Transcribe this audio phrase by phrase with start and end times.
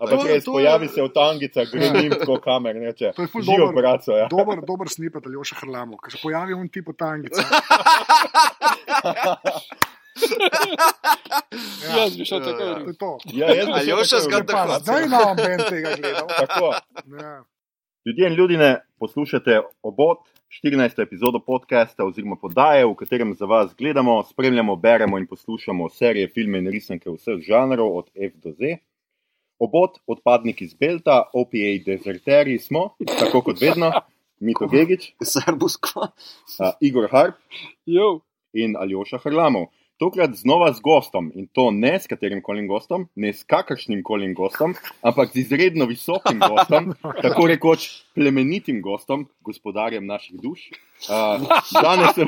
[0.00, 3.12] Ampak res, pojavi se v tangicah, gredim tako kamer, neče.
[3.16, 3.82] To je ful Živo, dober.
[3.82, 4.26] braco, ja.
[4.32, 7.44] Dober, dober snipet ali še hrlamo, ker se pojavi un tip tangica.
[11.96, 12.90] Jaz bi šel tako To narediti.
[12.90, 13.18] je to.
[13.32, 14.46] Ja, jaz bi tako rekel.
[14.46, 16.26] Pa, Tako, zdaj na ben tega gledal.
[16.28, 16.72] Tako.
[17.20, 17.44] Ja.
[18.06, 20.18] Ljudje in ljudje, poslušate obot
[20.64, 21.02] 14.
[21.02, 26.58] epizodo podcasta oziroma podaje, v katerem za vas gledamo, spremljamo, beremo in poslušamo serije, filme
[26.58, 28.80] in risanke vseh žanrov, od F do Z.
[29.60, 33.92] Obot, odpadnik iz Belta, OPA dezerteri smo, tako kot vedno,
[34.40, 36.08] Mito Gigič, Serbus kva.
[36.08, 37.36] uh, Igor Harp
[37.86, 38.22] Jo,
[38.56, 39.68] in Aljoša Hrlamov.
[40.00, 44.32] Tokrat znova z gostom in to ne s katerim koli gostom, ne s kakršnim koli
[44.34, 44.72] gostom,
[45.04, 50.70] ampak z izredno visokim gostom, tako rekoč plemenitim gostom, gospodarjem naših duš.
[51.08, 51.40] Uh,
[51.82, 52.24] danes, se,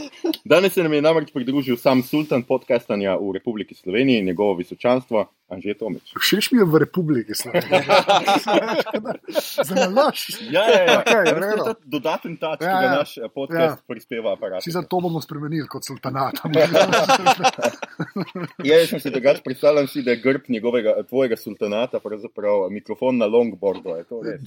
[0.44, 5.78] danes se nam je namreč pridružil sam sultan podcastanja v Republiki Sloveniji, njegovo visočanstvo Anžet
[5.78, 6.14] Tomič.
[6.16, 7.84] Všeč mi je v Republiki Sloveniji.
[9.68, 10.40] Za nalaš.
[10.48, 11.02] Ja, ja, ja.
[11.04, 11.74] Okay.
[11.84, 12.94] Dodaten tač, Ja, ki ga ja.
[12.96, 13.84] naš eh, podcast Ja.
[13.86, 14.64] prispeva aparat.
[14.64, 16.40] Si za to bomo spremenili kot sultanat.
[18.64, 23.18] Ja, jaz sem si drugače predstavljal, si, da je grb njegovega, tvojega sultanata, pravzaprav mikrofon
[23.18, 23.96] na longboardu.
[23.98, 24.40] Je to res?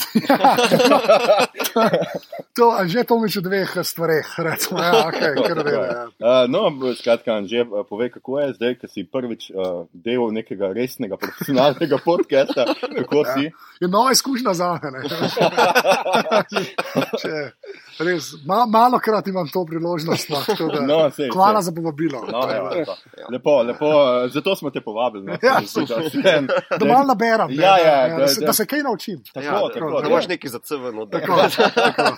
[2.58, 4.80] to, a že to mi v dveh stvareh, recimo.
[4.80, 6.04] Ja, okay, kar redo, ja.
[6.18, 6.62] Uh, no,
[6.94, 9.58] skratka, že povej, kako je zdaj, ko si prvič uh,
[9.92, 12.66] del nekega resnega, profesionalnega podcasta.
[12.73, 13.34] Kako Ja.
[13.34, 13.44] si?
[13.80, 15.00] Je nova izkušnja za mene.
[17.18, 17.52] Če-
[18.00, 20.30] Res, ma, malo krat imam to priložnost.
[20.30, 21.66] No, tako da- No, sej, Hvala sej.
[21.66, 22.20] za povabilo.
[22.28, 22.94] No, evo, lepo.
[23.32, 23.90] lepo, lepo,
[24.30, 25.26] zato smo te povabili.
[25.26, 25.58] No, Ja,
[26.72, 29.23] da malo naberem, ne, Ja, ja, da, da- da, se, da- da se kaj naučim.
[29.26, 30.60] Tako, Ja, tako, tako, Da imaš neki za
[31.06, 31.36] da Tako,
[31.76, 32.18] tako.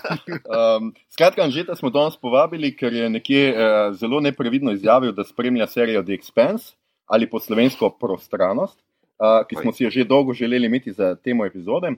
[0.76, 0.92] Um,
[1.40, 6.02] skratka, Anžeta smo danes povabili, ker je nekje uh, zelo neprevidno izjavil, da spremlja serijo
[6.02, 8.78] The Expanse ali po slovensko Prostranost,
[9.18, 11.92] uh, ki smo si jo že dolgo želeli imeti za temo epizode.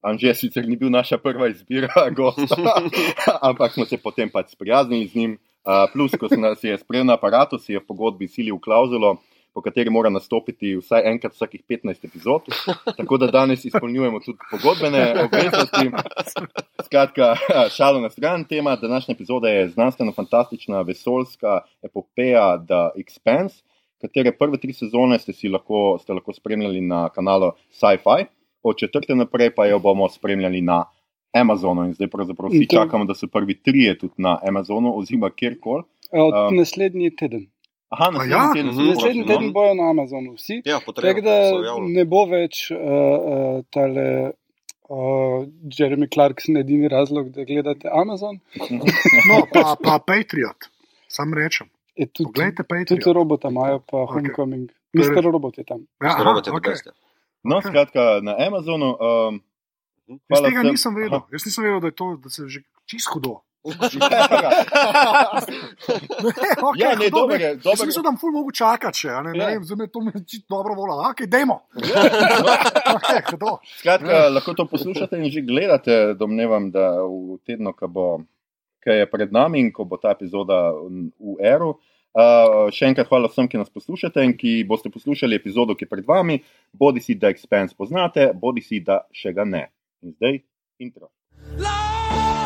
[0.00, 2.56] Anže sicer ni bil naša prva izbira, gosta,
[3.48, 5.38] ampak smo se potem pač sprijaznili z njim.
[5.64, 9.16] Uh, plus, ko se nas je sprejel na aparatu, si je v pogodbi silil klauzulo,
[9.54, 12.48] po kateri mora nastopiti vsaj enkrat vsakih 15 epizod.
[12.98, 15.90] Tako da danes izpolnjujemo tudi pogodbene obveznosti.
[16.84, 17.34] Skratka,
[17.76, 23.62] šalo na stran, tema današnje epizode je znanstveno-fantastična vesoljska epopeja The Expanse,
[24.00, 28.26] katere prve tri sezone ste si lahko, ste lahko spremljali na kanalu Sci-Fi,
[28.62, 30.84] od četrte naprej pa jo bomo spremljali na
[31.32, 31.84] Amazonu.
[31.84, 35.82] In zdaj pravzaprav vsi čakamo, da so prvi trije tudi na Amazonu, oziroma kjerkoli.
[36.12, 37.46] od Um, naslednji teden.
[37.88, 38.52] Aha, A naslednji ja?
[38.52, 38.88] teden Mhm.
[38.88, 39.26] Naslednji no.
[39.26, 40.62] teden bojo na Amazonu vsi.
[40.64, 41.22] Ja, Tako potrebno.
[41.22, 41.88] da so javno.
[41.88, 44.32] ne bo več uh, uh, tale.
[44.86, 48.36] Uh, Jeremy Clarkson je edini razlog, da gledate Amazon.
[49.28, 50.68] No, pa, pa Patriot,
[51.08, 51.66] sam rečem.
[51.96, 53.14] Je tudi, Poglejte tudi Patriot.
[53.14, 54.10] robota imajo, pa Ok.
[54.10, 54.68] Homecoming.
[54.92, 55.80] Mister Robot je tam.
[56.02, 56.60] Ja, aha, roboti, okej.
[56.60, 56.90] da veste.
[57.44, 57.64] No, Ok.
[57.64, 58.90] skratka, na Amazonu.
[58.92, 59.40] Um,
[60.28, 61.16] Jaz tega vsem- nisem vedel.
[61.16, 61.26] Aha.
[61.32, 63.40] Jaz nisem vedel, da je to, da se že čisto hudo.
[63.64, 63.72] Ne,
[66.68, 67.86] okay, Ja, ne, dober je, Jaz dober je.
[67.86, 69.46] mislil, da bom ful mogo čakati še, a ne, ne Ja.
[69.54, 70.74] vem, zdaj me to mi čisto dobro.
[71.08, 71.60] Ok, dajmo.
[72.94, 73.58] Okay, hudo.
[73.80, 78.20] Skratka, lahko to poslušate in že gledate, domnevam, da v tednu, ko bo,
[78.84, 81.74] ki je pred nami in ko bo ta epizoda v Eru.
[82.14, 85.90] Uh, še enkrat hvala vsem, ki nas poslušate in ki boste poslušali epizodo, ki je
[85.90, 86.38] pred vami,
[86.70, 89.64] bodi si da Expense poznate, bodi si da še ga ne.
[90.04, 90.38] In zdaj
[90.78, 91.10] intro.
[91.58, 92.43] Živa,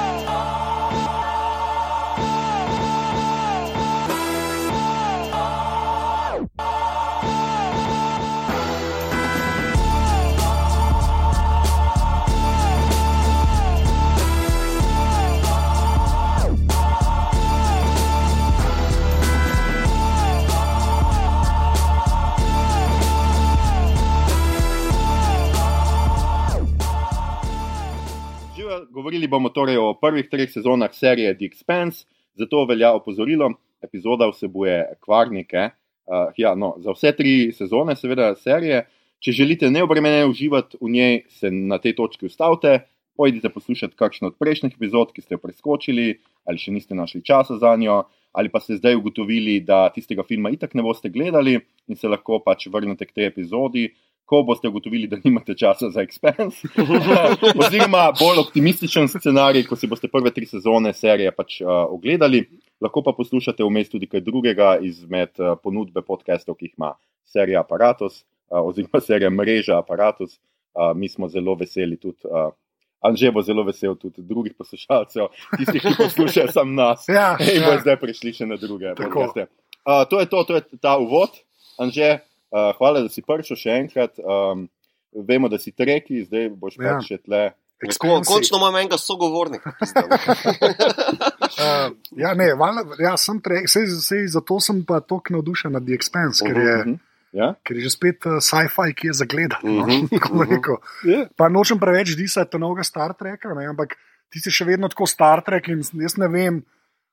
[28.98, 34.78] govorili bomo torej o prvih treh sezonah serije The Expanse, zato velja opozorilo, epizoda vsebuje
[35.04, 35.70] kvarnike.
[36.08, 38.86] Uh, ja, no, za vse tri sezone, seveda, serije.
[39.22, 42.78] Če želite neobremenjeno uživati v njej, se na tej točki ustavite,
[43.18, 46.08] pojdite poslušati kakšno od prejšnjih epizod, ki ste jo preskočili,
[46.46, 48.00] ali še niste našli časa za njo,
[48.32, 52.38] ali pa ste zdaj ugotovili, da tistega filma itak ne boste gledali in se lahko
[52.46, 53.88] pač vrnete k tej epizodi,
[54.28, 56.68] ko boste ugotovili, da nimate časa za Expense.
[57.60, 62.42] Oziroma bolj optimističen scenarij, ko si boste prve tri sezone serije pač uh, ogledali,
[62.84, 66.92] lahko pa poslušate vmes tudi kaj drugega izmed uh, ponudbe podcastov, ki jih ima
[67.24, 70.36] serija Apparatus uh, oziroma serija Mreža Apparatus.
[70.76, 72.28] Uh, mi smo zelo veseli tudi.
[72.28, 72.52] Uh,
[73.00, 77.06] Anže bo zelo vesel tudi drugih poslušalcev, tistih, ki poslušajo samo nas.
[77.16, 77.80] Ja, In bo ja.
[77.80, 78.90] zdaj prišli še na druge.
[78.98, 81.38] Uh, to je to, to je ta uvod.
[81.78, 82.18] Anže,
[82.50, 84.18] uh, hvala, da si prišel še enkrat.
[84.18, 84.68] Um,
[85.12, 86.98] vemo, da si treki, zdaj boš Ja.
[86.98, 87.52] pač še tle.
[87.78, 89.70] Ko, končno imam enega sogovornika.
[89.78, 95.84] Uh, ja, ne, valjda, ja, sem trek, sej, sej, zato sem pa tako navdušen nad
[95.86, 96.98] The Expense, ker je, Mhm.
[97.32, 97.54] Ja?
[97.62, 99.60] ker je že spet uh, sci-fi, ki je zagledan.
[99.62, 100.50] No, Mhm, tako bom mhm.
[100.56, 100.76] rekel.
[101.04, 101.26] Ja.
[101.36, 103.94] Pa nočem preveč disati novega Star Treka, ne, ampak
[104.32, 106.64] ti si še vedno tako Star Trek in jaz ne vem,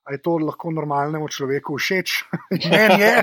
[0.06, 2.24] ali je to lahko normalnemu človeku všeč.
[2.72, 3.14] Meni je,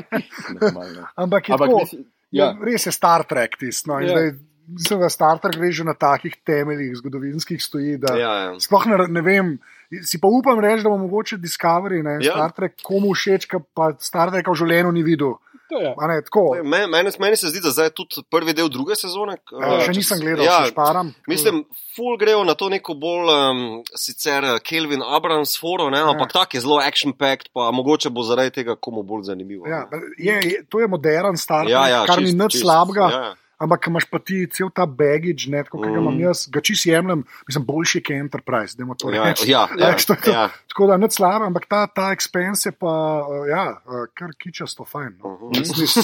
[1.16, 1.78] ampak je Ampak tako.
[1.80, 2.56] mislim, Ja.
[2.56, 3.92] Res je Star Trek tisto.
[3.92, 4.08] No, Ja.
[4.08, 4.32] zdaj,
[4.62, 7.98] Mislim, da Star Trek gre že na takih temeljih zgodovinskih stoji.
[7.98, 8.50] Da, ja, ja.
[8.60, 9.58] Sploh ne, ne vem,
[10.00, 12.32] si pa upam reči, da bo mogoče Discovery, ne, Ja.
[12.32, 15.34] Star Trek komu všeč, pa Star Trek v življenju ni videl.
[15.72, 15.94] To je.
[15.94, 18.92] A Ne, tako, Meni, meni, meni se zdi, da zdaj je tudi prvi del druge
[18.94, 19.38] sezone.
[19.54, 21.14] ja, še nisem gledal, Ja, ja, šparam.
[21.26, 23.62] Mislim, full grejo na to neko bolj um,
[23.96, 26.36] sicer eh, Kelvin Abrams foro, ne, ampak ja.
[26.36, 29.64] tak je zelo action-packed, pa mogoče bo zaradi tega komu bolj zanimivo.
[29.66, 29.86] Ja,
[30.18, 33.08] je, je, to je modern Star Trek, ja, ja, kar ni čist- nič čist, slabega.
[33.08, 33.24] Ja.
[33.62, 36.20] Ampak imaš pa ti cel ta baggage, ne, tako kot ga imam Mm.
[36.20, 39.46] jaz, ga čist jemljem, mislim, boljši je Enterprise, da to Ja, reči.
[39.46, 40.16] ja, ja, je to.
[40.26, 40.48] ja.
[40.68, 44.84] Tako da nič slabega, ampak ta, ta expense je pa, uh, ja, uh, kar kičasto
[44.84, 45.14] fajn.
[45.18, 45.38] No.
[45.38, 45.54] Mhm.
[45.54, 46.00] Resnici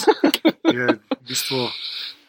[0.64, 1.66] je v bistvu.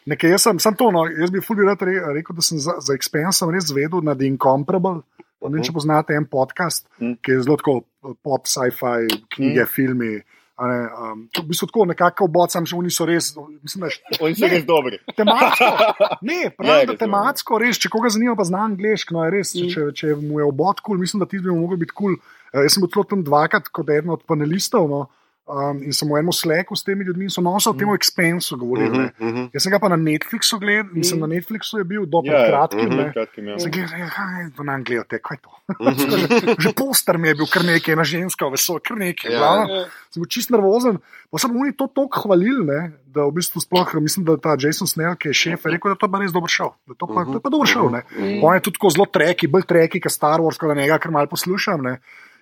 [0.06, 2.74] Nekaj, jaz sem, sem to, no, jaz bi fully rad re, rekel, da sem za,
[2.80, 5.02] za expense res zvedel na The Incomparable.
[5.40, 7.12] Ne če poznate en podcast, Mhm.
[7.22, 7.84] ki je zelo tako
[8.22, 10.18] pop, sci-fi, knjige, filmi.
[10.18, 10.22] a
[10.60, 13.30] Ne, um, v bistvu tako nekako obocam, že oni so res,
[13.64, 14.98] mislim, da Oni so res dobri.
[15.16, 15.64] tematsko.
[16.28, 19.54] Ne, Je, pravi, da tematsko, res, če koga zanima, pa zna angliško, no, je res,
[19.54, 19.70] Mm.
[19.72, 22.18] če, če mu je obot kul, cool, mislim, da ti bi mu mogel biti kul.
[22.18, 22.64] Cool.
[22.64, 25.06] Jaz sem bil tam dvakrat kot eden od panelistov no,
[25.50, 28.88] um, in sem v enem sleku s temi ljudmi so nosili o tem expensu govorili.
[28.88, 29.10] Mhm, ne.
[29.18, 29.42] mhm.
[29.52, 31.20] Jaz sem ga pa na Netflixu gledal, mislim, Mm.
[31.20, 32.86] na Netflixu je bil do Ja, pred ja, kratkim.
[32.86, 33.06] mhm, ne.
[33.12, 33.58] Kratkim, ja.
[33.58, 35.50] Sem gledal, kaj je to na Anglijo, te, kaj je to?
[35.80, 36.56] Mhm.
[36.62, 39.26] Že poster mi je bil kar nekaj, ena ženska, veso, kar nekaj.
[39.28, 39.84] Ja, glavno, Ja.
[40.10, 41.02] sem bil čist nervozen.
[41.30, 44.86] Pa sem oni to tako hvalili, ne, da v bistvu sploh, mislim, da ta Jason
[44.86, 46.74] Snell, ki je šef, je rekel, da to pa res dober šov.
[46.86, 47.90] Da to pa, to je pa dober šov.
[47.90, 48.02] Ne.
[48.14, 48.42] Mhm.
[48.42, 51.26] On je tudi zelo treki, bolj treki, kot Star Wars, kot da njega kar mal
[51.26, 51.82] poslušam.
[51.82, 51.98] Ne.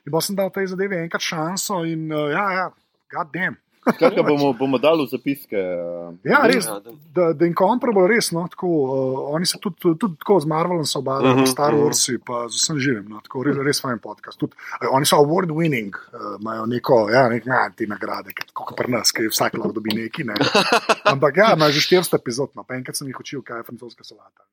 [0.06, 2.66] In pa sem dal tej zadevi enkrat šanso in uh, ja, ja,
[3.10, 3.56] god damn.
[3.88, 5.56] Skratka, bomo, bomo dali v zapiske.
[5.56, 10.19] uh, Ja, res, da- da, da Incomparable res, no, tako, uh, oni se tudi, tudi
[10.20, 11.82] tako z Marvelom so obadali, Mhm, uh -huh, Star mhm.
[11.82, 14.38] Warsi, pa z vsem živim, no, tako res, res fajn podcast.
[14.38, 14.52] Tudi,
[14.82, 18.93] uh, oni so award winning, uh, imajo neko, ja, nek, ja, te nagrade, kot pri
[18.93, 20.34] nas, ki vsak lahko dobi neki, ne.
[21.12, 24.05] Ampak ja, imajo že 400 epizod, no, pa enkrat sem jih učil, kaj je francoska
[24.05, 24.44] solata.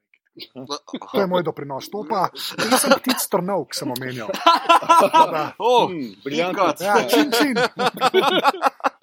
[1.06, 2.28] To je moj doprinos, to pa
[2.62, 4.28] nisem ptic trnov, ki sem omenjal.
[4.32, 5.88] Da, Oh,
[6.22, 6.74] briljantno.
[6.78, 7.56] Ja, čim, čim.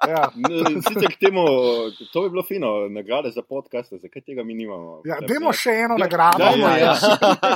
[0.03, 0.29] Ja.
[0.83, 1.43] Sicer k temu,
[2.13, 5.01] to bi bilo fino, nagrade za podcaste, zakaj tega mi nimamo?
[5.05, 6.39] Ja, Da- dajmo še eno nagrado.
[6.39, 6.77] Dajmo, ja.
[6.79, 6.95] ja.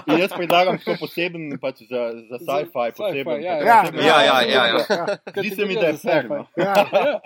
[0.06, 3.42] In jaz predlagam tako poseben, pač za, za sci-fi, poseben.
[3.42, 5.06] ja, Ja, poseben- ja, ja, ja, ja.
[5.34, 6.28] Zdi se mi, da je fair.
[6.30, 6.46] No?
[6.56, 6.74] Ja.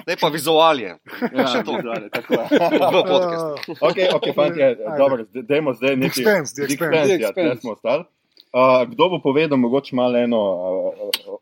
[0.00, 0.96] Zdaj pa vizualje.
[1.30, 1.76] Ja, Še to.
[1.78, 2.44] zale, tako je.
[2.48, 3.44] V podcast.
[3.68, 4.96] Uh, Ok, ok, fantje, Ajde.
[4.96, 6.24] dobro, zdaj- dajmo zdaj nekaj.
[6.40, 6.96] Expanse, The The Expanse.
[6.96, 7.60] Expanse, The ja, tle Expanse.
[7.60, 8.04] smo ostali.
[8.50, 10.92] Uh, kdo bo povedal, mogoče malo eno uh,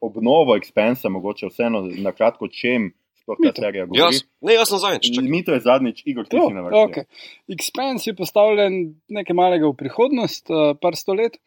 [0.01, 2.91] obnovo Expansa, mogoče vseeno na kratko, čem
[3.23, 4.03] sploh ta serija govori?
[4.03, 5.21] Jaz, ne, jaz sem zadnjič.
[5.25, 6.83] Mi to je zadnjič, Igor, ti si na vrsti.
[6.85, 7.05] okay.
[7.49, 8.77] Expense je postavljen
[9.09, 11.41] nekaj malega v prihodnost, uh, par sto let,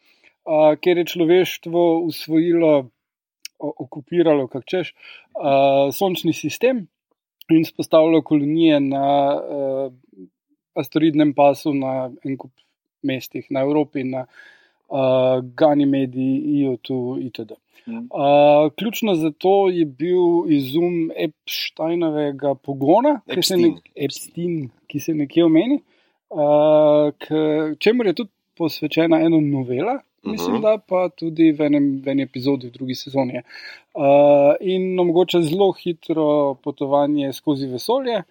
[0.46, 2.72] uh, kjer je človeštvo usvojilo,
[3.62, 4.94] okupiralo, kako češ,
[5.38, 6.88] uh, sončni sistem
[7.50, 9.06] in spostavilo kolonije na
[9.38, 9.92] uh,
[10.74, 12.50] asteroidnem pasu na en kup
[13.02, 14.26] mestih, na Evropi, na
[14.88, 14.98] uh,
[15.56, 17.52] Ganimedi, Iotu itd.
[17.86, 23.62] Uh, ključno za to je bil izum Epsteinovega pogona, ki se, Epstein.
[23.62, 24.54] nek, Epstein,
[24.86, 25.80] ki se nekje omeni,
[26.30, 27.26] uh, k
[27.78, 30.62] čemu je tudi posvečena ena novela, mislim, Mhm.
[30.62, 33.42] da pa tudi v enem, v eni epizodi v drugi sezoni.
[33.94, 38.22] Uh, in omogoča zelo hitro potovanje skozi vesolje,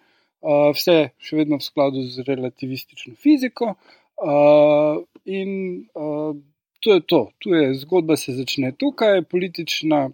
[0.42, 3.66] uh, vse še vedno v skladu z relativistično fiziko.
[3.66, 4.01] Uh,
[5.26, 5.52] in
[5.96, 6.36] uh,
[6.80, 10.10] to je to, tu je zgodba, se začne tukaj, politična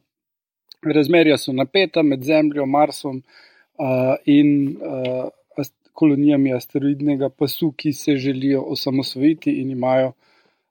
[0.83, 8.15] razmerja so napeta med Zemljo, Marsom uh, in uh, ast kolonijami asteroidnega pasu, ki se
[8.15, 10.11] želijo osamosvojiti in imajo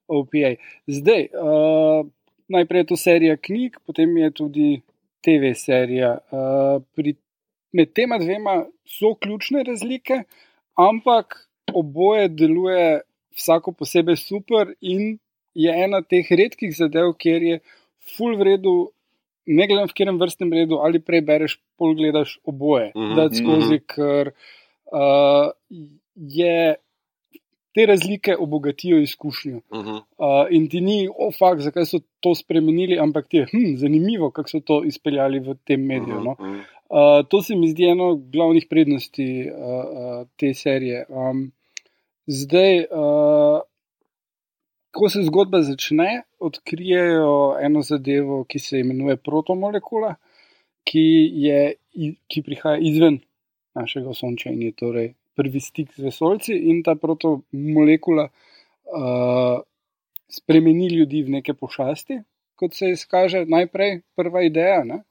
[0.09, 0.55] OPA.
[0.87, 2.07] Zdaj, uh,
[2.49, 4.81] najprej je to serija knjig, potem je tudi
[5.25, 6.19] TV serija.
[6.31, 7.15] Uh, pri,
[7.73, 10.23] med tema dvema so ključne razlike,
[10.77, 13.01] ampak oboje deluje
[13.37, 15.19] vsako posebej super in
[15.55, 17.59] je ena teh redkih zadev, kjer je
[18.17, 18.75] full v redu,
[19.47, 23.81] ne glede v katerem vrstnem redu, ali prej bereš, pol gledaš oboje, Mhm, da skozi,
[23.87, 24.33] ker
[24.93, 25.53] uh,
[26.15, 26.75] je.
[27.77, 29.59] Te razlike obogatijo izkušnjo.
[29.75, 29.97] Mhm.
[30.17, 34.31] Uh, in ti ni, oh, fakt, zakaj so to spremenili, ampak ti je hm, zanimivo,
[34.31, 36.23] kako so to izpeljali v tem mediju.
[36.25, 36.37] No?
[36.41, 36.55] Mhm.
[36.89, 41.05] Uh, to se mi zdi eno glavnih prednosti uh, uh, te serije.
[41.09, 41.53] Um,
[42.27, 43.61] Zdaj, uh,
[44.91, 50.15] ko se zgodba začne, odkrijejo eno zadevo, ki se imenuje protomolekula,
[50.87, 51.07] ki,
[51.47, 51.61] je,
[52.29, 53.21] ki prihaja izven
[53.77, 59.61] našega Sonča in je torej prvi stik z vesoljci, in ta protomolekula uh,
[60.33, 62.23] spremeni ljudi v neke pošasti,
[62.57, 64.81] kot se izkaže najprej prva ideja.
[64.85, 65.03] Ne?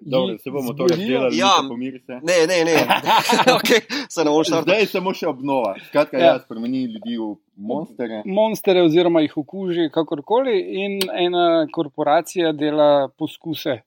[0.00, 1.68] Dobro, se bomo to zbudijo- razdelali, Ja.
[1.68, 2.12] pomiri se.
[2.12, 2.76] Ne, ne, ne.
[3.56, 4.62] okay, se ne.
[4.62, 5.74] Zdaj je samo še obnova.
[5.86, 6.24] Skratka, Ja.
[6.24, 6.32] ja.
[6.32, 8.22] ja, spremeni ljudi v monstere.
[8.26, 13.82] monstere oziroma jih okuži kakorkoli, in ena korporacija dela poskuse.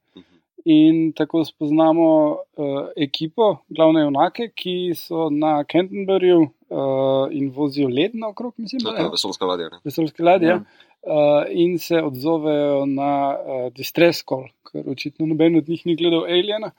[0.66, 8.16] In tako spoznamo uh, ekipo, glavne junake, ki so na Canterburyju uh, in vozijo led
[8.16, 9.70] naokrog, mislim, da je je vesoljska ladja.
[9.70, 9.80] ne?
[9.84, 10.48] vesoljske ladje.
[10.48, 10.54] Ja.
[10.54, 10.64] Ja.
[11.04, 16.24] Uh, in se odzovejo na uh, distress call, ker očitno noben od njih ni gledal
[16.24, 16.72] Aliena.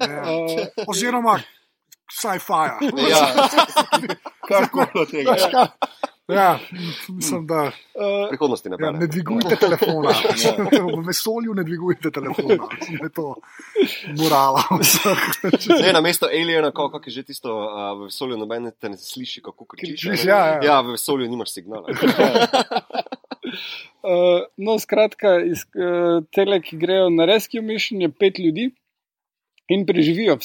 [0.00, 0.22] Ja.
[0.34, 1.38] Uh, Oziroma,
[2.10, 2.86] sci-fi.
[3.10, 3.26] Ja.
[4.48, 5.36] Karkoli od tega.
[5.52, 5.66] Ja.
[6.28, 6.58] Ja,
[7.08, 8.98] mislim, da uh, Prihodnosti ne ja, bere.
[8.98, 10.10] ne dvigujte telefona.
[10.96, 12.68] V vesolju ne dvigujte telefona.
[12.80, 13.34] Mislim, da je to
[14.22, 14.62] morala.
[15.82, 19.42] Ne, na mesto aliena, kako je že tisto, uh, v vesolju noben te ne sliši,
[19.42, 20.24] kako kričiš.
[20.24, 20.60] ja, ja.
[20.64, 21.92] ja, v vesolju nimaš signala.
[24.02, 28.70] Uh, no, skratka, iz uh, tele, ki grejo na rescue mission, je pet ljudi
[29.68, 30.38] in preživijo,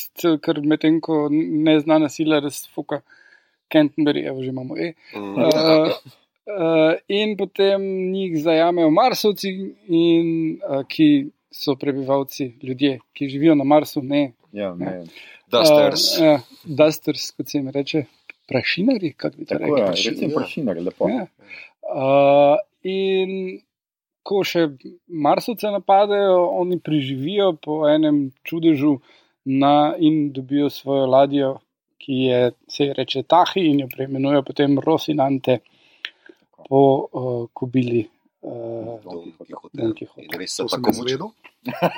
[0.43, 3.00] ker medtem ko neznana sila razfuka
[3.72, 4.94] Canterbury, evo že imamo E.
[5.16, 5.38] Mm.
[5.38, 5.94] Uh,
[6.50, 9.50] uh, in potem njih zajamejo Marsovci,
[9.88, 14.32] in, uh, ki so prebivalci, ljudje, ki živijo na Marsu, ne.
[14.54, 15.04] Ja, ne.
[15.52, 16.18] Dusters.
[16.18, 18.04] Uh, ja, dusters, kot se jim reče,
[18.48, 20.28] prašinari, kako bi Tako rekli.
[20.30, 20.36] Ja.
[20.36, 21.10] prašinar, lepo.
[21.10, 21.26] Ja.
[21.90, 23.62] Uh, in
[24.24, 24.68] ko še
[25.08, 29.00] Marsovce napadejo, oni preživijo po enem čudežu
[29.46, 31.56] na, in dobijo svojo ladjo,
[32.00, 35.60] ki je, se ji reče Tahi in jo preimenujejo potem Rosinante
[36.70, 36.79] po
[37.12, 38.06] uh, kobili.
[38.41, 39.74] Uh, Don Quixote.
[39.74, 40.38] Don Quixote.
[40.39, 41.32] Res se To sem tako vedel.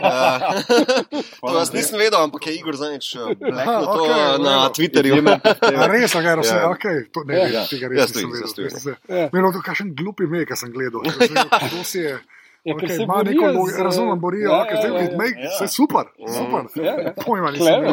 [0.02, 0.50] Ja.
[1.42, 4.74] To jaz nisem vedel, ampak je Igor Zanič bleknil to okej, eh, na dobro.
[4.74, 5.22] Twitterju.
[5.82, 6.70] A res, a ga vse, Ja.
[6.70, 7.46] ok, to ne Ja.
[7.46, 8.68] vem, tega res tudi, nisem jaz tudi.
[8.74, 8.96] vedel.
[9.06, 9.30] Ja.
[9.34, 11.06] Meni je to kakšen glup ime, ki sem gledal.
[11.06, 12.18] Kdo si je?
[12.64, 15.50] Ja, Okay, borijo neko, z- razumem, borijo, Ja, okay, ja, ja, ja, ja.
[15.50, 16.68] vse super, super.
[16.78, 17.14] Ja, ja.
[17.18, 17.84] Pojma nisem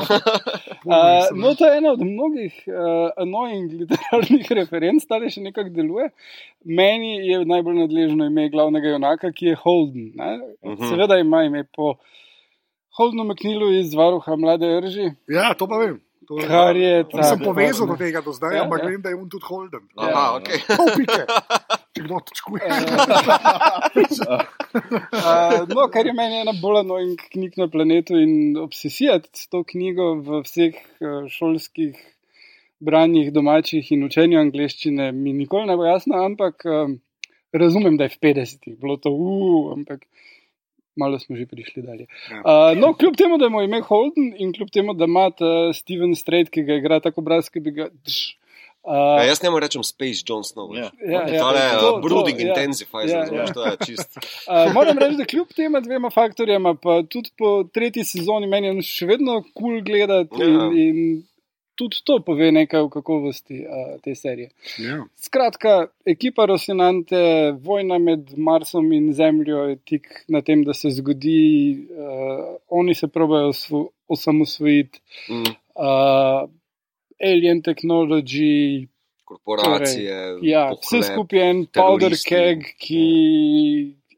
[0.84, 0.92] Uh,
[1.34, 2.74] no, to je ena od mnogih uh,
[3.16, 6.10] annoying literarnih referenc, ta še nekako deluje.
[6.64, 10.12] Meni je najbolj nadležno ime glavnega junaka, ki je Holden.
[10.14, 10.30] Ne?
[10.64, 10.84] Mhm.
[10.84, 11.94] Seveda ima ime po
[12.90, 15.96] Holdenu McNeilu iz Varuha Mlade Rži, Ja, to pa vem.
[16.28, 16.44] To vem.
[16.44, 17.16] kar je ta.
[17.18, 18.88] Nisem povezal do tega do zdaj, Ja, ampak ja.
[18.88, 19.84] vem, da je on tudi Holden.
[19.96, 20.48] Aha, ok.
[20.68, 21.24] Pol pike.
[21.98, 22.68] Če kdo točkuje.
[25.18, 29.64] Uh, no, kar je meni ena bolj annoying knjig na planetu in obsesija s to
[29.66, 31.98] knjigo v vseh uh, šolskih
[32.78, 37.00] branjih, domačih in učenju angleščine, mi nikoli ne bo jasno, ampak um,
[37.50, 40.06] razumem, da je v 50-ih bilo to, uh, ampak
[40.98, 42.06] malo smo že prišli dalje.
[42.30, 45.30] Uh, no, kljub temu, da je ime Holden in kljub temu, da ima
[45.74, 47.90] Steven Strait, ki ga igra tako obraz, ki bi ga.
[48.06, 48.38] Dž,
[48.80, 50.70] Ja, Uh, jaz ne morem reči Space Jon Snow.
[50.72, 50.88] Ja.
[51.02, 52.48] ja, ja, Tale to- uh, brooding to, ja.
[52.48, 53.54] intensifies, Ja, razumeš, ja.
[53.54, 54.16] to je čist.
[54.16, 58.82] Uh, moram reči, da kljub tema dvema faktorjema, pa tudi po tretji sezoni meni je
[58.82, 60.70] še vedno kul cool gledati in, Ja.
[60.74, 61.02] in
[61.74, 64.48] tudi to pove nekaj o kakovosti uh, te serije.
[64.78, 65.04] Ja.
[65.16, 65.74] Skratka,
[66.06, 67.20] ekipa Rosinante,
[67.60, 71.38] vojna med Marsom in Zemljo je tik na tem, da se zgodi,
[71.90, 75.44] uh, oni se probajo osvo- osamosvojiti, Mm,
[75.76, 76.48] uh,
[77.20, 78.88] alien technology,
[79.24, 81.04] korporacije, Ja, vse pohlep.
[81.04, 83.02] skupaj je en powder keg, ki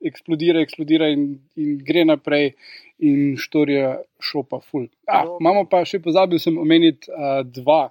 [0.03, 1.25] eksplodira, eksplodira in,
[1.57, 2.53] in gre naprej,
[2.99, 4.87] in štorija šopa ful.
[5.07, 5.39] A, No.
[5.41, 7.91] imamo pa še pozabil sem omeniti uh, dva.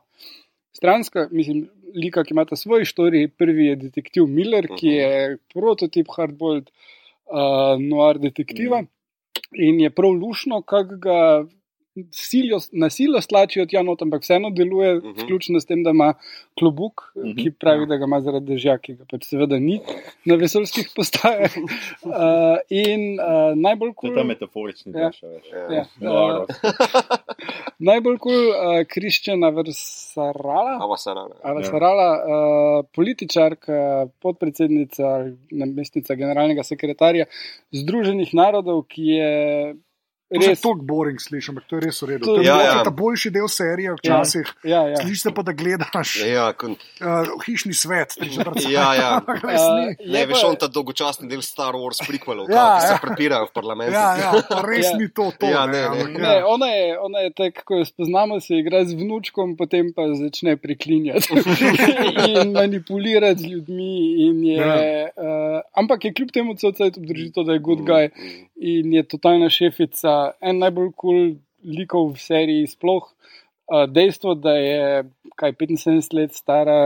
[0.71, 3.27] Stranska, mislim, lika, ki imata svoj štorij.
[3.29, 4.95] Prvi je detektiv Miller, ki Mhm.
[4.95, 5.09] je
[5.53, 6.69] prototip hardboiled
[7.27, 8.83] uh, noir detektiva
[9.51, 11.19] in je prav lušno, kako ga
[12.11, 15.11] silijo, na silo stlačijo tja not, ampak vseeno deluje, Mhm.
[15.17, 16.13] vključno s tem, da ima
[16.53, 17.35] klobuk, Mhm.
[17.35, 19.79] ki pravi, da ga ima zaradi dežja, ki ga pač seveda ni
[20.25, 21.51] na vesoljskih postajah.
[22.03, 22.13] Uh,
[22.69, 23.25] in uh,
[23.55, 24.15] najbolj To je kul.
[24.15, 25.09] ta metaforični Ja.
[25.11, 25.47] del, veš.
[25.71, 25.85] Ja.
[25.99, 26.45] Noro.
[27.79, 30.77] Najbolj kul cool, uh, Kriščana Versarala.
[31.43, 33.77] Alasarala, uh, političarka,
[34.21, 37.25] podpredsednica, namestnica generalnega sekretarja
[37.71, 39.31] Združenih narodov, ki je
[40.31, 40.61] To je res.
[40.61, 42.25] tako boring slišim, ampak to je res v redu.
[42.25, 42.83] To- To je Ja, ja, ja.
[42.83, 44.45] ta boljši del serije včasih.
[44.63, 44.97] Ja, ja.
[44.97, 46.71] Slišiš se pa, da gledaš Ja, kon,
[47.01, 47.07] uh,
[47.41, 48.13] hišni svet,
[48.69, 49.09] Ja, ja.
[49.43, 49.57] Res.
[49.59, 52.99] Uh, ne, veš, on ta dolgočasni del Star Wars prequelov, Ja, ja, ki se ja.
[53.01, 53.93] prepirajo v parlamentu.
[53.93, 54.31] Ja, ja,
[54.61, 54.97] res Ja.
[54.97, 55.31] ni to.
[55.33, 55.87] to Ja, ne, ne, ne.
[55.87, 56.45] ampak Ne, ja.
[56.45, 60.57] ona je, ona je tako, ko jo spoznamo, se igra z vnučkom, potem pa začne
[60.57, 61.33] preklinjati
[62.29, 63.93] in manipulirati z ljudmi.
[64.21, 64.75] In je, Ja.
[65.15, 68.09] uh, ampak je kljub temu cel cel obdrži to, da je Mm, good guy
[68.55, 73.07] in je totalna šefica, en najbolj kul cool likov v seriji sploh.
[73.69, 75.03] Uh, dejstvo, da je
[75.37, 76.79] kaj 75 let stara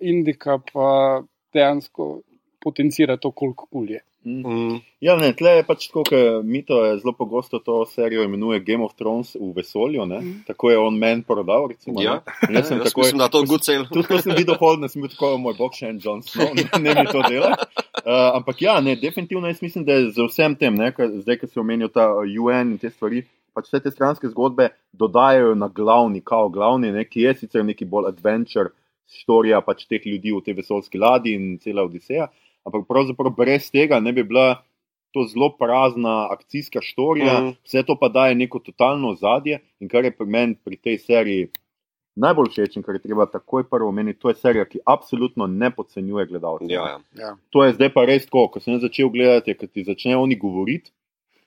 [0.00, 1.22] Indika, pa
[1.54, 2.22] dejansko
[2.62, 4.00] potencira to, koliko kul je.
[4.24, 4.76] Mm.
[5.02, 8.84] Ja, ne, tle je pač tako, ker Mito je zelo pogosto to serijo imenuje Game
[8.84, 10.20] of Thrones v vesolju, ne?
[10.46, 11.66] tako je on meni prodal.
[11.72, 12.20] Recimo, Ja.
[12.48, 12.54] ne?
[12.54, 13.88] Jaz sem Jaz takoj, mislim, da je to good sale.
[13.90, 16.68] Tudi ko sem videl Holden, sem bil tako, moj bog, še en John Snow, ne,
[16.78, 17.50] ne mi to dela.
[18.02, 21.40] Uh, ampak ja, ne, definitivno jaz mislim, da je z vsem tem, ne, kar, zdaj,
[21.42, 23.24] ko se omenijo ta uh, UN in te stvari,
[23.54, 27.84] pač vse te stranske zgodbe dodajajo na glavni, kao glavni, ne, ki je sicer neki
[27.90, 28.70] bolj adventure,
[29.12, 32.30] storija pač teh ljudi v tej vesoljski ladji in cela Odiseja,
[32.66, 34.62] ampak pravzaprav brez tega ne bi bila
[35.12, 37.46] to zelo prazna akcijska storija, Mhm.
[37.48, 37.56] mm.
[37.64, 41.48] vse to pa daje neko totalno ozadje in kar je pri meni pri tej seriji
[42.16, 45.70] najbolj všeč in kar je treba takoj prvo omeniti, to je serija, ki absolutno ne
[45.70, 46.70] podcenjuje gledalcev.
[46.70, 46.98] Ja, ja.
[47.18, 47.36] Ja.
[47.50, 50.90] To je zdaj pa res tako, ko sem začel gledati, ker ti začnejo oni govoriti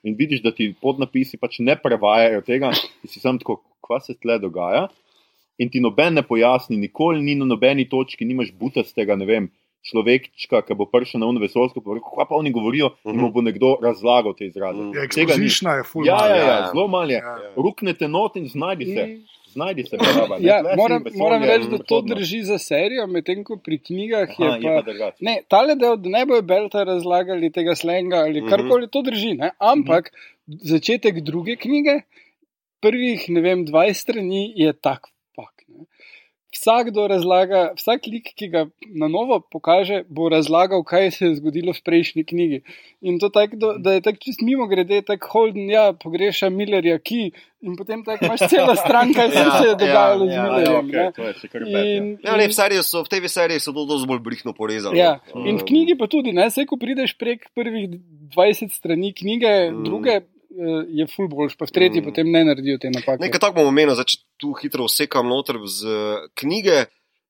[0.02, 2.70] in vidiš, da ti podnapisi pač ne prevajajo tega,
[3.02, 4.88] in si sam tako, kva se tle dogaja.
[5.58, 9.48] In ti noben ne pojasni, nikoli ni na nobeni točki, nimaš butastega, ne vem,
[9.86, 13.14] človečka, ki bo prišel na univerzalsko, pa rekel, pa oni govorijo, mm -hmm.
[13.14, 14.78] in mu bo nekdo razlagal te izraze.
[14.82, 14.94] Mhm.
[14.96, 15.46] Ja, Tega ni.
[15.46, 16.06] Je.
[16.06, 16.70] Ja, ja, ja, ja.
[16.72, 17.16] zelo malo je.
[17.22, 17.38] Ja.
[17.56, 19.06] Ruknete not in znajdi se.
[19.06, 19.22] Mm.
[19.56, 20.04] Znajdi se, ne.
[20.40, 24.28] Ja, Tle si moram, moram reči, da to drži za serijo, medtem ko pri knjigah
[24.38, 24.82] Aha, je je pa.
[24.84, 25.16] pa drugače.
[25.20, 28.50] Ne, tale del, da ne bojo Belta razlagali tega slenga ali Mhm.
[28.50, 29.34] karkoli, to drži.
[29.34, 29.50] Ne?
[29.58, 30.12] Ampak
[30.46, 32.00] začetek druge knjige,
[32.80, 35.08] prvih, ne vem, 20 strani je tak?
[36.56, 41.70] Vsakdo razlaga, vsak lik, ki ga na novo pokaže, bo razlagal, kaj se je zgodilo
[41.70, 42.58] v prejšnji knjigi.
[43.02, 46.96] In to tako, da, da je tako čist mimo grede, tako Holden, ja, pogreša Millerja,
[46.98, 50.34] ki in potem tako imaš cela stran, kaj se, Ja, se je dogajalo ja, z
[50.34, 50.86] ja, Millerjem.
[50.86, 51.70] okay, to je še kar ne.
[51.70, 51.82] ja.
[51.92, 54.96] In, Ja, ne, in- v, so, v tej seriji so to dosti bolj brihno porezali.
[54.96, 57.98] Ja, in v knjigi pa tudi, ne, se ko prideš prek prvih
[58.32, 59.84] 20 strani knjige, Mm.
[59.84, 60.14] druge
[60.88, 62.04] je ful boljš, pa v tretji Mm.
[62.04, 63.22] potem ne naredijo te napake.
[63.22, 66.86] Nekaj tako bomo omenili, zdaj, če tu hitro vsekam noter z eh, knjige.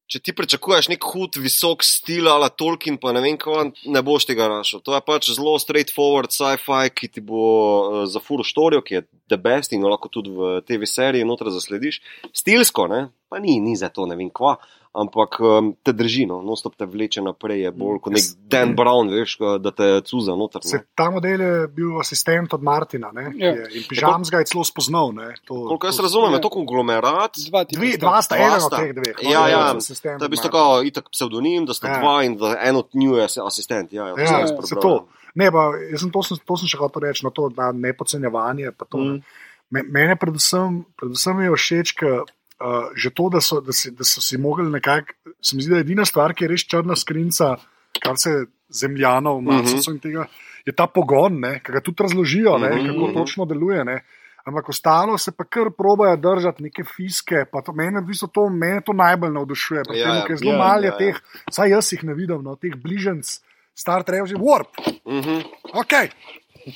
[0.06, 4.28] Če ti pričakuješ nek hud, visok stil ali Tolkien, pa ne vem, kaj, ne boš
[4.28, 4.78] tega našel.
[4.86, 9.02] To je pač zelo straightforward sci-fi, ki ti bo uh, za furo štorijo, ki je
[9.26, 11.98] the best in jo lahko tudi v TV seriji noter zaslediš.
[12.30, 13.08] Stilsko, ne?
[13.26, 14.54] pa ni, ni za to, ne vem kva,
[14.96, 19.10] ampak um, te drži, no, nostop te vleče naprej, je bolj kot nek Dan Brown,
[19.10, 20.62] veš, ko- da te cuza noter.
[20.62, 20.84] Se, Ne?
[20.94, 23.52] ta model je bil asistent od Martina ne, Ja.
[23.52, 25.12] je, in Pižams ga je celo spoznal.
[25.12, 26.36] Ne, to, Koliko jaz razumem, Ja.
[26.36, 27.36] je to konglomerat.
[27.46, 28.00] Dva, Dve, sta.
[28.00, 28.76] dva sta, Dva eden od sta.
[28.78, 29.16] teh dveh.
[29.22, 31.98] Ja, on je ja, asistent To je v bistvu tako itak pseudonim, da sta Ja.
[31.98, 33.92] dva in da en od njiju je asistent.
[33.92, 34.88] Ja, ja, to Ja, sem jaz se to.
[34.90, 35.04] ja.
[35.34, 38.72] Ne, pa, jaz sem to, sem, to sem še hotel reči, no, to na nepodcenjevanje.
[38.72, 39.20] pa To, Mm.
[39.66, 42.22] Me, mene predvsem, predvsem je všeč, ka,
[42.60, 45.12] uh, že to, da so, da, si, da so si mogli nekako.
[45.42, 47.56] Se mi zdi, da je edina stvar, ki je res črna skrinca,
[48.02, 50.26] kar se zemljanov, marsovcev in tega,
[50.66, 53.14] je ta pogon, ki ga tudi razložijo, ne, Mhm, kako mhm.
[53.14, 53.84] točno deluje.
[53.84, 54.00] Ne.
[54.46, 57.44] Ampak ostalo se pa kar probojajo držati neke fiske.
[57.50, 59.82] To, mene, v bistvu to, mene to najbolj navdušuje.
[59.88, 60.24] Ja, tem, ja.
[60.26, 60.98] ker Zelo Ja, malo je ja, ja.
[60.98, 63.40] teh, saj jaz jih ne vidim, no, teh bližnjic,
[63.74, 64.70] star Trek, že warp.
[65.06, 65.42] Mhm.
[65.74, 65.92] Ok,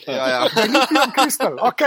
[0.07, 0.41] Ja, ja.
[0.47, 1.83] Lithium kristal, ok.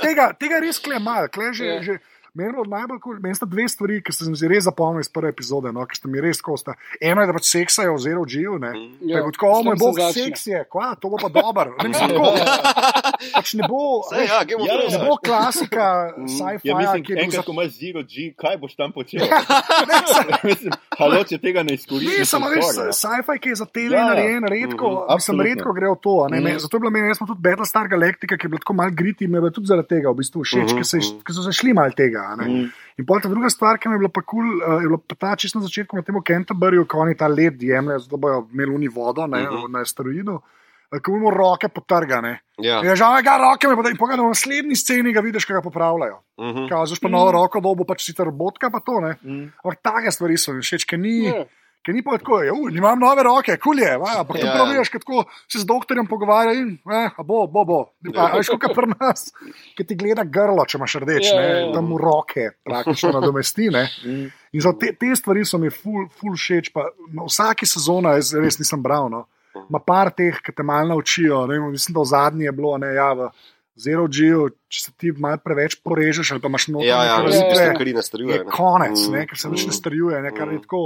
[0.00, 1.66] Tega, tega res kle malo, kle že.
[1.66, 1.82] Ja.
[1.84, 1.98] Že
[2.36, 5.08] Meni je najbolj kul, meni sta dve stvari, ki ste mi zdi res zapomnili iz
[5.08, 6.74] prve epizode, no, ki ste mi res kosta.
[7.00, 8.72] Eno je, da pač seksajo v zero G-ju, ne.
[9.08, 11.70] Ja, Tako, tako, o moj se bog, seks je, kva, to bo pa dober.
[11.80, 12.34] Ne, mislim, tako,
[13.38, 14.92] pač ne bo, Saj, veš, ja, Ja, Thrones.
[14.92, 15.86] ne bo klasika
[16.28, 18.92] sci-fi, Ja, mislim, ki je bil enkrat, za ko imaš zero G, kaj boš tam
[18.92, 19.24] počel?
[20.50, 22.20] mislim, halo, če tega ne izkoristiš.
[22.20, 22.92] Ne, samo ja.
[22.92, 24.10] sci-fi, ki je za tele Ja, ja.
[24.12, 25.48] narejen, redko, mm, mislim, absolutno.
[25.48, 26.16] redko gre v to.
[26.20, 26.60] a Ne, mm.
[26.66, 29.24] Zato je bila meni, jaz smo tudi Battlestar Galactica, ki je bila tako mal griti,
[29.24, 31.22] mi je tudi zaradi tega v bistvu všeč, mm -hmm.
[31.24, 32.25] ker so zašli mal tega.
[32.26, 32.44] A ne.
[32.44, 32.66] Mhm.
[32.98, 34.98] In pol ta druga stvar, ki mi je bila pa kul, cool, uh, je bila
[34.98, 38.48] pa ta čisto na začetku na tem Canterburyju, ko oni ta led jemljejo, zato bojo
[38.52, 39.54] imeli uni vodo ne, Mhm.
[39.54, 39.70] uh -huh.
[39.70, 40.40] na asteroidu.
[40.92, 42.40] eh, Ko imamo roke potrgane.
[42.58, 42.78] Ja.
[42.84, 43.92] Ja, žal, ga roke mi potrgane.
[43.92, 46.18] In pogledaj, v naslednji sceni ga vidiš, kako ga popravljajo.
[46.40, 46.68] Mhm.
[46.68, 49.16] Kažeš pa novo roko, dobo pač si ta robotka, pa to ne.
[49.22, 49.50] Mhm.
[49.64, 51.24] Ampak take stvari so mi všeč, ker ni.
[51.24, 51.44] Ja.
[51.86, 54.54] Ker ni pa tako, ja, imam nove roke, kul je, va, ampak Ja, ja, ja.
[54.56, 57.78] prav veš, kako se z doktorjem pogovarja in eh, bo, bo, bo.
[58.04, 58.24] Ja.
[58.24, 59.28] A, veš, kot pri nas,
[59.72, 61.80] ki ti gleda grlo, če imaš rdeč, Ja, ne, ja, ja.
[61.80, 63.70] v roke praktično nadomesti.
[63.70, 63.84] Ne.
[64.02, 64.26] Mhm.
[64.52, 66.72] In za te, te stvari so mi ful, ful všeč.
[66.72, 69.26] Pa, no, vsaki sezona, jaz res nisem bral, no,
[69.62, 71.44] ima par teh, ki te malo naučijo.
[71.46, 73.30] Ne, mislim, da v zadnji je bilo, ne, ja, v,
[73.76, 74.30] Zero G,
[74.66, 77.44] če se ti malo preveč porežeš ali pa imaš noter Ja, ja, neke vsi razlike,
[77.44, 78.32] tisti, razlike, ki ne strjuje.
[78.34, 79.68] je konec, ne, ker se več Mm.
[79.68, 80.62] ne starjuje, ne, kar je Mm.
[80.62, 80.80] tako.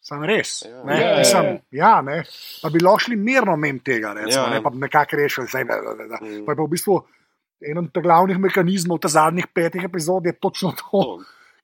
[0.00, 0.62] Sam res.
[0.64, 0.82] Ja.
[0.84, 1.60] Ne, Ja, ja, mislim, ja.
[1.70, 2.22] ja, ne,
[2.62, 4.50] pa bi lahko šli mirno mem tega, recimo, Ja.
[4.50, 5.46] ne, pa bi nekako rešili.
[5.46, 6.18] Zdaj, da, da, da.
[6.22, 6.44] Mm.
[6.46, 6.96] Pa je pa v bistvu
[7.60, 10.88] eden od glavnih mehanizmov te zadnjih petih epizod je točno to.
[10.90, 11.18] To.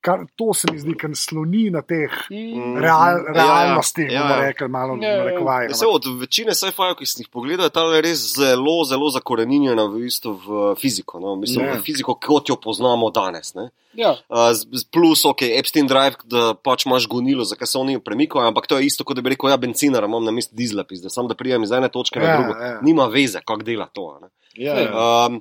[0.06, 2.76] Kar, to se mi zdi, ker sloni na teh Mm.
[2.78, 3.32] real, Ja, ja.
[3.34, 4.40] realnosti, Ja, bomo ja.
[4.44, 5.16] rekli, malo Ja, ja.
[5.18, 5.66] narekovaj.
[5.66, 10.04] Ja, od večine sci-fi, ki sem jih pogledal, je ta res zelo, zelo zakorenjena v,
[10.04, 11.18] bistvu v fiziko.
[11.18, 11.34] No?
[11.34, 11.74] Mislim, Ja.
[11.74, 13.54] v fiziko, kot jo poznamo danes.
[13.54, 13.70] Ne?
[13.94, 14.52] Ja, Uh,
[14.86, 18.86] plus, ok, Epstein Drive, da pač imaš gonilo, zakaj se oni premikajo, ampak to je
[18.86, 21.62] isto, kot da bi rekel, ja, benzinar imam na mestu dizla, pizde, samo da prijem
[21.62, 22.60] iz ene točke na Ja, drugo.
[22.60, 22.78] ja.
[22.80, 24.12] Nima veze, kako dela to.
[24.12, 24.28] a Ne?
[24.54, 25.26] Ja, ja.
[25.26, 25.40] Um,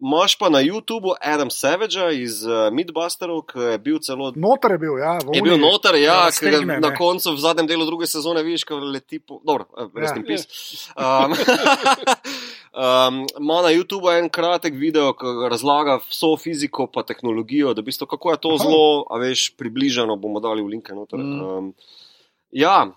[0.00, 4.32] Máš pa na YouTubu Adam Savagea iz uh, Midbusterov, ki je bil celo.
[4.32, 5.18] Noter je bil, ja.
[5.20, 5.42] v Je Uniji.
[5.44, 8.80] bil noter, ja, Ja, ga stegne, na koncu, v zadnjem delu druge sezone, vidiš, kako
[8.96, 9.44] leti po.
[9.44, 10.48] Dobro, res ne pis.
[13.36, 18.08] Ima na YouTubu en kratek video, ki razlaga vso fiziko pa tehnologijo, da v bistvu
[18.08, 18.62] kako je to Aha.
[18.64, 21.20] zelo, a veš, približano, bomo dali v linke noter.
[21.20, 21.40] Mm.
[21.44, 21.74] Um,
[22.52, 22.88] ja.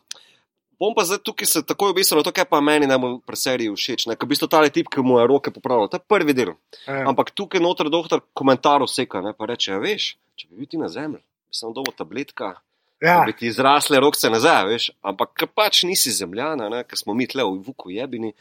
[0.79, 3.71] Bom pa zdaj tukaj se takoj obisil na to, kar pa meni najbolj pri seriji
[3.75, 4.07] všeč.
[4.09, 6.53] Ker v bistvu ta tip, ki mu je roke popravljal, to je prvi del.
[6.87, 7.03] Ja.
[7.09, 10.81] Ampak tukaj noter doktor komentarov seka, ne, pa reče, ja, veš, če bi bil ti
[10.81, 12.55] na zemlji, bi samo dobo tabletka,
[13.03, 13.23] Ja.
[13.27, 17.43] bi ti zrasle rokce nazaj, veš, ampak ker pač nisi zemljana, ker smo mi tle
[17.43, 18.31] v vuku jebini,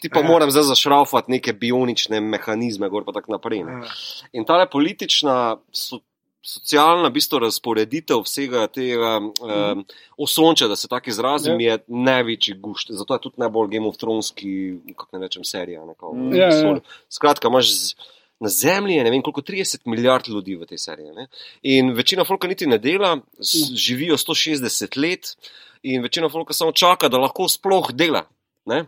[0.00, 0.28] ti pa Ja.
[0.28, 3.64] moram zdaj zašraufati neke bionične mehanizme, gor pa tako naprej.
[3.66, 3.72] Ne.
[3.82, 3.90] Ja.
[4.32, 5.98] In ta politična, so,
[6.44, 9.84] socialna v bistvu, razporeditev vsega tega um,
[10.20, 11.72] osonča, da se tako izrazim, Ja.
[11.72, 12.90] je največji gušt.
[12.92, 15.84] Zato je tudi najbolj Game of Throneski, kako ne rečem, serija.
[15.84, 16.34] Ne, kao, Mm.
[16.34, 16.46] Ja, ja.
[16.48, 16.80] vesolju.
[17.08, 17.94] Skratka, imaš z,
[18.40, 21.10] na Zemlji je ne vem koliko 30 milijard ljudi v tej seriji.
[21.16, 21.26] Ne?
[21.62, 25.36] In večina folka niti ne dela, s, živijo 160 let,
[25.82, 28.26] in večina folka samo čaka, da lahko sploh dela.
[28.66, 28.84] Ne?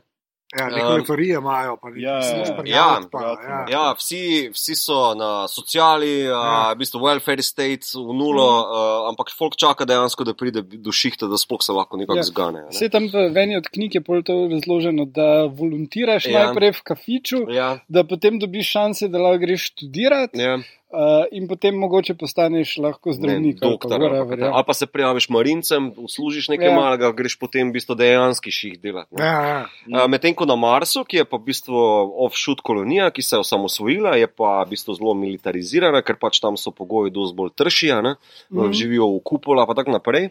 [0.55, 3.67] Ja, neke Um, teorije imajo, pa ja, nekaj ja, ja, pa, ja.
[3.71, 4.21] Ja, vsi,
[4.55, 6.39] vsi so na sociali, Ja.
[6.39, 6.73] ja.
[6.73, 8.71] v bistvu welfare state v nulo, Mhm.
[8.71, 12.23] uh, ampak folk čaka dejansko, da pride do šihta, da sploh se lahko nekako Ja.
[12.23, 12.31] ja.
[12.31, 12.61] zgane.
[12.61, 12.71] Ne?
[12.71, 16.31] Vse tam v eni od knjig je pol to razloženo, da volontiraš Ja.
[16.33, 16.45] ja.
[16.47, 20.59] najprej v kafiču, Ja, da potem dobiš šanse, da lahko greš študirati, ja.
[20.91, 23.61] Uh, in potem mogoče postaneš lahko zdravnik.
[23.61, 24.53] Ne, ali pa doktor, ali, whatever, pa, ja.
[24.55, 26.75] ali pa se prijaviš marincem, uslužiš nekaj Ja.
[26.75, 29.15] malega, greš potem v bistvu dejanski ših delati.
[29.19, 29.67] Ja.
[29.87, 31.79] Uh, Medtem ko na Marsu, ki je pa v bistvu
[32.27, 36.57] offshoot kolonija, ki se je osamosvojila, je pa v bistvu zelo militarizirana, ker pač tam
[36.61, 38.17] so pogoji dosti bolj tršija, ne?
[38.51, 38.73] Mm.
[38.73, 40.31] živijo v kupola in tako naprej.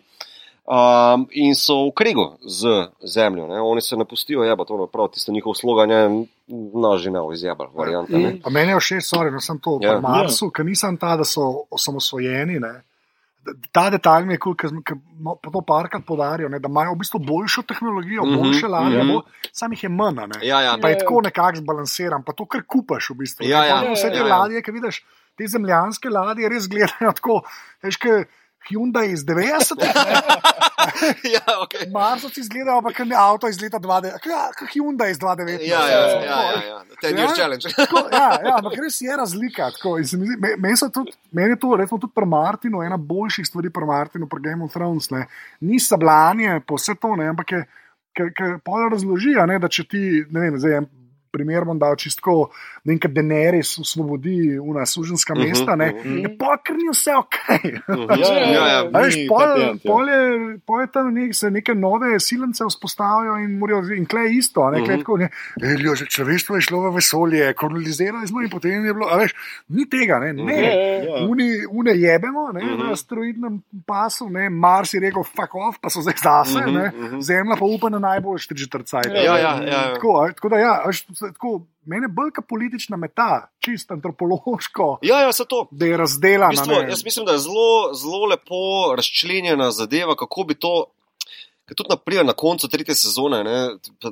[0.65, 3.61] Um, in so v kregu z zemljo, ne?
[3.61, 6.25] oni se ne pustijo, je pa to naprav, tisto njihov slogan je
[6.73, 8.17] nažene izjebal, varianta.
[8.17, 8.27] ne.
[8.29, 8.41] Mhm.
[8.41, 9.91] Pa meni je všeč, sorry, no sem to Ja.
[9.91, 9.99] ja.
[9.99, 12.57] Marsu, ker nisem ta, da so osamosvojeni.
[12.59, 12.81] Ne.
[13.71, 16.97] Ta detalj mi je kul, cool, ker no, to parkrat podarijo, ne, da imajo v
[16.97, 19.21] bistvu boljšo tehnologijo, mm -hmm, boljše ladje, mm -hmm.
[19.51, 20.15] sam jih je manj.
[20.15, 20.39] Ne.
[20.41, 20.99] Ja, ja, Pa je Ja, ja.
[20.99, 23.45] tako nekako zbalansiran, pa to, kar kupaš v bistvu.
[23.45, 23.67] Ja, ne.
[23.67, 24.37] ja, Pa Vse te ja, ja.
[24.37, 25.05] ladje, ki vidiš,
[25.37, 27.41] te zemljanske ladje res gledajo tako,
[27.83, 28.27] veš, kot
[28.67, 29.91] Hyundai iz 90-ih.
[31.35, 31.85] ja, okay.
[31.91, 35.61] Marsovci izgledajo, pa kot avto iz leta 20, ja, kot Hyundai iz 2019.
[35.61, 36.79] ja, ja, ja, ja, ja.
[37.01, 37.35] Ten year Ja.
[37.35, 37.69] challenge.
[37.77, 39.71] Tako, ja, ja, ampak res je razlika.
[39.71, 39.95] tako,
[40.57, 44.27] Meni so tudi- meni je to, recimo, tudi pri Martinu, ena boljših stvari pri Martinu,
[44.27, 45.09] pri Game of Thrones.
[45.09, 45.25] Ne.
[45.61, 47.65] Ni sablanje, pa vse to, ne, ampak je,
[48.15, 50.81] ker pa razloži, ne, da če ti, ne vem, zdaj
[51.35, 52.49] primer bom dal čistko,
[52.85, 56.17] ne vem, ker Denerys osvobodi una suženska Mhm, mesta, ne, mhm.
[56.19, 57.35] je pa kar ni vse ok.
[57.89, 58.07] Mhm.
[58.15, 58.79] Ja, ja, ja, ja.
[58.95, 59.91] A Veš, Ni pol, patent, ja.
[59.91, 60.21] pol, je,
[60.61, 64.79] pol je tam nek, se neke nove silence vzpostavijo in morajo, in kle isto, ne,
[64.79, 65.03] kle je Mhm.
[65.03, 65.29] tako, ne,
[65.61, 69.17] "Ej, ljo, že človeštvo je šlo v vesolje, kolonizirali smo in potem je bilo, a
[69.17, 69.33] veš,
[69.69, 70.61] ni tega, ne, ne.
[71.05, 71.25] Ja.
[71.25, 72.79] Uni, une jebemo ne, Mhm.
[72.79, 76.85] na asteroidnem pasu, ne, Mars je rekel, fuck off, pa so zdaj zase, Mhm, ne,
[76.91, 77.19] mhm.
[77.21, 79.01] Zemlja pa upa na najboljši četrcaj.
[79.07, 79.93] Ja, ja, ja, ja.
[79.93, 85.33] Tako, tako da, ja, veš, tako, mene bolj kot politična meta, čist antropološko, Ja, ja,
[85.33, 85.67] se to.
[85.71, 86.47] da je razdelana.
[86.47, 88.55] V bistvu, jaz mislim, da je zelo, zelo lepo
[88.97, 90.85] razčlenjena zadeva, kako bi to.
[91.65, 94.09] Ker tudi naprimer, na koncu tretje sezone, ne,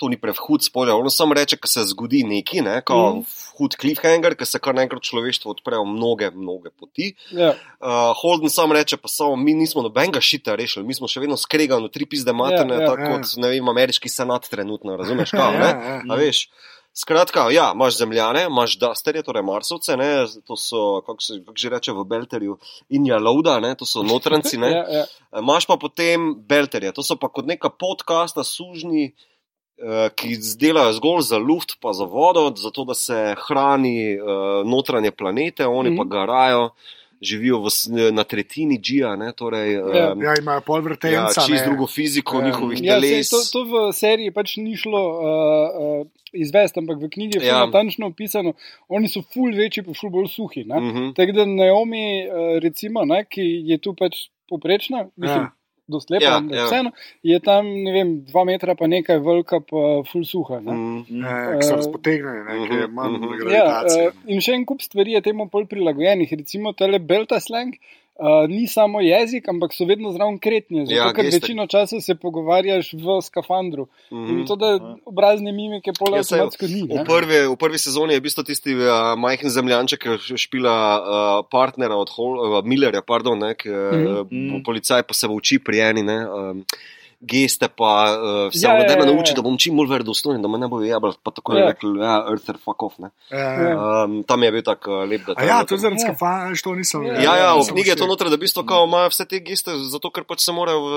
[0.00, 3.34] to ni prehud spoiler, ono samo reče, da se zgodi nekaj, ne, kot mm.
[3.58, 7.10] hud cliffhanger, ker se kar naenkrat človeštvo odprejo mnoge, mnoge poti.
[7.36, 7.50] Ja.
[7.80, 11.36] Uh, Holden sam reče, pa samo mi nismo nobenega šita rešili, mi smo še vedno
[11.36, 13.12] skregani, tri pizde materne, Ja, ja, ja, tako ja.
[13.12, 15.36] kot ne vem, ameriški senat trenutno, razumeš?
[15.36, 15.68] Kao, Ja, ne?
[15.68, 16.00] ja.
[16.08, 16.46] A veš,
[16.96, 20.10] skratka, ja, imaš zemljane, imaš dusterje, torej marsovce, ne,
[20.46, 24.56] to so, kako se kak že reče v Belterju, inja lauda, ne, to so notranci,
[24.58, 24.70] ne.
[24.76, 25.04] Ja, ja.
[25.38, 29.12] Imaš pa potem belterje, to so pa kot neka podcasta sužni,
[29.78, 34.20] eh, ki delajo zgolj za luft, pa za vodo, zato da se hrani eh,
[34.64, 35.98] notranje planete, oni Mhm.
[35.98, 36.70] pa garajo.
[37.20, 37.68] Živijo v,
[38.12, 40.12] na tretjini G-ja, ne, torej, Ja.
[40.12, 41.40] um, Ja, imajo pol ja, vrtenca.
[41.40, 41.66] čist ne.
[41.66, 42.46] drugo fiziko Ja.
[42.46, 43.30] njihovih Ja, teles.
[43.30, 45.20] to, to v seriji pač ni šlo uh,
[46.00, 47.54] uh, izvesti, ampak v knjigi je Ja.
[47.54, 47.66] ja.
[47.66, 48.52] natančno opisano.
[48.88, 50.64] Oni so ful večji, pa ful bolj suhi.
[50.64, 50.80] ne.
[50.80, 51.12] Mhm.
[51.12, 54.14] Tako da Naomi, uh, recimo, ne, ki je tu pač
[54.46, 55.55] poprečna, mislim, Ja.
[55.88, 56.64] Dost lepa, Ja, ja, ampak ja.
[56.66, 56.90] vseeno,
[57.22, 60.60] je tam, ne vem, dva metra pa nekaj velika, pa ful suha.
[60.60, 60.72] Ne.
[60.72, 61.20] Mhm.
[61.22, 63.52] Ja, ki so razpotegnjeni, ne, ki je manj Mhm, mhm.
[63.52, 64.08] Ja, gravitacije.
[64.08, 66.32] uh, in še en kup stvari je temu bolj prilagojenih.
[66.32, 67.74] Recimo, tale Belta slang
[68.18, 70.86] uh, ni samo jezik, ampak so vedno zraven kretnje.
[70.86, 71.40] Zato, Ja, ker geste.
[71.40, 73.86] večino časa se pogovarjaš v skafandru.
[74.12, 74.30] Mhm.
[74.32, 74.70] In to, da
[75.04, 76.82] obrazne mimike pol Ja, avtomatsko ni.
[76.82, 81.94] V prvi, v prvi sezoni je bil tisti uh, majhen zemljanček, ki špila uh, partnera
[81.94, 84.62] od Hol, uh, Millerja, pardon, ne, ki, uh, Mhm.
[84.64, 86.02] policaj pa se uči pri eni.
[86.02, 86.64] Ne, um,
[87.20, 89.36] Geste pa uh, se Ja, ja, ja, da me ja, nauči, ja.
[89.36, 91.14] da bom čim bolj verodostojen, da me ne bo jebal.
[91.22, 91.68] Pa tako je Ja.
[91.68, 92.98] rekel, ja, Earther, fuck off.
[92.98, 93.10] Ne.
[93.30, 94.04] Ja.
[94.04, 95.48] Um, tam je bil tak uh, lep A detajl.
[95.48, 96.54] ja, to je zaradi Ja.
[96.54, 97.24] što nisem Ja, vedel.
[97.24, 99.70] Ja, ja, v knjigi je to noter, da v bistvu kao imajo vse te geste,
[99.86, 100.92] zato ker pač se morajo v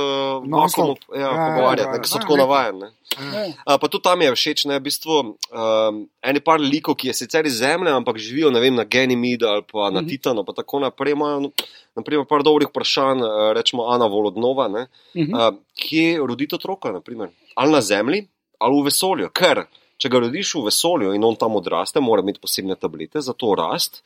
[0.46, 1.00] Non-stop.
[1.00, 2.86] vakuumu ja, Ja, ja, pogovarjati, ja, ne, ker so ja, tako navajeni.
[3.12, 3.46] Ja.
[3.66, 5.16] A, pa tudi tam je všeč, ne, v bistvu,
[5.50, 9.44] um, eni par likov, ki je sicer iz Zemlje, ampak živijo ne vem, na Ganymede
[9.44, 10.08] ali pa na Mhm.
[10.08, 11.12] Titanu, pa tako naprej.
[11.12, 11.50] Imajo, no,
[11.96, 15.34] naprimer, par dobrih vprašanj, eh, rečemo Ana Volodnova, ne, Mhm.
[15.34, 17.30] uh, kje roditi otroka, naprimer?
[17.56, 19.30] ali na Zemlji ali v vesolju.
[19.30, 19.66] Ker,
[19.98, 23.54] če ga rodiš v vesolju in on tam odraste, mora imeti posebne tablete za to
[23.54, 24.04] rast.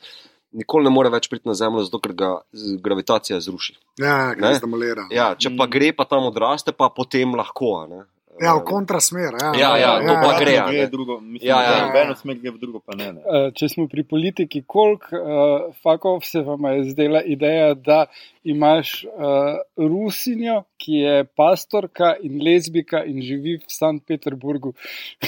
[0.52, 2.40] Nikoli ne more več priti na Zemljo, zato ker ga
[2.78, 3.74] gravitacija zruši.
[3.98, 5.06] Ja, kaj zdemolira.
[5.10, 7.76] Ja, če pa gre, pa tam odraste, pa potem lahko.
[7.76, 8.02] a Ne?
[8.40, 9.34] Ja, v Um, kontrasmer.
[9.38, 10.72] Ja, Ja, ja, to pa gre, a ne.
[10.72, 11.78] gre drugo, mislim, Ja, ja, ja.
[11.86, 11.92] ja.
[11.92, 13.12] v eno smer gre, v drugo pa ne.
[13.12, 13.20] ne.
[13.22, 18.06] Eh, Če smo pri politiki, koliko uh, fakov se vam je zdela ideja, da
[18.42, 24.74] imaš uh, Rusinjo, ki je pastorka in lezbika in živi v Sankt Peterburgu?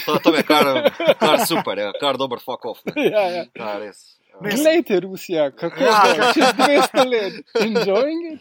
[0.04, 0.90] To, to je kar,
[1.20, 2.82] kar super, ja, kar dober fuck off.
[2.90, 3.06] Ne?
[3.14, 3.44] ja, ja.
[3.54, 4.15] Ja, res.
[4.38, 4.50] Ja.
[4.52, 6.02] Glejte, Rusija, kako je Ja.
[6.08, 6.32] ja.
[6.32, 7.34] čez 200 let.
[7.56, 8.40] Enjoying it?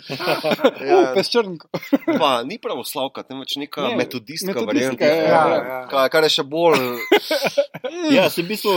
[0.81, 0.99] Ja.
[0.99, 1.69] Uh, Peščrnko.
[2.19, 5.05] Pa, ni pravoslavka, temveč neka Ne, metodistka metodistka, varianta.
[5.05, 6.08] ja, ja, Ja, ja.
[6.10, 6.81] Kar, je še bolj.
[8.12, 8.73] Ja, se v bistvu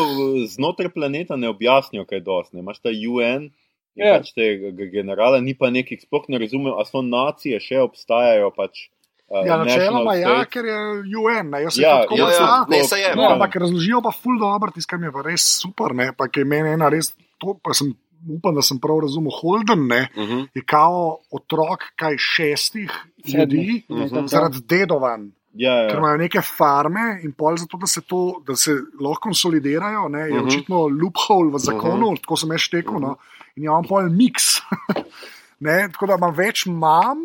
[0.46, 2.56] znotraj planeta ne objasnijo, kaj dosti.
[2.56, 2.62] ne.
[2.62, 3.50] Imaš ta UN,
[3.96, 4.14] in Ja.
[4.14, 8.52] pač te g- generale, ni pa nekih, sploh ne razumem, a so nacije še obstajajo.
[8.54, 8.88] Pač,
[9.30, 10.76] Ja, načeloma national ja, ker je
[11.14, 12.64] UN, ne, jaz sem Ja, tako Ja, ja, predstavljal.
[12.70, 13.16] ne, se je.
[13.16, 13.32] No, Ja.
[13.32, 16.40] ampak razložijo pa ful dobro, tisto, kar mi je pa res super, ne, pa ki
[16.40, 17.92] je meni ena res, to pa sem,
[18.28, 20.48] upam, da sem prav razumel, Holden, ne, Uh -huh.
[20.54, 22.90] je kao otrok kaj šestih
[23.26, 24.26] ljudi Mhm.
[24.26, 25.28] zaradi dedovanj.
[25.54, 25.98] Ja, Ker ja.
[25.98, 30.34] imajo neke farme in pol zato, da se, to, da se lahko konsolidirajo, ne, je
[30.34, 30.46] Mhm.
[30.46, 33.00] očitno loophole v zakonu, tako sem jaz štekel.
[33.00, 33.16] No,
[33.56, 34.60] in je on pol miks.
[35.60, 37.18] ne, tako da imam več mam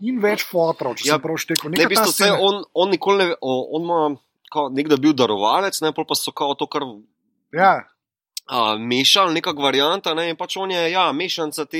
[0.00, 1.70] in več fotorov, če Ja, sem prav štekel.
[1.72, 4.00] Ne, v bistvu se on, on nikoli ne, o- on ima,
[4.52, 6.82] kao, nekdo bil darovalec, ne, pa so kao to kar
[7.52, 7.84] Ja,
[8.48, 11.78] a, mešali, nekak varianta, ne, in pač on je, ja, mešanca te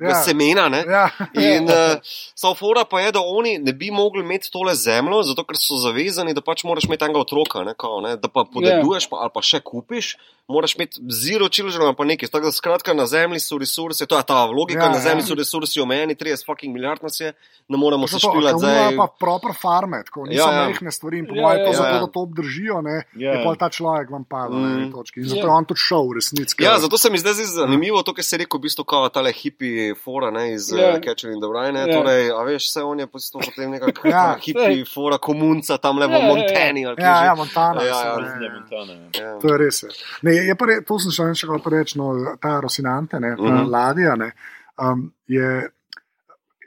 [0.00, 0.08] Ja.
[0.08, 0.14] ja.
[0.16, 0.80] semena, ne.
[0.82, 1.04] ja.
[1.34, 1.94] In uh,
[2.34, 6.34] Savfora pa je, da oni ne bi mogli imeti tole zemljo, zato ker so zavezani,
[6.34, 9.42] da pač moraš imeti enega otroka, ne, kao, ne, da pa podeduješ pa, ali pa
[9.42, 10.16] še kupiš,
[10.48, 12.28] moraš imeti zero children pa nekaj.
[12.28, 15.22] Tako da skratka na zemlji so resursi, to je ta logika, Ja, ja, na zemlji
[15.22, 15.26] ja.
[15.26, 17.30] so resursi omejeni, 30 fucking milijard nas je,
[17.68, 18.74] ne moremo se Zato, špilati zdaj.
[18.74, 20.64] imajo pa proper farme, tako niso Ja, ja, ja.
[20.64, 21.76] majhne stvari in po Ja, mojem, ja, to ja.
[21.76, 22.00] zato, Ja.
[22.00, 23.30] da to obdržijo, ne, Ja.
[23.30, 24.92] je pa ta človek vam padel na eni Mm.
[24.92, 25.20] točki.
[25.20, 25.46] In zato Ja.
[25.46, 26.56] je on tudi šel v resnici.
[26.58, 29.08] Ja, zato se mi zdaj zdi zanimivo to, kar se je rekel, v bistvu kao
[29.08, 30.78] tale hipi fora ne, iz Ja.
[30.78, 30.96] yeah.
[30.96, 31.68] uh, Catcher in the Rye.
[31.68, 31.86] Ja.
[31.86, 31.92] Yeah.
[31.92, 34.10] Torej, a veš, vse on je bistvu potem nekako Ja.
[34.32, 34.38] ja.
[34.40, 36.94] hipi fora komunca tam le v Ja, ja, ja.
[36.98, 37.82] Ja, ja, Montana.
[37.82, 38.52] Ja, mislim, ja, ne, ja.
[38.54, 39.24] Montana, ja.
[39.24, 39.38] Ja.
[39.38, 39.82] To je res.
[39.82, 39.88] Je.
[40.22, 41.98] Ne, je pa re, to sem še nekaj hotel reči.
[41.98, 43.56] No, ta Rosinante, ne, ta Mhm.
[43.56, 43.70] -huh.
[43.70, 44.32] ladja, ne,
[44.80, 45.68] um, je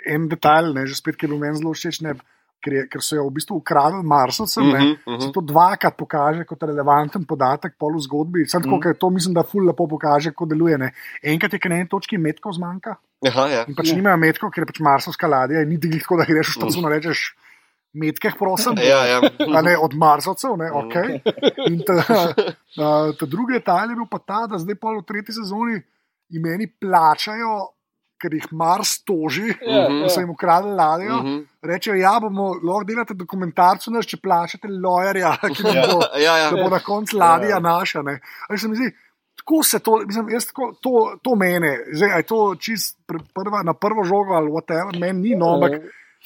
[0.06, 2.14] en detajl, ne, že spet, ki je bil meni zelo všeč, ne,
[2.66, 4.66] ker, je, ker so jo v bistvu ukradli Marsovcem.
[4.66, 4.94] Uh mhm.
[5.06, 5.30] -huh.
[5.34, 8.46] To dvakrat pokaže kot relevanten podatek pol v zgodbi.
[8.50, 8.82] Sem tako, Mhm.
[8.84, 10.78] ker to mislim, da ful lepo pokaže, kako deluje.
[10.78, 10.90] Ne.
[11.24, 12.96] Enkrat je, ker na eni točki metkov zmanjka
[13.28, 13.62] Aha, ja.
[13.68, 13.96] in pač Ja.
[13.96, 16.88] nimajo metkov, ker je pač Marsovska ladja in ni digli tako, da greš v štacuno
[16.90, 17.36] in rečeš.
[17.96, 18.76] Metkeh, prosim.
[18.84, 19.20] Ja, ja.
[19.64, 20.78] Ne, od Marsovcev, ne, Mhm.
[20.78, 20.96] ok.
[21.72, 21.94] In ta,
[22.84, 25.80] a, ta drugi detajl je bil pa ta, da zdaj pol v tretji sezoni
[26.30, 27.54] imeni plačajo,
[28.18, 30.02] ker jih Mars toži, Ja, Mhm.
[30.02, 31.16] da so jim ukradli ladjo.
[31.16, 31.40] Mhm.
[31.64, 36.52] Rečejo, ja, bomo lahko delate dokumentarcu, naš, če plačate lawjerja, ki bo, Ja, ja.
[36.52, 37.60] da bo na koncu ladja Ja.
[37.62, 38.02] naša.
[38.02, 38.20] Ne.
[38.50, 38.92] Ali se mi zdi,
[39.38, 43.62] Tako se to, mislim, jaz tako, to, to mene, zdaj je to čist pr- prva,
[43.62, 45.72] na prvo žogo ali whatever, meni ni, no, ampak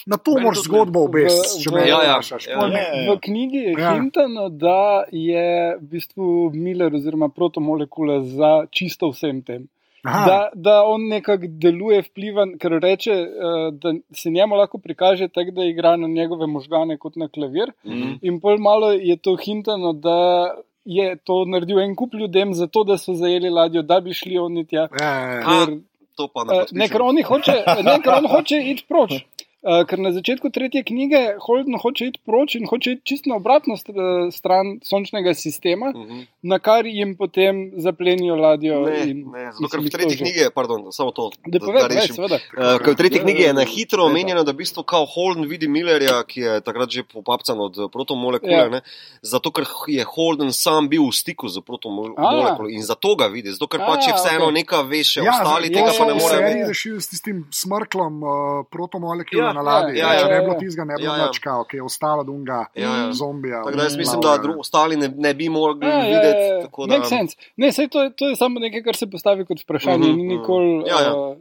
[0.06, 2.48] na to moraš zgodbo obesti, če me Ja, ja, vprašaš.
[2.48, 2.56] ja.
[2.64, 3.12] Ja, ja.
[3.12, 3.80] V knjigi je Ja.
[3.82, 3.94] ja.
[3.94, 4.78] hintano, da
[5.12, 5.44] je
[5.76, 9.68] v bistvu Miller oziroma protomolekula za čisto vsem tem.
[10.04, 10.26] Aha.
[10.26, 15.52] Da, da on nekako deluje, vpliva, ker reče, eh, da se njemu lahko prikaže tako,
[15.52, 17.72] da igra na njegove možgane kot na klavir.
[17.86, 18.14] Mhm.
[18.22, 22.98] In pol malo je to hintano, da je to naredil en kup ljudem, zato da
[22.98, 24.88] so zajeli ladjo, da bi šli oni tja.
[25.00, 25.42] Ja, ja, ja.
[25.42, 25.76] Ker,
[26.18, 26.80] to pa ne podpišem.
[26.80, 29.14] ne, ker on hoče, ne, ker on hoče iti proč.
[29.62, 33.36] Uh, ker na začetku tretje knjige Holden hoče iti proč in hoče iti čisto na
[33.36, 33.92] obratno st-
[34.32, 36.20] stran sončnega sistema, Mhm.
[36.44, 38.80] na kar jim potem zaplenijo ladjo.
[38.82, 41.60] Ne, in, ne, zato ker mislim, v tretji to že- knjigi, pardon, samo to, Da
[41.60, 42.16] povej, povej, rešim.
[42.16, 42.36] seveda.
[42.56, 44.08] Uh, ker v tretji Ja, knjigi je na ja, hitro ja.
[44.08, 47.88] omenjeno, da v bistvu kao Holden vidi Millerja, ki je takrat že popapcan od eh,
[47.88, 48.72] protomolekule, Ja.
[48.72, 48.82] ja.
[49.22, 52.16] zato ker je Holden sam bil v stiku z protomolekulo
[52.70, 54.56] in zato ga vidi, zato ker A, pač je vseeno okej.
[54.56, 56.32] neka veš, Ja, ostali za- tega ja, pa ne ja, v morejo.
[56.32, 56.68] ja, seriji ja.
[56.68, 58.30] rešil s tistim smrklom uh,
[58.66, 59.98] protomolekule Ja, na ladji.
[59.98, 60.60] ja, ja, Če ja, ne bilo ja.
[60.60, 61.28] tizga, ne bi bilo Ja, ja.
[61.28, 63.12] nič kao, ki je ostalo od unga Ja, ja.
[63.14, 63.60] zombija.
[63.60, 64.38] Tako da jaz mislim, da ne.
[64.40, 66.46] dru, ostali ne, ne bi mogli Ja, ja, videti.
[66.46, 67.36] ja, tako da- sense.
[67.58, 69.98] Ne, sej to, je- to je samo nekaj, kar se postavi kot vprašanje.
[70.00, 70.28] Mhm, Ni mhm.
[70.32, 70.84] nikoli.
[70.86, 71.14] Ja, ja.
[71.14, 71.38] Uh,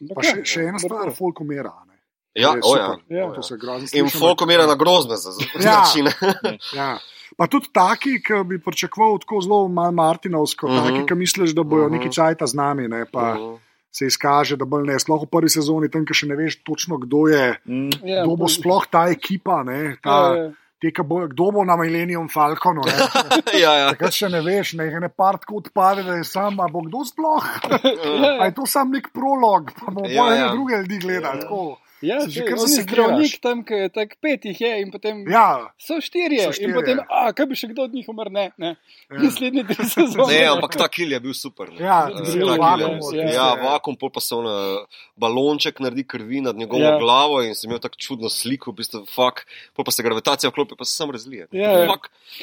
[0.00, 1.72] uh, Pa še, še ena stvar, folk umira.
[1.84, 1.94] ne.
[2.34, 2.88] Ja, To je o ja.
[3.10, 3.32] Ja.
[3.32, 5.80] To se grozno In folk umira na grozne za Ja.
[5.80, 6.12] načine.
[6.74, 6.98] Ja.
[7.36, 10.78] Pa tudi taki, ki bi pričakoval tako zelo malo Martinovsko, uh Mhm.
[10.78, 10.86] -huh.
[10.88, 11.94] taki, ki misliš, da bojo uh Mhm.
[11.94, 11.98] -huh.
[11.98, 13.42] neki čajta z nami, ne, pa uh Mhm.
[13.44, 13.58] -huh.
[13.90, 14.98] Se izkaže, da bolj ne.
[14.98, 17.90] Sploh v prvi sezoni, tam, ki še ne veš točno, kdo je, Mm.
[18.04, 20.50] ja, kdo bo sploh ta ekipa, ne, ta, Ja, ja.
[20.78, 22.84] te, bo, kdo bo na Millennium Falconu.
[22.86, 22.92] Ne.
[23.64, 23.88] ja, ja.
[23.90, 27.02] Takrat še ne veš, ne, ne par tako odpade, da je sam, a bo kdo
[27.04, 27.42] sploh.
[28.40, 30.40] A je to sam nek prolog, pa bomo Ja, ja, ja.
[30.44, 30.48] ja.
[30.54, 31.42] druge ljudi gledali.
[31.42, 31.50] Ja.
[31.50, 31.87] Ja,
[32.20, 32.86] Se že kar zasekiraš.
[32.86, 36.40] zdravnik tam, ki je tako pet jih je in potem Ja, so štirje.
[36.40, 36.74] So In štirje.
[36.74, 38.30] potem, a kaj bi še kdo od njih umrl?
[38.30, 38.76] Ne, ne.
[39.10, 39.18] Ja.
[39.18, 40.30] Naslednji tri sezone.
[40.30, 41.68] Ne, ampak ta kil je bil super.
[41.70, 41.80] ne.
[41.80, 43.30] Ja, Eh, zelo je- ja.
[43.30, 44.84] Ja, vakum, pol pa se on eh,
[45.16, 46.98] balonček naredi krvi nad njegovo Ja.
[46.98, 49.42] glavo in sem imel tako čudno sliko, v bistvu, fuck,
[49.74, 51.46] pol pa se gravitacija vklopi, pa se sam razlije.
[51.52, 51.86] Ja, ja.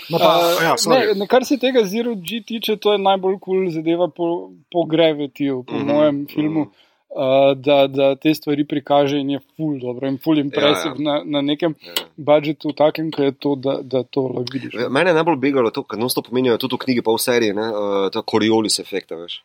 [0.10, 1.08] No pa, Uh, ja, sorry.
[1.08, 4.52] ne, ne, kar se tega Zero G tiče, to je najbolj kul cool zadeva po,
[4.72, 6.62] po Gravitiju, po mm -hmm, mojem filmu.
[6.62, 6.70] mhm.
[6.70, 6.85] Uh,
[7.56, 11.24] da, da te stvari prikaže in je full dobro in full impresiv Ja, ja, ja.
[11.24, 11.94] na, na nekem Ja.
[12.18, 14.74] budžetu, takem, ki je to, da, da to lahko vidiš.
[14.76, 17.54] Ja, Mene je najbolj begalo to, kar non-stop pomenijo tudi v knjigi, pa v seriji,
[17.56, 19.40] ne, uh, ta Coriolis efekt, a veš.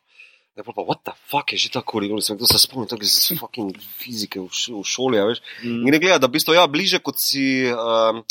[0.59, 3.15] Ne, pa, what the fuck je že ta Coriolis efekt, to se spomnim tako iz
[3.39, 5.39] fucking fizike v, š- v šoli, a veš.
[5.63, 5.85] Mm.
[5.87, 7.71] In ne gleda, da v bistvu, ja, bliže kot si.
[7.71, 8.25] Um,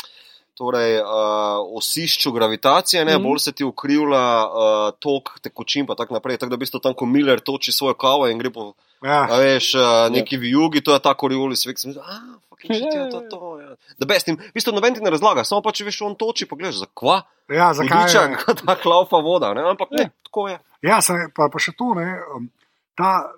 [0.60, 3.24] Torej, uh, osišču gravitacije, ne, mm.
[3.24, 6.42] bolj se ti ukrivlja uh, tok tekočin, pa tako naprej.
[6.42, 9.22] Tako da, v bistvu, tam, ko Miller toči svojo kavo in gre po, Ja.
[9.32, 10.40] a veš, uh, neki ja.
[10.44, 11.80] vijugi, to je ta Coriolis efekt.
[11.80, 12.20] Sem ah,
[12.52, 13.30] fucking shit, Ja, ja, ja, to, ja.
[13.32, 13.76] to, ja.
[13.96, 16.44] Da, best, in v bistvu noben ti ne razlaga, samo pa če veš, on toči,
[16.50, 17.22] pa gledaš, za kva.
[17.48, 18.12] Ja, zakaj?
[18.12, 18.40] Je?
[18.44, 19.64] kot ta klaufa voda, ne?
[19.72, 20.16] ampak ne, Ja.
[20.28, 20.60] tako je.
[20.84, 22.52] Ja, se, pa, pa še to, ne, um,
[23.00, 23.32] ta,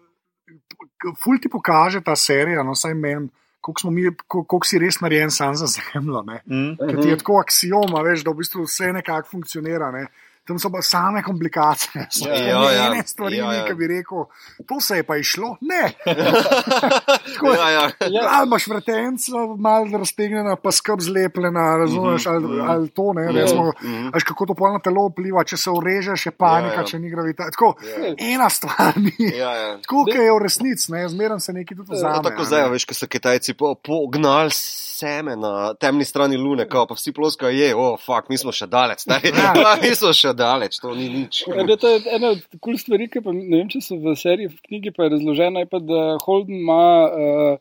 [1.21, 3.29] ful ti pokaže ta serija, no, saj meni,
[3.61, 6.21] koliko, mi, ko- koliko si res narejen sam za zemljo.
[6.27, 6.41] Ne.
[6.45, 6.75] Mm.
[6.79, 9.91] Ker ti je tako aksijoma, veš, da v bistvu vse nekako funkcionira.
[9.91, 10.07] Ne.
[10.41, 12.85] Tam so pa same komplikacije, so Ja, ja, ja.
[12.87, 13.65] ene stvari, Ja, ja.
[13.65, 14.25] ki bi rekel,
[14.63, 15.55] to se je pa išlo.
[15.61, 15.81] Ne,
[17.55, 17.81] ja, ja.
[18.01, 18.21] Ja.
[18.29, 22.69] ali imaš vretenco, malo raztegnjena, pa skrb zlepljena, razumeš, ali, Mhm.
[22.69, 23.23] ali to ne.
[23.31, 23.45] Ja.
[23.77, 24.09] Mhm.
[24.09, 26.83] Veš, kako to polno telo vpliva, če se urežeš, je panika, Ja, ja.
[26.83, 27.51] če ni gravitacije.
[27.51, 28.15] Tako, Ja.
[28.27, 29.13] ena stvar ni.
[29.29, 29.77] Ja, ja.
[29.77, 32.23] Tako kot je v resnici, ne, zmeraj se nekaj tudi Ja, vzame.
[32.23, 36.85] tako a zdaj, veš, ko so Kitajci po- pognali seme na temni strani Lune, kao,
[36.85, 39.29] pa vsi ploskajo, je, o, oh, fuck, mi smo še daleč, stari.
[39.31, 39.53] Ja.
[39.55, 39.75] Ja.
[39.81, 41.43] mi smo še daleč, to ni nič.
[41.47, 44.15] Ja, da, to je ena od kul stvari, ki pa ne vem, če so v
[44.15, 47.57] seriji, v knjigi pa je razložena, je pa, da Holden ima uh,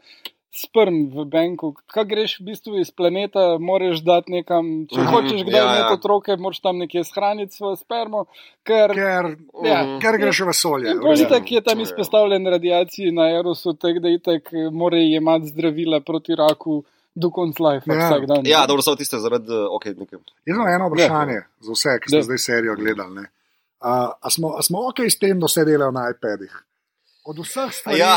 [0.51, 1.69] sperm v banku.
[1.87, 5.87] Kaj greš v bistvu iz planeta, moraš dati nekam, če Mhm, hočeš kdaj ja, imeti
[5.87, 5.95] ja.
[5.95, 8.25] otroke, moraš tam nekje shraniti svojo spermo,
[8.67, 9.29] ker Ker,
[9.63, 9.79] Ja.
[9.85, 10.01] Mhm.
[10.01, 10.91] ker greš v vesolje.
[10.91, 11.15] In Ja.
[11.23, 16.01] itak je tam je- izpostavljen radiaciji na Erosu, tako da itak eh, mora jemati zdravila
[16.01, 16.83] proti raku
[17.15, 18.07] do konca life Ja.
[18.07, 18.41] vsak dan.
[18.45, 20.19] Ja, dobro, samo tiste zaradi, uh, ok, nekaj.
[20.45, 22.23] Jaz imam eno vprašanje za vse, ki ste Da.
[22.23, 23.15] zdaj serijo gledali.
[23.15, 23.25] ne.
[23.81, 26.53] A, a, smo, a smo ok s tem, da vse delajo na iPadih?
[27.25, 28.17] Od vseh stvari, Ja.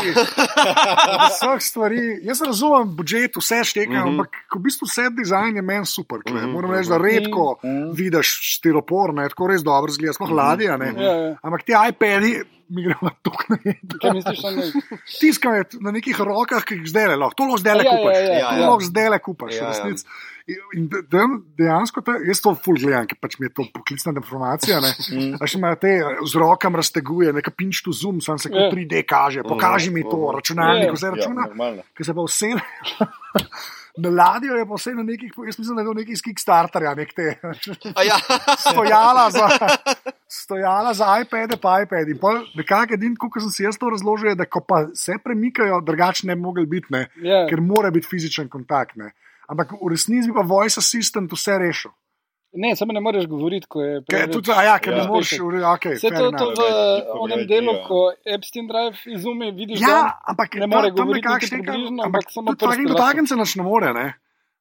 [1.14, 3.96] od vseh stvari, jaz razumem budžet, vse šteka, mm.
[3.96, 4.08] -hmm.
[4.10, 6.18] ampak v bistvu vse dizajn je meni super.
[6.20, 6.46] Mm -hmm.
[6.48, 7.90] Moram reči, da redko Mhm.
[7.92, 10.76] vidiš stiropor, ne, tako res dobro zgleda, sploh Mhm, ladja.
[10.76, 10.92] ne.
[10.96, 11.36] Ja, ja.
[11.42, 12.42] Ampak ti iPadi
[12.74, 14.66] mi grejo na to, Kaj misliš, da ne?
[15.20, 17.90] tiskam je na nekih rokah, ki jih zdaj le lahko, to lahko zdaj le Ja,
[17.90, 18.16] ja, kupaš.
[18.18, 18.48] ja, ja.
[18.50, 19.68] To lahko zdaj le kupaš, Ja, ja.
[19.70, 20.04] resnic.
[20.76, 24.12] In de- de- dejansko, ta, jaz to ful gledam, ker pač mi je to poklicna
[24.12, 24.76] informacija.
[25.08, 25.38] Mm.
[25.38, 28.70] A še imajo te z rokam razteguje, neka pinč tu zoom, sam se kot Ja.
[28.70, 30.34] 3D kaže, pokaži mi to, Mhm.
[30.36, 30.92] računalnik, Ja.
[30.92, 31.42] vse Ja, računa,
[31.94, 32.50] ki se pa vse.
[33.96, 34.64] Na ladjo je
[34.96, 37.38] na nekih, jaz mislim, da je to neki iz Kickstarterja, nek te
[37.94, 38.16] A ja.
[38.58, 39.48] stojala za,
[40.28, 42.08] stojala za iPad, pa iPad.
[42.08, 42.18] In
[42.58, 46.26] nekako edin, kot sem si jaz to razložil, je, da ko pa se premikajo, drugače
[46.26, 47.46] ne bi mogli biti, ne, Ja.
[47.46, 48.96] ker mora biti fizičen kontakt.
[48.96, 49.12] Ne.
[49.48, 51.90] Ampak v resnici bi pa voice assistant vse rešil.
[52.54, 54.98] Ne, samo ne moreš govoriti, ko je Ker, tudi, a ja, ker Ja.
[54.98, 55.32] ne moreš,
[55.68, 56.62] okay, Vse to, to v
[57.18, 57.82] onem delu, ja.
[57.82, 61.62] ko Epstein Drive izumi, vidiš, Ja, da ampak ne more ta- tam govoriti niti šteka,
[61.64, 63.90] približno, ampak ampak samo tudi prste dotaknjen se nič ne more.
[63.92, 64.06] Ne?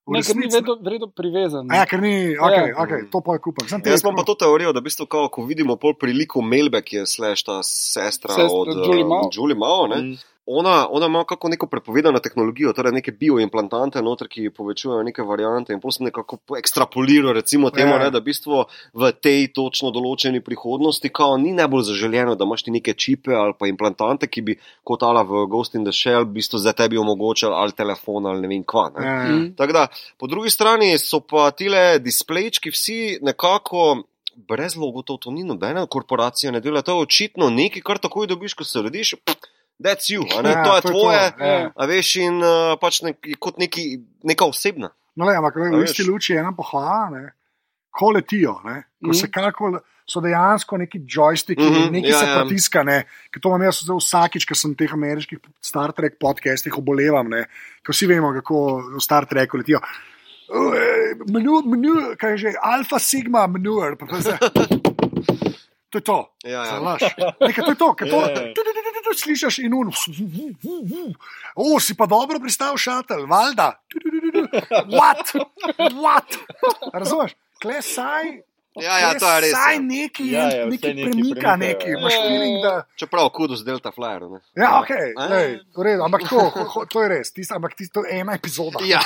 [0.03, 0.47] V Nekaj ni
[0.81, 1.69] vredo privezan.
[1.71, 2.75] A Ja, ker ni, okay, Ja.
[2.75, 3.63] okay, to pa je kupam.
[3.63, 6.81] Sem Jaz imam pa to teorijo, da v bistvu, kao, ko vidimo pol priliku Melbe,
[6.81, 9.29] ki je slash ta sestra, Sestra od eh, Julie Mao.
[9.29, 10.17] Julie Mao ne, Mm.
[10.45, 15.73] Ona, ona ima kako neko prepovedano tehnologijo, torej neke bioimplantante noter, ki povečujejo neke variante
[15.73, 17.97] in potem nekako ekstrapolirajo recimo temu, Ja.
[17.97, 22.63] ne, da v bistvu v tej točno določeni prihodnosti, kao ni najbolj zaželjeno, da imaš
[22.63, 26.25] ti neke čipe ali pa implantante, ki bi kot ala v Ghost in the Shell
[26.25, 28.89] v bistvu za tebi omogočali ali telefon ali ne vem kva.
[28.99, 29.29] Ne.
[29.29, 29.55] Mm.
[29.55, 29.87] Tako da,
[30.17, 34.03] po drugi strani so pa tile displejčki vsi nekako.
[34.35, 38.55] Brez logotov, to ni nobena korporacija, ne dela to je očitno nekaj, kar takoj dobiš,
[38.57, 39.13] ko se rodiš.
[39.81, 41.71] That's you, ne, Ja, to je to je to, tvoje, ja.
[41.75, 44.91] a veš, in uh, pač nek, kot neki, neka osebna.
[45.15, 47.23] No, le, ampak v isti luči je ena pohvala, ne,
[47.93, 49.17] ko letijo, ne, ko Mhm.
[49.17, 49.79] se kako.
[50.03, 52.43] So dejansko neki joystiki, mm -hmm, neki ja, se ja.
[52.43, 52.83] pritiska.
[53.31, 57.31] Ker to imam jaz vsakič, ko sem teh ameriških Star Trek podcastih obolevam,
[57.85, 59.79] ko vsi vemo, kako v Star Treku letijo.
[61.31, 64.05] Menu, menu, kaj je že, alfa, sigma, pa
[65.89, 66.03] to je.
[66.03, 66.35] To.
[66.43, 66.97] Ja, ja.
[67.39, 68.19] Nekaj, to je to, to.
[68.19, 68.53] Ja, ja.
[69.03, 69.91] Tu, tu, tu, tu, tu, Slišiš in un.
[71.55, 73.79] O, si pa dobro pristal šatel, valjda.
[74.89, 75.35] What?
[75.93, 76.29] What?
[76.93, 77.35] Razumeš?
[77.61, 78.41] Klesaj.
[78.73, 79.81] Ja, ja, to je res, Saj ja.
[79.81, 81.89] neki, Ja, ja, neki premika, premikajo, neki.
[81.89, 82.09] ja.
[82.09, 82.83] Feeling, da.
[82.95, 84.21] Čeprav kudos Delta Flyer.
[84.21, 84.39] Ne.
[84.57, 85.27] Ja, ok, A?
[85.29, 86.49] lej, v redu, ampak to,
[86.89, 88.81] to je res, tisto, ampak tisto je ena epizoda.
[88.83, 88.97] Ja.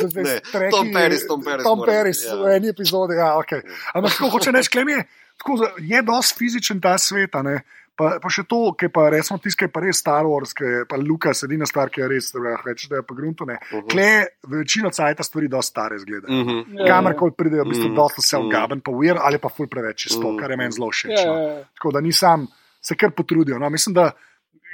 [0.00, 2.38] To zdaj Ne, treki- Tom Paris, Tom Paris Tom Paris biti, ja.
[2.38, 3.52] v eni epizodi, ja, ok.
[3.90, 5.00] Ampak tako hoče reči, klem je,
[5.34, 7.56] tako, za- je dosti fizičen ta svet, a ne.
[8.00, 10.96] Pa, pa še to, ki pa resno tiskaj, pa res Star Wars, ki je pa
[10.96, 13.58] Lukas, edina stvar, ki je res, da reče, da je pa grunto ne.
[13.60, 13.82] Mhm.
[13.92, 14.08] Kle,
[14.48, 16.26] večino cajta stvari dosti stare izgleda.
[16.32, 16.78] Mhm.
[16.80, 17.96] Ja, Kamorkoli pridejo, v bistvu Mhm.
[18.00, 20.38] dosta se ugaben, pa ujer ali pa ful preveč čisto, Mhm.
[20.40, 21.12] kar je meni zelo všeč.
[21.12, 21.38] Ja, no.
[21.38, 21.64] ja.
[21.76, 22.48] Tako da nisem
[22.80, 23.58] se kar potrudil.
[23.60, 23.68] No.
[23.70, 24.12] Mislim, da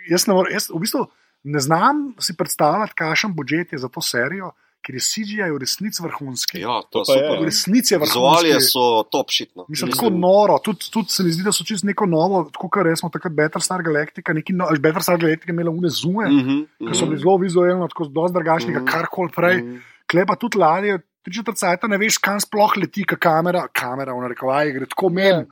[0.09, 1.07] jaz, ne more, jaz v bistvu
[1.45, 4.53] ne znam si predstavljati, kakšen budžet je za to serijo,
[4.87, 6.61] ker je CGI v resnici vrhunski.
[6.63, 7.41] Ja, to To pa je.
[7.41, 8.71] V resnici je Vizualije vrhunski.
[8.71, 9.65] so top shitno.
[9.69, 12.87] Mislim, tako noro, tudi, tudi se mi zdi, da so čez neko novo, tako kot
[12.99, 16.91] smo takrat Battlestar Galactica, neki no, Battlestar Galactica imela une zume, mm -hmm.
[16.91, 18.87] ki so bili zelo vizualno, tako dosti drugačnega, Mhm.
[18.87, 19.57] karkoli prej.
[19.63, 19.77] Mhm.
[20.11, 24.21] Klepa tudi ladje, tri četrt cajta ne veš, kam sploh leti, ka kamera, kamera v
[24.23, 25.47] narekovaji gre tako men.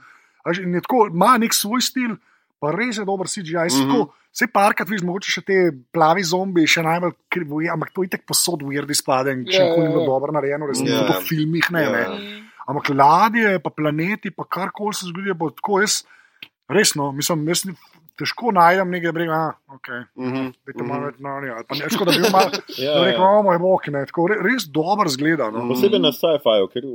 [0.46, 0.62] Yeah.
[0.62, 2.16] In je tako, ima nek svoj stil,
[2.60, 3.52] pa res je dober CGI.
[3.52, 3.90] Mm.
[3.90, 4.06] -hmm.
[4.34, 5.56] Vse parkrat vidiš, mogoče še te
[5.94, 9.68] plavi zombi, še najbolj krivoje, ampak to je tako posod ujerdi spade, in če Ja,
[9.76, 10.08] ni ja, bilo ja.
[10.10, 11.04] dobro narejeno, resnici Ja.
[11.04, 11.12] yeah.
[11.12, 11.82] po filmih ne.
[11.84, 12.08] Ja.
[12.10, 12.32] ne.
[12.66, 16.00] Ampak ladje, pa planeti, pa karkoli se zgodi, je pa tako jaz,
[16.66, 17.62] resno, mislim, jaz
[18.14, 19.88] težko najdem nekaj, da rečem, ah, ok.
[20.16, 21.06] Mhm, Dajte malo mhm.
[21.06, 21.62] več na njega.
[21.64, 23.42] Pa ne, tako da bi bil malo, Ja, da rekel, ja.
[23.42, 25.48] moj bog, ne, tako re- res dobro zgleda.
[25.50, 25.64] No.
[25.66, 26.86] Posebej na sci-fiu, ker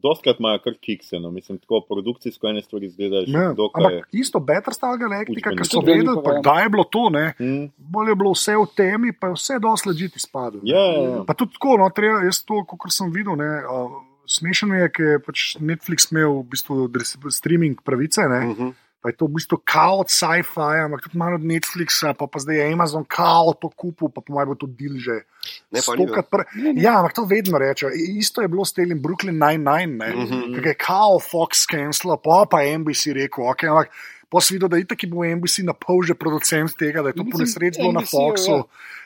[0.00, 1.18] dostkrat imajo kar kikse.
[1.18, 1.30] No.
[1.30, 3.80] Mislim, tako produkcijsko ene stvari izgledajo že dokaj.
[3.80, 6.42] ampak isto Battlestar Galactica, ki so vedeli, pa variant.
[6.42, 7.64] kdaj je bilo to, ne, Mm.
[7.78, 10.62] bolj je bilo vse v temi, pa je vse dosti ležiti spadalo.
[10.64, 11.22] Ja, ja, ja.
[11.24, 13.94] Pa tudi tako, no, treba, jaz to, kot sem videl, ne, uh,
[14.26, 16.88] smešno je, ker je pač Netflix imel v bistvu
[17.30, 18.68] streaming pravice, ne, Mhm.
[19.04, 22.40] Pa je to v bistvu kao od sci-fi, ampak tudi malo od Netflixa, pa, pa
[22.40, 25.28] zdaj je Amazon kao to kupil, pa po mojem bo to del že.
[25.68, 25.84] Ne,
[26.24, 26.48] Pr...
[26.80, 27.92] Ja, ampak to vedno rečejo.
[27.92, 30.08] Isto je bilo s tem Brooklyn Nine-Nine, ne.
[30.16, 30.56] Mhm.
[30.56, 33.92] Ker je kao Fox cancel, pa pa NBC rekel, ok, ampak
[34.32, 37.20] pa si videl, da je tako bil NBC na pol že producent tega, da je
[37.20, 38.64] to po Mislim, nesreči bilo na Foxu.
[38.64, 38.64] ja.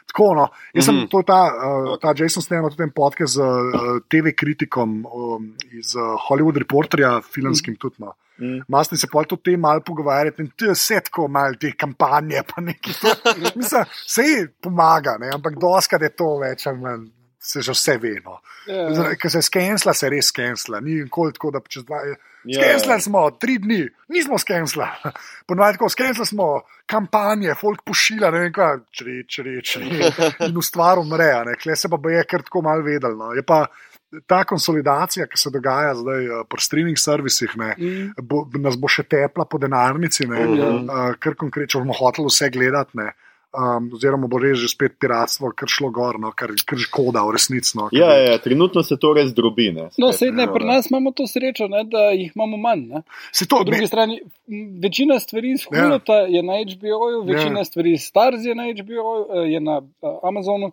[0.09, 0.47] Tako, no.
[0.73, 1.11] Jaz sem Mhm.
[1.11, 5.93] to, ta, uh, ta Jason Statham, tudi en podcast z uh, TV kritikom um, iz
[5.99, 7.99] uh, Hollywood Reporterja, filmskim tudi.
[7.99, 8.15] No.
[8.39, 8.61] Mm.
[8.69, 12.95] Masti se pa tudi malo pogovarjati in vse tako malo te kampanje, pa nekaj.
[13.01, 14.27] To, mislim, vse
[14.63, 17.07] pomaga, ne, ampak doskrat je to več ali manj.
[17.49, 18.17] Se že vse ve.
[18.25, 18.41] No.
[18.67, 19.15] Ja.
[19.17, 20.81] Ker se skensla, se res skensla.
[20.85, 22.01] Ni nikoli tako, da čez dva.
[22.05, 22.17] Ja.
[22.59, 23.79] Skensla smo tri dni,
[24.13, 24.89] nismo skensla.
[25.49, 26.49] Ponovadi tako, skensla smo
[26.91, 29.77] kampanje, folk pošilja, ne vem kaj, čreč, čreč.
[29.81, 33.17] In v stvar umre, ne, kle se pa je kar tako mal vedel.
[33.17, 33.31] No.
[33.39, 33.63] Je pa
[34.27, 38.13] ta konsolidacija, ki se dogaja zdaj eh, pri streaming servisih, ne, Mm.
[38.23, 40.89] bo, nas bo še tepla po denarnici, ne, Mhm.
[40.89, 42.91] uh, kar konkretno, bomo hoteli vse gledati.
[42.95, 43.13] Ne.
[43.49, 47.33] Um, oziroma, bo res že spet piratstvo, kar šlo gor, no, kar, kar škoda v
[47.33, 47.79] resnici.
[47.79, 49.73] No, Ja, ja, trenutno se to res drobi.
[49.73, 52.83] Ne, No, spet, sedne, ne, pri nas imamo to srečo, ne, da jih imamo manj.
[52.89, 53.03] Ne.
[53.33, 54.21] Se to, Po drugi ne, strani,
[54.83, 57.65] večina stvari iz Hulota je na HBO-ju, večina Ja.
[57.65, 60.67] stvari iz Stars je na HBO-ju, eh, je na uh, Amazonu.
[60.67, 60.73] Uh,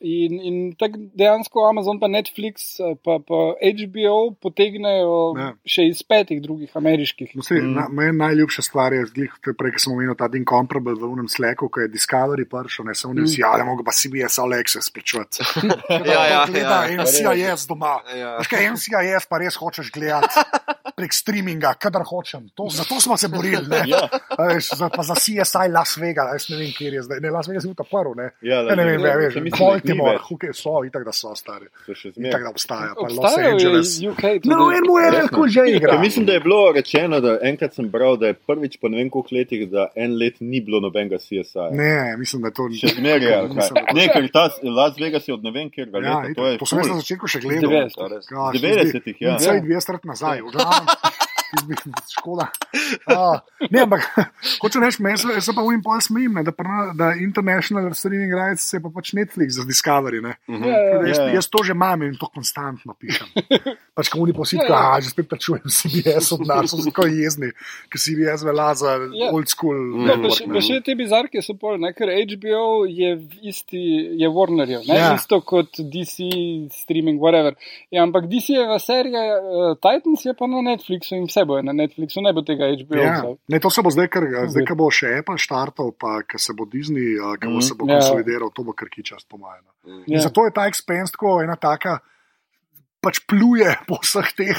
[0.00, 5.50] in in tako dejansko Amazon, pa Netflix, eh, pa, pa HBO potegnejo Ja.
[5.66, 7.36] še iz petih drugih ameriških.
[7.36, 7.74] No, sej, Mm.
[7.74, 11.68] na, moja najljubša stvar je, glih, prej, ki sem omenil ta Incomparable v unem sleku,
[11.68, 15.44] ko je Discovery prišel, ne se oni vsi, ja, mogo pa CBS All Access plačati.
[15.90, 16.96] Ja, ja, gleda ja.
[16.96, 18.00] NCIS doma.
[18.08, 18.38] Ja.
[18.38, 20.32] Veš kaj, NCIS pa res hočeš gledati
[20.98, 22.48] prek streaminga, kadar hočem.
[22.54, 23.66] To, zato smo se borili.
[23.68, 23.84] Ne?
[23.86, 27.20] Ja, A Veš, za, pa za CSI Las Vegas, jaz ne vem, kje je zdaj.
[27.20, 28.30] Ne, Las Vegas je bil ta prvi, ne.
[28.42, 30.22] ja, Ne, ne vem, vem, Ja, mislim, da jih ni Baltimore, več.
[30.22, 31.66] huke so, itak da so stari.
[32.18, 33.90] Itak da obstaja, pa Los Angeles.
[33.96, 34.48] je UK tudi.
[34.48, 35.94] No, en mu je lahko že igra.
[35.94, 38.96] Ja, mislim, da je bilo rečeno, da enkrat sem bral, da je prvič po ne
[38.96, 41.70] vem koliko letih, da en let ni bilo nobenega CSI.
[41.72, 45.42] Ne, mislim, da je to Še zmeraj to- Ne, ker ta Las Vegas je od
[45.42, 46.56] ne vem kjer ga Ja, leta.
[46.58, 47.70] To sem jaz na začetku še gledal.
[47.70, 47.96] 90.
[47.96, 48.24] Ja, res.
[48.26, 49.36] Ja, Z se zdi- 90-ih, ja.
[49.36, 50.86] Vse 200 let nazaj, v glavnem.
[52.14, 52.48] Škoda.
[53.06, 53.38] Uh,
[53.70, 54.04] ne, ampak
[54.62, 58.32] hoče reči, meni se, se pa in pol smejim, ne, da, prna, da International Streaming
[58.32, 60.20] Rights je pa pač Netflix za Discovery.
[60.20, 60.34] Ne.
[60.50, 60.64] Mhm.
[60.64, 61.34] Ja, ja, Tako da Jaz, Ja, ja.
[61.34, 63.28] jaz to že imam in to konstantno pišem.
[63.96, 64.94] Pač, ko oni positko, Ja, ja.
[64.96, 67.52] a že spet plačujem CBS od nas, so tako jezni,
[67.88, 69.30] ker CBS velja za Ja.
[69.30, 69.76] old school.
[69.76, 70.06] Mm.
[70.08, 70.54] Ja, pa network, še, ne.
[70.54, 73.12] pa še te bizarke so pol, ne, ker HBO je
[73.46, 73.82] isti,
[74.18, 75.12] je Warnerjev, ne, Ja.
[75.14, 76.26] isto kot DC,
[76.74, 77.54] streaming, whatever.
[77.94, 82.20] Ja, ampak DC-jeva serija uh, Titans je pa na Netflixu in vse bo na Netflixu,
[82.20, 82.96] ne bo tega HBO.
[82.96, 83.12] Ja.
[83.16, 83.36] vzel.
[83.48, 86.52] Ne, to se bo zdaj, ker, zdaj, ko bo še Apple štartal, pa ko se
[86.52, 87.62] bo Disney, ko bo Mhm.
[87.62, 87.98] se bo Ja.
[87.98, 89.64] konsolidiral, to bo kar kičast, po mojem.
[89.84, 90.02] Mhm.
[90.06, 90.20] In Ja.
[90.22, 91.98] zato je ta Expense tako ena taka,
[93.00, 94.58] pač pluje po vseh teh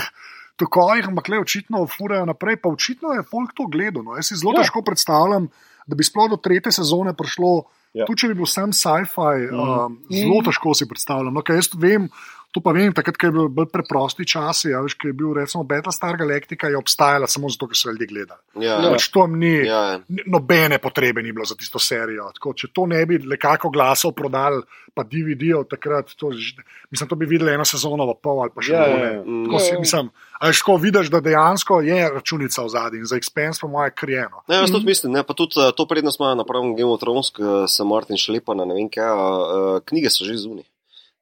[0.55, 4.03] tokovih, ampak le očitno furajo naprej, pa očitno je folk to gledal.
[4.03, 4.15] No.
[4.15, 4.61] Jaz si zelo Ja.
[4.61, 5.49] težko predstavljam,
[5.85, 7.65] da bi sploh do tretje sezone prišlo.
[7.65, 7.71] Ja.
[7.95, 8.05] Ja.
[8.05, 9.55] Tudi če bi bil sam sci-fi, Mhm.
[9.55, 11.31] um, zelo težko si predstavljam.
[11.31, 12.09] No, ker jaz vem,
[12.55, 15.33] to pa vem, takrat, ko je bil bolj preprosti časi, ja, veš, ko je bil
[15.35, 18.39] recimo Battlestar Galactica, je obstajala samo zato, ker so ljudje gledali.
[18.63, 18.91] Ja, Ja.
[18.93, 19.65] Pač to ni.
[19.67, 19.99] ja,
[20.31, 22.29] Nobene potrebe ni bilo za tisto serijo.
[22.37, 24.63] Tako, če to ne bi nekako glasov prodali,
[24.95, 26.31] pa DVD-ov takrat, to,
[26.91, 29.09] mislim, to bi videli eno sezono, v pol ali pa še Ja, ja, ne.
[29.17, 29.23] ja.
[29.25, 29.41] Mm.
[29.49, 30.11] Tako si mislim.
[30.39, 33.91] A veš, ko vidiš, da dejansko je računica v zadnji in za Expense, po mojem,
[33.95, 34.43] krijeno.
[34.47, 37.31] Ne, jaz tudi mislim, ne, pa tudi uh, to prednost imajo napravo Game of Thrones,
[37.67, 40.67] se Martin šlepa na ne vem kaj, uh, knjige so že zunaj.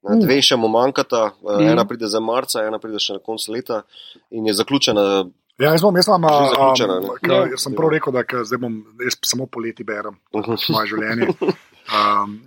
[0.03, 1.69] Ne, Dve še mu manjkata, uh, Mm.
[1.69, 3.81] ena pride za marca, ena pride še na koncu leta
[4.31, 5.03] in je zaključena.
[5.55, 7.07] Ja, jaz bom, jaz imam, Že um, zaključena, ne?
[7.19, 7.45] k, Ja.
[7.47, 10.55] jaz sem prav rekel, da k, zdaj bom, jaz samo poleti berem Mhm.
[10.69, 11.27] moje življenje.
[11.83, 12.39] Um,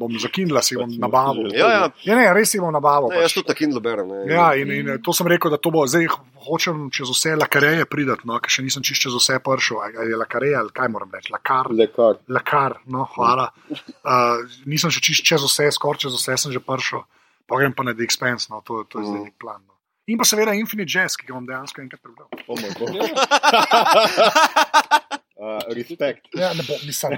[0.00, 1.50] bom za Kindle si bom nabavil.
[1.52, 1.80] Ja, ja.
[2.06, 3.10] Ja, ne, res si bom nabavil.
[3.12, 3.36] Ne, jaz pač.
[3.36, 4.08] tudi na Kindle berem.
[4.08, 4.24] Ne.
[4.32, 6.06] Ja, in, in to sem rekel, da to bo zdaj
[6.48, 9.76] hočem čez vse lakareje pridati, no, ker še nisem čist čez vse prišel.
[9.84, 11.28] Ali je lakareje ali kaj moram reči?
[11.34, 11.68] Lakar.
[11.68, 12.16] Lekar.
[12.32, 13.50] Lakar, no, hvala.
[14.08, 17.04] Uh, nisem še čist čez vse, skoraj čez vse sem že prišel.
[17.44, 19.24] Pa grem pa na The Expense, no, to, to je zdaj Mm.
[19.28, 19.60] nek plan.
[19.68, 19.76] No.
[20.08, 22.32] In pa seveda Infinite Jazz, ki ga bom dejansko enkrat prebral.
[22.48, 22.56] Oh.
[25.38, 26.26] Uh, respekt.
[26.34, 27.12] Ja, ne bom, mislim.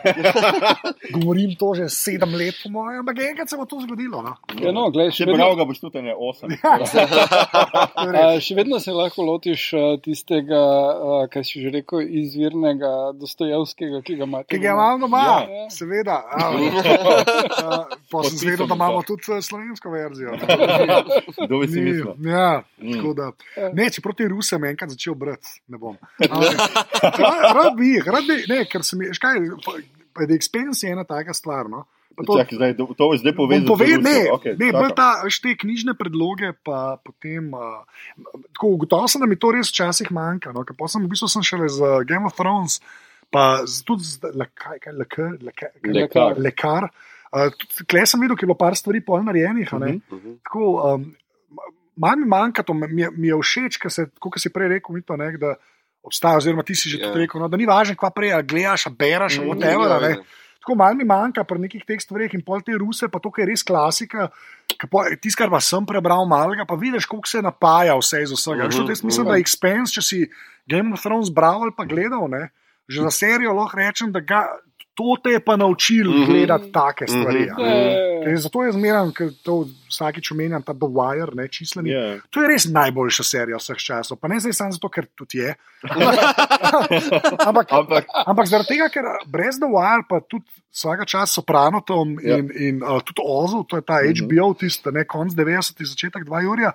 [1.14, 4.20] Govorim to že sedem let, po mojem, ampak enkrat se bo to zgodilo.
[4.20, 4.34] No.
[4.54, 6.52] Ja, no, glej, še vedno, ga boš tudi ne 8.
[7.90, 8.20] To je res.
[8.20, 14.02] a, še vedno se lahko lotiš a, tistega, a, kaj si že rekel, izvirnega Dostojevskega,
[14.02, 14.44] ki ga imaš.
[14.46, 15.64] Ki ga imam doma, Ja.
[15.70, 16.20] seveda.
[16.30, 16.68] A, uh,
[18.06, 20.36] pa sem zvedel, da imamo tudi slovensko verzijo.
[21.38, 22.12] Kdo bi si mislil?
[22.22, 22.94] Ja, Mm.
[22.94, 23.26] tako da.
[23.74, 25.98] Ne, če proti Rusem enkrat začel brati, ne bom.
[26.16, 26.56] Ampak,
[27.14, 29.40] ra- Rad bi jih, rad bi, ne, ker se mi, škaj,
[30.12, 31.68] pa The Expense je ena taka stvar.
[31.68, 31.86] No.
[32.10, 33.66] Pa to- Čakaj, zdaj, to boš zdaj povedal.
[33.66, 37.48] povedal, ne, okay, ne bolj ta, te knjižne predloge, pa potem.
[37.48, 37.86] Uh,
[38.50, 40.50] tako ugotovil sem, da mi to res včasih manjka.
[40.50, 42.80] No, ker pa sem v bistvu sem šele z Game of Thrones,
[43.30, 44.76] pa z, tudi z lekar.
[44.76, 46.34] Kaj, lekar, lekar, Lekar.
[46.36, 46.82] lekar.
[47.30, 47.46] Uh,
[47.86, 49.70] Klej sem videl, ker je bilo par stvari pol narejenih.
[49.70, 49.92] a ne.
[50.02, 50.02] Mhm.
[50.10, 50.30] Mhm.
[50.42, 50.60] Tako,
[50.94, 51.08] um,
[51.96, 54.94] Malo mi manjka to, mi je, mi je všeč, ker se, kot si prej rekel,
[54.94, 55.54] mi to ne, da
[56.02, 57.06] obstaja, oziroma ti si že Ja.
[57.06, 57.16] yeah.
[57.16, 59.88] rekel, no, da ni važno, kva prej, a gledaš, a bereš, Mm, mm, whatever.
[59.88, 60.08] ja, a ne.
[60.10, 60.22] ja.
[60.60, 63.44] Tako malo mi manjka pri nekih teh stvareh in pol te ruse, pa to, kar
[63.44, 64.28] je res klasika.
[65.20, 68.64] Tisti, kar pa sem prebral, malega, pa vidiš, koliko se napaja vse iz vsega.
[68.64, 69.30] Mhm, -huh, jaz mislim, mhm.
[69.30, 70.18] da je Expense, če si
[70.66, 72.50] Game of Thrones bral ali pa gledal, ne,
[72.88, 74.46] že za serijo lahko rečem, da ga,
[74.94, 76.16] to te je pa naučil Mhm.
[76.18, 76.26] -huh.
[76.26, 77.40] gledati take stvari.
[77.42, 77.54] Mhm.
[77.56, 77.92] a ne.
[77.92, 79.54] Ja, Ker Zato je zmeraj, ker to
[79.90, 81.90] vsakič omenjam, ta The Wire, ne čisleni.
[81.90, 82.18] Ja.
[82.30, 84.18] To je res najboljša serija vseh časov.
[84.20, 85.54] Pa ne zdaj samo zato, ker tudi je.
[87.48, 92.38] ampak, Ampak, ampak zaradi tega, ker brez The Wire, pa tudi vsaka čas Sopranotom Ja.
[92.38, 94.26] in, in uh, tudi Ozu, to je ta Mhm.
[94.26, 96.72] HBO, tisti ne konc 90-ih, začetek 2 Jurija.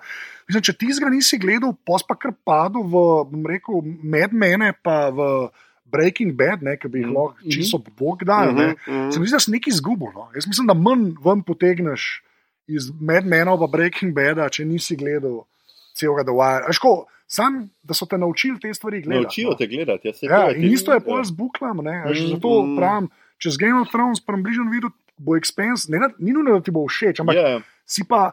[0.48, 4.72] Mislim, če ti zga nisi gledal, pos pa kar padel v, bom rekel, med mene,
[4.82, 5.48] pa v
[5.86, 7.14] Breaking Bad, ne, ki bi jih Mhm.
[7.14, 8.52] lahko čisto bog dal.
[8.52, 8.66] ne.
[8.78, 9.10] Mhm, mhm.
[9.10, 10.10] Se mi zdi, da si nekaj izgubil.
[10.10, 10.28] No?
[10.34, 12.22] Jaz mislim, da manj ven potegneš
[12.68, 15.44] iz medmenov pa Breaking Bada, če nisi gledal
[15.94, 16.72] celega The Wire.
[16.72, 16.94] Ško,
[17.26, 19.22] sam, da so te naučili te stvari gledati.
[19.22, 19.54] naučijo no.
[19.54, 20.08] te gledati.
[20.08, 21.24] Ja, saj Ja, to in ti- isto je pol ja.
[21.24, 21.82] z buklami.
[21.82, 22.76] ne, Mm, Zato mm.
[22.76, 23.08] pravim,
[23.38, 26.84] če z Game of Thrones približno videl, bo Expense, ne, ni nujno, da ti bo
[26.84, 28.32] všeč, ampak Ja, si pa.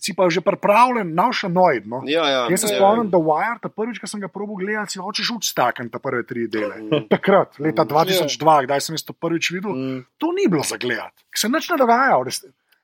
[0.00, 1.84] Si pa že pripravljen, navšanoid.
[1.84, 2.00] No?
[2.06, 2.78] Ja, ja, Jaz se ja.
[2.78, 6.24] spomnim, da Wire, ta prvič, ko sem ga probil gledati, si hočeš udstakniti ta prve
[6.24, 6.78] tri dele.
[6.78, 7.08] Mhm.
[7.08, 7.88] Takrat, leta Mm.
[7.90, 10.00] 2002, kdaj sem jaz to prvič videl, Mm.
[10.16, 12.32] to ni bilo za gledati, ker se nič ne dogaja, v,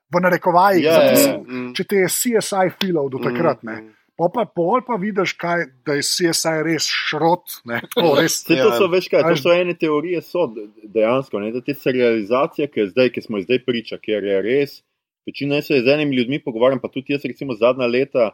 [0.06, 0.84] v narekovajih.
[0.84, 1.38] Ja, za ja, tist- ja.
[1.40, 1.72] Mm.
[1.72, 3.76] Če te je CSI filov do takrat, ne.
[4.16, 7.60] Pa pa pol pa vidiš, kaj, da je CSI res šrot.
[7.64, 8.72] Ne, tako, res, Vse to Ja.
[8.74, 12.86] so, veš kaj, to so ene teorije, so de- dejansko, ne, da te serializacije, ki,
[12.86, 14.82] zdaj, ki smo zdaj priča, ker je res,
[15.26, 18.30] večina se z enimi ljudmi pogovarjam, pa tudi jaz, recimo zadnja leta,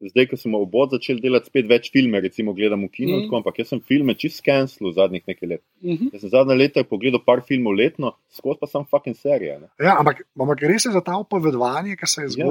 [0.00, 3.26] zdaj, ko smo obod začeli delati spet več filme, recimo gledam v kinu, mm.
[3.26, 5.64] tako, ampak jaz sem filme čist skenslil zadnjih nekaj let.
[5.84, 6.14] Mhm.
[6.14, 9.58] Jaz sem zadnja leta pogledal par filmov letno, skozi pa sem fucking serija.
[9.60, 9.68] Ne.
[9.80, 12.48] Ja, ampak, ampak res je za ta upovedovanje, ki se je Ja.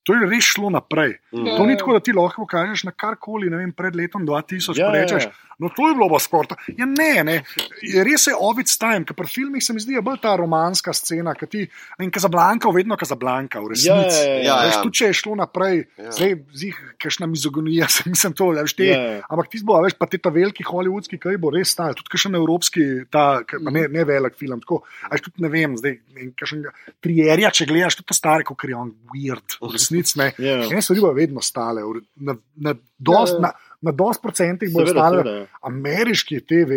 [0.00, 1.18] To je res šlo naprej.
[1.30, 1.44] Mm.
[1.52, 4.86] To ni tako, da ti lahko kažeš na karkoli, ne vem, pred letom 2000, Ja,
[4.86, 5.32] ja, ja, rečeš, ja.
[5.58, 6.56] no to je bilo pa skorta.
[6.70, 7.34] Ja, ne, ne.
[7.82, 10.92] Je Res je ovic time, ker pri filmih se mi zdi je bolj ta romanska
[10.92, 11.60] scena, ki ti,
[11.98, 14.22] in Kazablanka, vedno Kazablanka, v Ja, resnici.
[14.22, 14.80] ja, Ja, Veš, ja.
[14.80, 16.04] tudi če je šlo naprej, Ja.
[16.04, 16.12] ja.
[16.12, 19.12] zdaj zih, kakšna mizogonija, se nisem to, veš, te, Ja, ja.
[19.14, 19.26] ja.
[19.28, 22.32] ampak ti bo, veš, pa te ta veliki hollywoodski, kaj bo res stal, tudi kakšen
[22.34, 26.00] evropski, ta, ka- pa ne, ne velik film, tako, a veš, tudi ne vem, zdaj,
[26.08, 26.64] ne vem, kakšen
[27.04, 30.32] trierja, če gledaš, tudi to stare, kot je on weird, v resnici ne.
[30.38, 30.58] Ja.
[30.64, 31.82] Ene stvari bodo vedno stale,
[32.16, 33.40] na, na, dost, Ja, ja.
[33.40, 35.16] na, na dost procentih bodo Seveda, stale.
[35.18, 35.46] seveda, ja.
[35.62, 36.72] Ameriški TV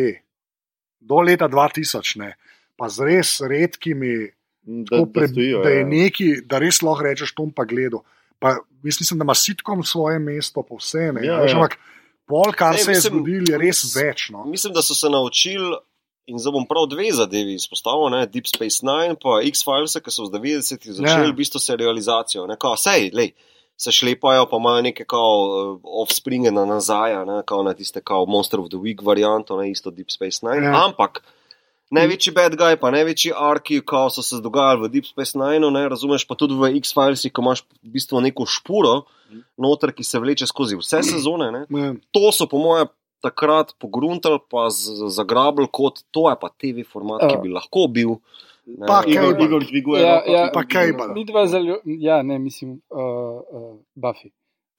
[0.99, 2.35] do leta 2000, ne,
[2.75, 5.87] pa z res redkimi, Da, tako da, pre, stojijo, da je ja.
[5.87, 8.03] neki, da res lahko rečeš, tom pa gledal.
[8.37, 8.51] Pa,
[8.83, 11.23] jaz mislim, da ima sitkom svoje mesto, pa vse ne.
[11.25, 11.57] Ja, veš, ja.
[11.57, 11.79] ampak
[12.25, 14.29] pol, kar Ne, se je mislim, zgodilo, je res mis- več.
[14.29, 14.45] No.
[14.45, 15.77] Mislim, da so se naučili,
[16.27, 20.27] in zdaj bom prav dve zadevi izpostavil, ne, Deep Space Nine in X-Files, ki so
[20.27, 21.31] v 90-ih začeli Ja.
[21.31, 22.45] v bistvu serializacijo.
[22.47, 23.33] Ne, kao, sej, lej,
[23.77, 28.25] se šlepajo, pa imajo neke kao uh, offspringe na nazaj, ne, kao na tiste kao
[28.25, 30.67] Monster of the Week varianto, ne isto Deep Space Nine.
[30.67, 30.85] Ja.
[30.85, 31.23] Ampak.
[31.91, 35.89] Največji bad guy, pa največji arki, ko so se dogajali v Deep Space Nine, ne,
[35.89, 39.01] razumeš, pa tudi v X-Filesih, ko imaš v bistvu neko špuro,
[39.59, 41.51] noter, ki se vleče skozi vse sezone.
[41.51, 41.91] Ne Ja.
[42.15, 42.87] to so, po mojem,
[43.21, 44.67] takrat pogruntali, pa
[45.09, 47.39] zagrabili kot to je pa TV format, ki Ja.
[47.39, 48.17] bi lahko bil.
[48.67, 49.45] Ne, Pa Igor, Cable.
[49.45, 50.49] Igor dviguje Ja, ja.
[50.53, 50.91] Pa Cable.
[51.03, 51.13] roko.
[51.13, 52.99] Mi dva zelo, ja, ne, mislim, uh,
[53.41, 54.29] uh, Buffy.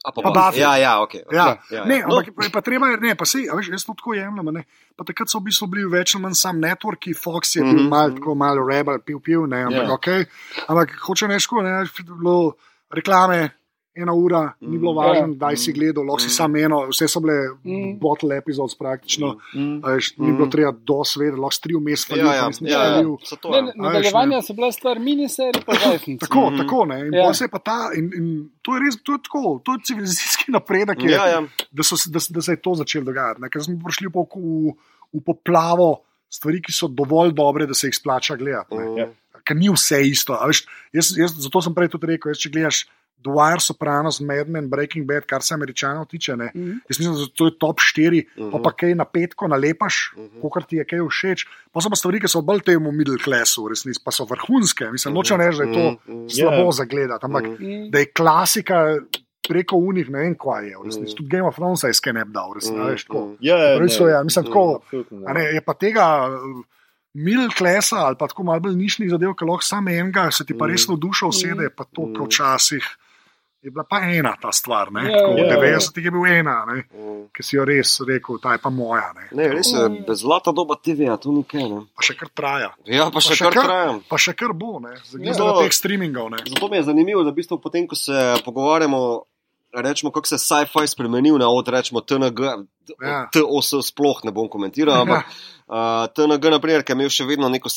[0.02, 0.58] A, pa, Pa Buffy.
[0.58, 1.14] ja, ja, ok.
[1.14, 1.22] okay.
[1.30, 1.46] Ja.
[1.68, 2.06] ja, Ne, ja.
[2.06, 4.50] No, ampak pa, treba je, ne, pa sej, a veš, jaz to tako jemljem.
[4.52, 4.62] ne.
[4.96, 7.88] Pa takrat so v bistvu bili več ali manj sam networki, Fox je bil Mhm.
[7.88, 9.82] mal, tako malo rebel, pil, pil, ne, ampak, Ja.
[9.82, 9.94] yeah.
[9.94, 10.20] okay.
[10.68, 12.54] ampak hoče neško, ne, bilo
[12.90, 13.50] reklame.
[13.94, 14.98] Ena ura, ni bilo Mhm.
[14.98, 15.34] važno, Ja.
[15.42, 16.32] da si gledal, lahko si Mhm.
[16.32, 17.98] samo eno, vse so bile Mhm.
[17.98, 19.36] bottle epizodes praktično.
[19.54, 19.84] Mm.
[19.84, 20.36] A Veš, ni Mhm.
[20.36, 23.62] bilo treba dosvedeti, lahko si tri vmes ja, ja, nisem ja, ja, Ne, ja.
[23.62, 26.20] ne, nadaljevanja so bila stvar miniserij, pa zajfnic.
[26.20, 27.00] Tako, mm tako ne.
[27.00, 27.22] In, Ja.
[27.22, 27.34] ja.
[27.34, 28.26] se je pa ta, in, in
[28.62, 31.40] to je res, to je tako, to je civilizacijski napredek, je, Ja, ja.
[31.70, 33.40] Da, so, da, da se je to začelo dogajati.
[33.40, 33.50] Ne?
[33.50, 34.72] Ker smo prišli pa v, v,
[35.12, 38.72] v poplavo stvari, ki so dovolj dobre, da se jih splača gledati.
[38.72, 38.84] ne.
[38.84, 38.98] Mm.
[38.98, 39.06] Ja.
[39.44, 40.32] Ker ni vse isto.
[40.32, 42.86] a Veš, jaz, jaz, zato sem prej tudi rekel, jaz, če gledaš
[43.22, 46.70] The Wire, Sopranos, Mad Men, Breaking Bad, kar se američanov tiče, ne, Mhm.
[46.84, 48.62] jaz mislim, da to je top 4, pa Mhm.
[48.62, 50.40] pa kaj na petko nalepaš, Mhm.
[50.42, 51.38] kot ti je kaj všeč.
[51.70, 54.90] Pa so pa stvari, ki so bolj temu middle classu, resnici, pa so vrhunske.
[54.90, 56.28] Mislim, nočem reči, da je to Mhm, mhm.
[56.30, 56.72] slabo Ja.
[56.72, 57.64] za gledati, ampak Mhm.
[57.64, 57.90] Mm.
[57.90, 58.98] da je klasika
[59.42, 60.74] preko unih, ne vem, kaj je.
[60.84, 61.12] resnici.
[61.12, 61.16] Mm.
[61.16, 62.74] Tudi Game of Thrones je skenep dal, resnici.
[62.74, 63.20] Mhm, a veš, tako.
[63.20, 63.34] mhm.
[63.40, 65.24] Ja, ja, Prav so, ja, mislim, tako, absolutno ne.
[65.26, 66.28] a ne, je pa tega
[67.14, 70.54] middle classa ali pa tako malo bolj nišnih zadev, ki lahko samo enega, se ti
[70.54, 70.70] pa Mm.
[70.70, 72.14] res v dušo usede, pa to Mm.
[72.14, 72.84] pa včasih.
[73.62, 75.04] Je bila pa ena ta stvar, ne?
[75.04, 75.78] Ja, Tako, v ja, ja.
[75.78, 76.82] 90-ih je bil ena, ne?
[76.90, 77.18] Mhm.
[77.30, 79.12] ki si jo res rekel, ta je pa moja.
[79.14, 79.28] Ne?
[79.32, 80.04] Ne, res je, Mm.
[80.12, 81.62] zlata doba TV-ja, to ni kaj.
[81.64, 81.80] Ne.
[81.94, 82.70] Pa še kar traja.
[82.84, 84.00] Ja, pa še še kar kar- trajam.
[84.04, 84.98] Pa še kar bo, ne?
[85.16, 85.32] Ja.
[85.32, 86.28] zaradi teh streamingov.
[86.28, 86.38] Ne?
[86.44, 89.00] Zato mi je zanimivo, da v bistvu potem, ko se pogovarjamo,
[89.72, 92.66] rečemo, kako se je sci-fi spremenil na od, rečemo, TNG,
[93.00, 93.30] Ja.
[93.30, 95.22] TOS sploh ne bom komentiral, ampak
[95.68, 97.70] uh, TNG, naprimer, ki je imel še vedno neko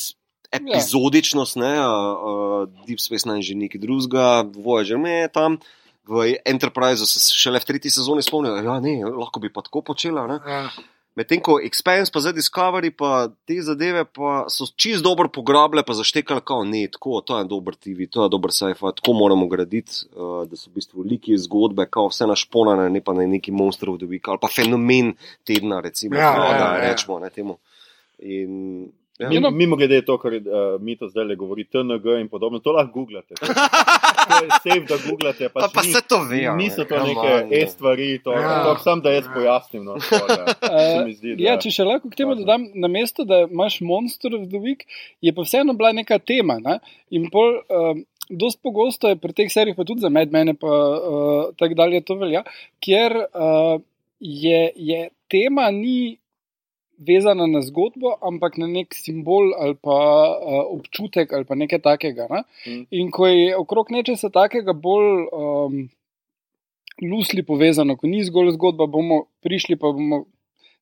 [0.52, 5.58] epizodičnost, ne, uh, Deep Space Nine že nekaj drugega, Voyager je tam.
[6.06, 9.82] V Enterpriseu se šele v tretji sezoni spomnijo, da ja, ne, lahko bi pa tako
[9.82, 10.28] počela.
[10.30, 10.38] Ne?
[10.46, 10.70] Ja.
[11.16, 15.96] Medtem ko Expanse, pa zdaj Discovery, pa te zadeve pa so čist dobro pograbile, pa
[15.96, 20.04] zaštekali, kao ne, tako, to je dober TV, to je dober sci-fi, tako moramo graditi,
[20.12, 24.06] uh, da so v bistvu liki zgodbe, kao vse našponane, ne pa na neki the
[24.12, 25.16] Week ali pa fenomen
[25.48, 26.92] tedna, recimo, Ja, kao, ja, da ja.
[26.92, 27.58] rečemo ne, temu.
[28.20, 29.30] In, ja.
[29.30, 30.42] Mimo, Ja, mimo grede je to, kar uh,
[30.80, 33.36] mi to zdaj le govori, TNG in podobno, to lahko googlate.
[33.36, 35.50] To je safe, da googlate.
[35.54, 36.42] Pa, pa ni- se to ve.
[36.54, 38.52] Niso to come neke on, e-stvari, to je Ja.
[38.64, 38.76] ja.
[38.78, 39.32] samo da jaz Ja.
[39.34, 39.84] pojasnim.
[39.84, 40.56] No, to, da,
[40.92, 43.80] se mi zdi, Ja, da- če še lahko k temu dodam, na mesto, da imaš
[43.82, 44.84] Monster of the Week,
[45.22, 46.60] je pa vseeno bila neka tema.
[46.60, 46.80] Ne?
[47.12, 51.56] In pol, um, dost pogosto je pri teh serijah, pa tudi za medmene, pa uh,
[51.56, 52.42] tako dalje to velja,
[52.80, 53.78] kjer uh,
[54.20, 56.18] je, je tema ni
[56.98, 59.98] vezana na zgodbo, ampak na nek simbol ali pa
[60.38, 62.28] uh, občutek ali pa nekaj takega.
[62.32, 62.42] Ne?
[62.68, 62.86] Mm.
[62.92, 65.28] In ko je okrog nečesa takega bolj.
[65.32, 65.86] Um,
[66.96, 70.22] Lusli povezano, ko ni zgolj zgodba, bomo prišli pa bomo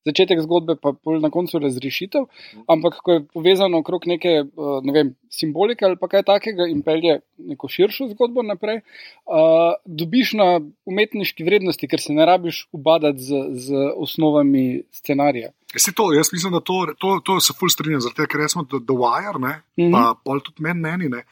[0.05, 2.27] začetek zgodbe, pa pol na koncu razrešitev,
[2.67, 6.83] ampak ko je povezano okrog neke uh, ne vem, simbolike ali pa kaj takega in
[6.83, 8.81] pelje neko širšo zgodbo naprej,
[9.25, 10.47] uh, dobiš na
[10.89, 15.53] umetniški vrednosti, ker se ne rabiš ubadati z, z osnovami scenarija.
[15.73, 18.83] Jaz, to, jaz mislim, da to, to, to se ful strinjam, zato ker smo The,
[18.83, 19.91] The Wire, ne, mm -hmm.
[19.91, 21.23] pa pol tudi meni, meni, ne,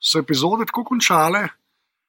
[0.00, 1.42] so epizode tako končale,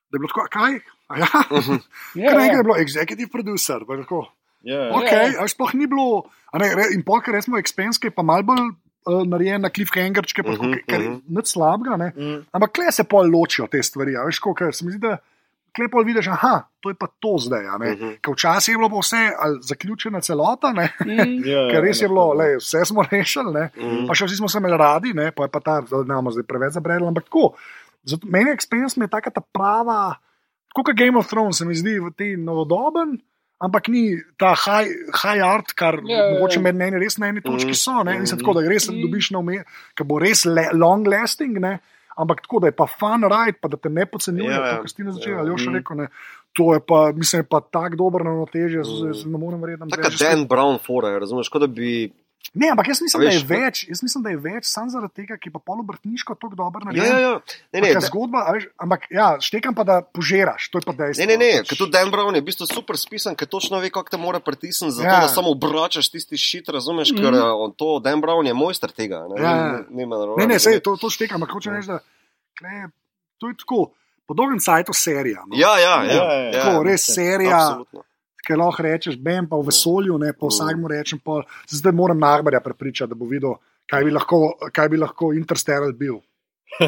[0.09, 0.79] da je bilo tako, kaj?
[1.11, 1.27] A Ja,
[2.15, 2.57] Ja, Ker ja.
[2.57, 3.83] je bilo executive producer.
[3.87, 4.25] tako,
[4.63, 5.41] Ja, Okay, ja.
[5.41, 5.47] ja.
[5.47, 9.61] Sploh ni bilo, a ne, re, in polk, recimo, Expense, pa malo bolj uh, narejen
[9.61, 11.21] na cliffhangerčke, uh Mhm, -huh, kar je mhm.
[11.27, 11.97] nič slabega.
[11.97, 12.13] Ne?
[12.15, 12.45] Mm.
[12.51, 14.15] Ampak kle se pol ločijo te stvari.
[14.15, 15.17] a Veš, ko, ker se mi zdi, da
[15.73, 17.65] kle pol vidiš, aha, to je pa to zdaj.
[17.67, 17.91] a ne.
[17.91, 18.09] Mhm.
[18.21, 20.89] Ker včasih je bilo pa vse ali zaključena celota, ne?
[21.05, 23.69] Mm, Ja, ker res je eno bilo, le, vse smo rešili, ne?
[23.77, 24.05] Mhm.
[24.07, 25.31] pa še vsi smo se imeli radi, ne?
[25.31, 27.53] pa je pa ta, da bomo zdaj preveč zabredli, ampak tako.
[28.03, 30.15] Zato, meni je Expense mi je taka ta prava,
[30.75, 33.17] kot Game of Thrones, se mi zdi v tej novodoben.
[33.61, 34.03] Ampak ni
[34.37, 36.33] ta high, high art, kar Ja, ja, ja.
[36.33, 37.73] mogoče med meni res na eni točki Mhm.
[37.75, 38.03] so.
[38.03, 38.19] Ne?
[38.19, 39.01] Mislim, tako, da res Mhm.
[39.01, 41.79] dobiš na umet, ki bo res le, long lasting, ne?
[42.17, 44.77] ampak tako, da je pa fun ride, pa da te ne podcenjuje, ja.
[44.77, 45.39] kot si na začetku Ja.
[45.39, 45.73] ali Mhm.
[45.73, 45.97] rekel.
[45.97, 46.07] Ne?
[46.53, 49.31] To je pa, mislim, je pa tako dobro ravnotežje, mm.
[49.31, 49.83] ne morem verjeti.
[49.87, 52.11] je že Dan Brown fora, razumeš, kot da bi.
[52.53, 54.89] Ne, ampak jaz mislim, A da je veš, več, jaz mislim, da je več, samo
[54.89, 57.07] zaradi tega, ki pa polobrtniško tako dobro Ja, narejen.
[57.07, 57.35] ja, ja.
[57.71, 61.21] Ne, ne, da- zgodba, veš, ampak ja, štekam pa, da požiraš, to je pa dejstvo.
[61.21, 61.69] Ne, ne, ne, pač.
[61.69, 64.41] ker tudi Dan Brown je v bistvu super spisan, ker točno ve, kako te mora
[64.41, 65.13] pritisniti, zato Ja.
[65.13, 65.21] ja.
[65.21, 67.39] da samo obračaš tisti šit, razumeš, ker Mhm.
[67.39, 69.23] uh, on to, Dan Brown je mojster tega.
[69.27, 69.71] Ne, Ja, ja.
[69.87, 72.03] ne, ne, ne, Ne, sej, to, to štekam, ampak hočem reči, da
[72.53, 72.91] kle,
[73.37, 75.39] to je tako, po dolgem cajtu serija.
[75.41, 75.53] No.
[75.53, 76.11] Ja, ja, ja.
[76.11, 78.03] Ja, ja, Tako, res serija, Absolutno.
[78.41, 82.59] Ki lahko rečeš, bem pa v vesolju, ne pa vsakmu rečem, pa zdaj moram Narbarja
[82.59, 86.19] prepričati, da bo videl, kaj bi lahko, kaj bi lahko Interstellar bil.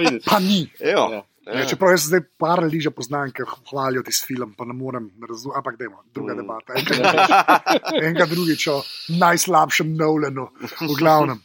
[0.00, 0.24] Vidiš.
[0.24, 0.66] Pa ni.
[0.80, 0.88] Ja.
[1.10, 1.22] Ja.
[1.44, 1.64] Ja.
[1.66, 5.58] Čeprav jaz zdaj par ljudi že poznam, ki hvalijo tisti film, pa ne morem razumeti.
[5.58, 6.36] Ampak dajmo, druga Mm.
[6.36, 6.74] debata.
[6.78, 7.02] Enkrat,
[8.08, 8.76] enkrat drugič o
[9.10, 10.48] najslabšem Nolanu,
[10.80, 11.40] v glavnem.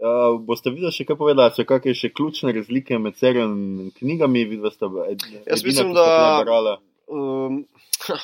[0.00, 3.56] Uh, boste videli še kaj povedali, so kakšne še ključne razlike med serijami
[3.86, 4.44] in knjigami?
[4.44, 6.76] Vidva sta ed, Jaz mislim, da- tule brala,
[7.10, 7.64] Um,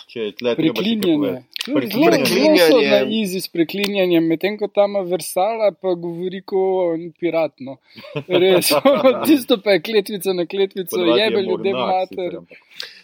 [0.06, 1.32] če tle kaj Preklinjanje.
[1.66, 2.58] Zelo Preklinjanje.
[2.62, 7.76] zelo na izi s preklinjanjem, medtem ko tam Versala pa govori kot piratno.
[8.28, 8.70] Res,
[9.26, 12.38] tisto pa je kletvica na kletvico, jebe ljudem mater.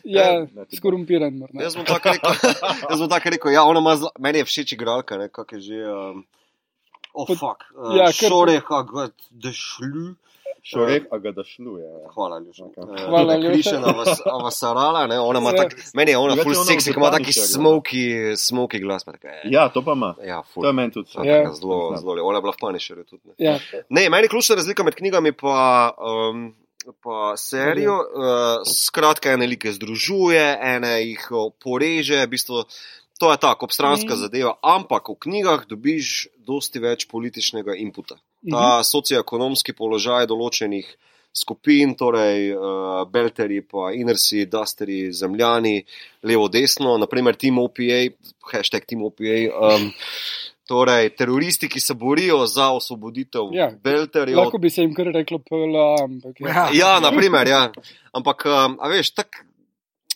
[0.04, 1.62] Ja, ti skorumpiran morda.
[1.62, 2.30] jaz bom tako rekel.
[2.90, 5.60] jaz bom tako rekel ja, ona ima zla, meni je všeč igralka, ne, kak je
[5.60, 5.82] že.
[5.86, 6.22] Um,
[7.14, 7.60] Oh, Pot- fuck.
[7.76, 10.14] Uh, ja, ker- Šore, kako da šlu.
[10.64, 11.86] Šorek, a ga da šluje.
[12.14, 12.64] Hvala, Ljuša.
[12.64, 12.74] Ok.
[13.02, 13.52] Hvala, Ljuša.
[13.52, 13.94] Krišena
[14.28, 15.56] Avasarala, ne, ona ima Ja.
[15.58, 19.04] tak, meni je ona full seksi, ima taki smoky, smoky glas.
[19.04, 20.14] Pa tako, eh, Ja, to pa ima.
[20.22, 20.66] ja, To full.
[20.66, 21.10] je meni tudi.
[21.16, 21.42] Ja, Ja.
[21.42, 23.22] taka Zelo, zelo, ona je bila v Punisherju tudi.
[23.28, 23.34] Ne.
[23.40, 23.58] Ja,
[23.90, 26.54] Ne, meni je ključna razlika med knjigami pa, um,
[27.02, 27.94] pa serijo.
[27.94, 28.22] Uh,
[28.66, 31.26] skratka, ene like združuje, ene jih
[31.58, 32.64] poreže, v bistvu.
[33.18, 34.20] To je tako, obstranska Mhm.
[34.20, 38.14] zadeva, ampak v knjigah dobiš dosti več političnega inputa.
[38.42, 38.52] Mhm.
[38.54, 40.86] Ta socioekonomski položaj določenih
[41.32, 45.78] skupin, torej uh, Belteri, pa Inersi, Dusteri, Zemljani,
[46.28, 48.02] levo, desno, naprimer Team OPA,
[48.52, 49.46] hashtag Team OPA.
[49.50, 49.92] Um,
[50.62, 54.38] Torej, teroristi, ki se borijo za osvoboditev Ja, Belterjev.
[54.38, 56.48] lahko bi se jim kar reklo PLA, ampak ja.
[56.48, 56.68] Ja.
[56.72, 57.72] Ja, naprimer, ja.
[58.14, 59.42] Ampak, um, a veš, tako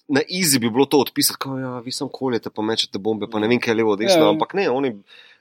[0.08, 3.42] na izi bi bilo to odpisati, kot ja, vi sem koljete, pa mečete bombe, pa
[3.42, 4.22] ne vem, kaj je levo, desno.
[4.22, 4.28] Ja.
[4.30, 4.92] Ampak ne, oni,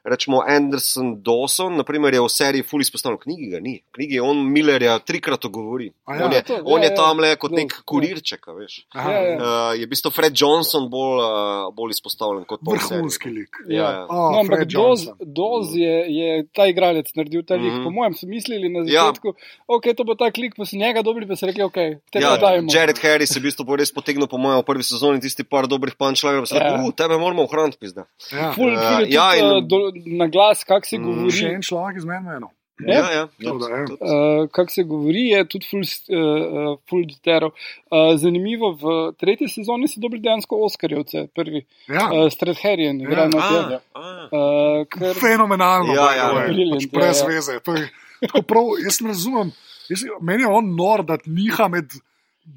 [0.06, 3.74] rečemo, Anderson Dawson, naprimer, je v seriji Fully izpostavljen, v knjigi ga ni.
[3.90, 5.90] V knjigi on Millerja trikrat ogovori.
[6.06, 6.26] A ja.
[6.26, 6.96] on je, To, on ja, je ja.
[6.96, 7.82] tam le kot Ja, nek ja.
[7.86, 8.86] kurirček, veš.
[8.94, 9.36] Aha, Ja, ja.
[9.36, 13.02] Uh, je v bistvu Fred Johnson bolj, uh, bolj izpostavljen kot seriji.
[13.02, 13.54] Vrhunski lik.
[13.68, 14.04] Ja, ja.
[14.06, 17.74] Oh, No, ampak doz, doz je, je ta igralec naredil ta lik.
[17.74, 17.84] Mhm.
[17.84, 19.10] Po mojem, so mislili na Ja.
[19.10, 19.38] začetku, da
[19.68, 21.80] okay, to bo ta klik, pa so njega dobili, pa so rekli, ok,
[22.12, 22.70] te Ja, ja, dajmo.
[22.70, 25.96] Jared Harris je v bistvu res potegnil, po mojem, v prvi sezoni tisti par dobrih
[25.96, 26.64] punčlajev, da se Ja.
[26.70, 28.06] reče, uh, tebe moramo ohraniti, pizda.
[28.32, 28.52] Ja.
[28.54, 31.32] Ful, ful je ja, in- eh, do, na glas, kak se Mm, govori.
[31.32, 32.52] Še en človek iz meni, eno.
[32.78, 32.94] Ja.
[32.94, 33.28] Ja, ja.
[33.40, 33.52] Ja.
[33.54, 37.54] Uh, kak se govori, je tudi full, uh, full detailov.
[37.88, 38.84] Uh, zanimivo, v
[39.16, 41.62] tretji sezoni so dobili dejansko Oscarjevce, prvi.
[41.88, 42.10] Ja.
[42.12, 43.08] Uh, Stratherjen, Ja.
[43.08, 43.80] igra na A, tem.
[43.94, 44.02] a.
[44.28, 45.94] Uh, ker, Fenomenalno.
[45.94, 46.48] Ja, by the ja, way.
[46.52, 47.36] brilliant, Pač brez ja, ja.
[47.36, 47.60] veze.
[47.64, 49.54] To je prav, jaz ne razumem.
[49.90, 51.96] Jaz, meni je on nor, da niha med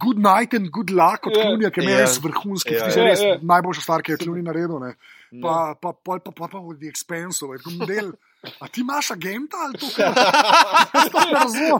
[0.02, 1.42] good night in good luck od Ja.
[1.46, 2.00] Klunija, ki je Ja.
[2.02, 2.74] res vrhunski.
[2.74, 3.04] Ja, Ja, ja.
[3.06, 3.38] res Ja, ja.
[3.42, 4.80] najboljša stvar, ki je Kluni naredil.
[4.82, 4.96] Ne.
[5.34, 8.12] Pa, pa, pa, pa, pa, pa v The Expense, tako model.
[8.58, 9.86] A ti imaš agenta ali to?
[11.12, 11.78] To ne razumem.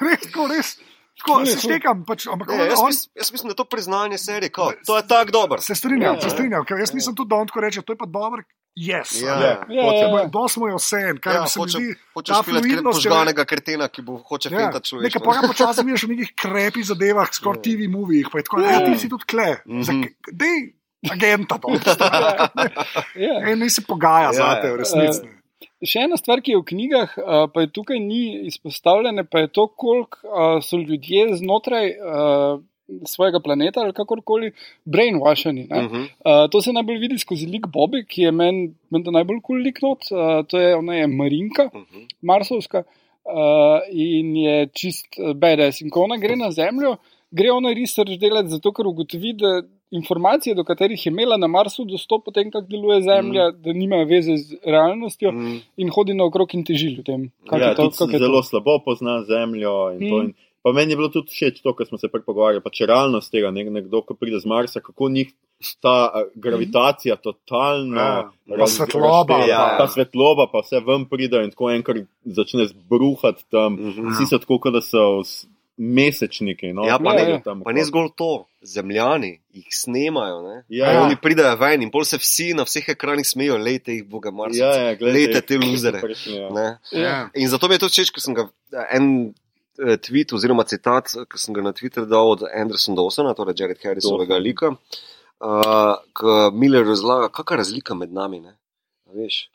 [0.00, 0.68] Res, tako res.
[1.14, 4.18] Tako, se štekam, pač, ampak on, jaz, on, mis, jaz mislim, da je to priznanje
[4.18, 4.50] serije.
[4.50, 5.60] Kao, to je tako dobro.
[5.60, 6.30] se strinjam, Ja, se ja.
[6.30, 8.42] strinjam, ker jaz nisem tudi, da on tako reče, to je pa dobro.
[8.74, 9.14] Yes.
[9.16, 9.30] Ja.
[9.30, 10.28] Ja, Ja, ja, ja.
[10.28, 11.94] To smo jo vse, kar Ja, se mi hoče, zdi.
[12.12, 15.06] hočeš je- požganega kretena, ki bo hoče Ja, fenta človeka.
[15.06, 18.70] nekaj pa počasi vidiš v nekih krepih zadevah, skoraj TV movijih, pa je tako, Ja.
[18.72, 19.62] ja, ti si tudi kle.
[19.64, 19.82] Mhm.
[19.82, 20.58] Zak- Dej,
[21.12, 21.58] agenta.
[21.58, 21.68] To,
[23.26, 23.38] Ja.
[23.52, 24.74] in nisi pogaja Ja, za te, ja.
[24.74, 25.26] v resnici.
[25.84, 29.48] Še ena stvar, ki je v knjigah, uh, pa je tukaj ni izpostavljena, pa je
[29.52, 32.60] to, koliko uh, so ljudje znotraj uh,
[33.08, 34.52] svojega planeta ali kakorkoli
[34.84, 35.66] brainwasheni.
[35.70, 35.82] ne.
[35.82, 36.02] Mhm.
[36.24, 39.62] Uh, to se najbolj vidi skozi lik Bobby, ki je meni men najbolj kul cool
[39.64, 40.04] lik not.
[40.12, 42.06] Uh, to je ona je Marinka, Mhm.
[42.22, 45.80] Marsovska uh, in je čist uh, BDS.
[45.82, 46.96] In ko ona gre na Zemljo,
[47.30, 51.84] gre ona research delati zato, ker ugotovi, da informacije, do katerih je imela na Marsu
[51.84, 53.62] dostop, potem, kako deluje Zemlja, mm.
[53.62, 55.56] da nimajo veze z realnostjo Mhm.
[55.76, 57.30] in hodi naokrog in teži ljudem.
[57.44, 58.18] Kako Ja, to, kako je to?
[58.18, 59.74] zelo slabo pozna zemljo.
[59.92, 60.20] In to, Mm.
[60.20, 60.32] in,
[60.62, 62.62] pa meni je bilo tudi všeč to, kar smo se prej pogovarjali.
[62.62, 65.32] Pa če realnost tega, nek, nekdo, ki pride z Marsa, kako njih
[65.80, 67.96] ta gravitacija totalno.
[67.96, 69.76] Ja, pa raz- svetloba, ja.
[69.78, 73.72] Ta svetloba, pa vse ven pride in tako enkrat začne zbruhati tam.
[73.74, 74.08] Mhm.
[74.08, 75.46] Vsi so tako, kot da so s-
[75.76, 76.72] mesečniki.
[76.72, 80.42] No, Ja, pa ne- Pridejo tam Pa ne zgolj to, zemljani jih snemajo.
[80.42, 80.56] Ne?
[80.68, 81.02] Ja, ja.
[81.02, 84.58] Oni pridejo ven in pol se vsi na vseh ekranih smejijo, lejte jih, boga Marsa.
[84.58, 86.00] Ja, ja, Lejte te luzere.
[86.26, 86.50] ja.
[86.50, 86.68] Ne?
[86.92, 87.16] Ja.
[87.34, 88.48] In zato mi je to všeč, ker sem ga
[88.90, 89.34] en
[89.82, 93.82] eh, tweet oziroma citat, ki sem ga na Twitter dal od Andersona Dawsona, torej Jared
[93.82, 94.70] Harrisovega lika,
[95.40, 98.40] uh, ki Miller razlaga, kakšna je razlika med nami.
[98.40, 98.54] Ne?
[99.14, 99.48] Veš,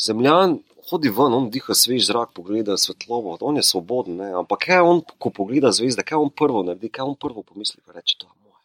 [0.00, 0.58] zemljan
[0.90, 4.32] hodi ven, on diha svež zrak, pogleda svetlobo, on je svoboden, ne?
[4.42, 7.92] ampak kaj on, ko pogleda zvezde, kaj on prvo naredi, kaj on prvo pomisli, pa
[7.92, 8.62] reče, to je moje.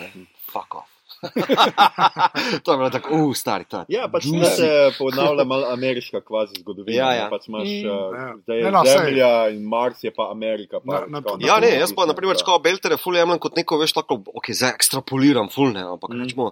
[0.00, 0.26] Ne?
[0.52, 0.92] Fuck off.
[2.64, 3.84] to je bilo tako, uf, stari ta.
[3.88, 4.68] Ja, pač tu se
[4.98, 6.96] ponavlja malo ameriška kvazi zgodovina.
[6.98, 7.28] Ja, ne, ja.
[7.32, 7.88] Pač imaš, Mm.
[7.88, 8.26] uh, Ja.
[8.42, 10.80] zdaj je Ne, no, Zemlja in Mars je pa Amerika.
[10.80, 12.14] Pa, Na- na- tako, na- Ja, ne, jaz pa, da.
[12.14, 16.10] če kao Beltere, ful jemljem kot neko, veš, tako, ok, zdaj ekstrapoliram, ful ne, ampak
[16.10, 16.22] mm.
[16.22, 16.50] rečemo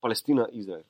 [0.00, 0.84] Palestina, Izrael.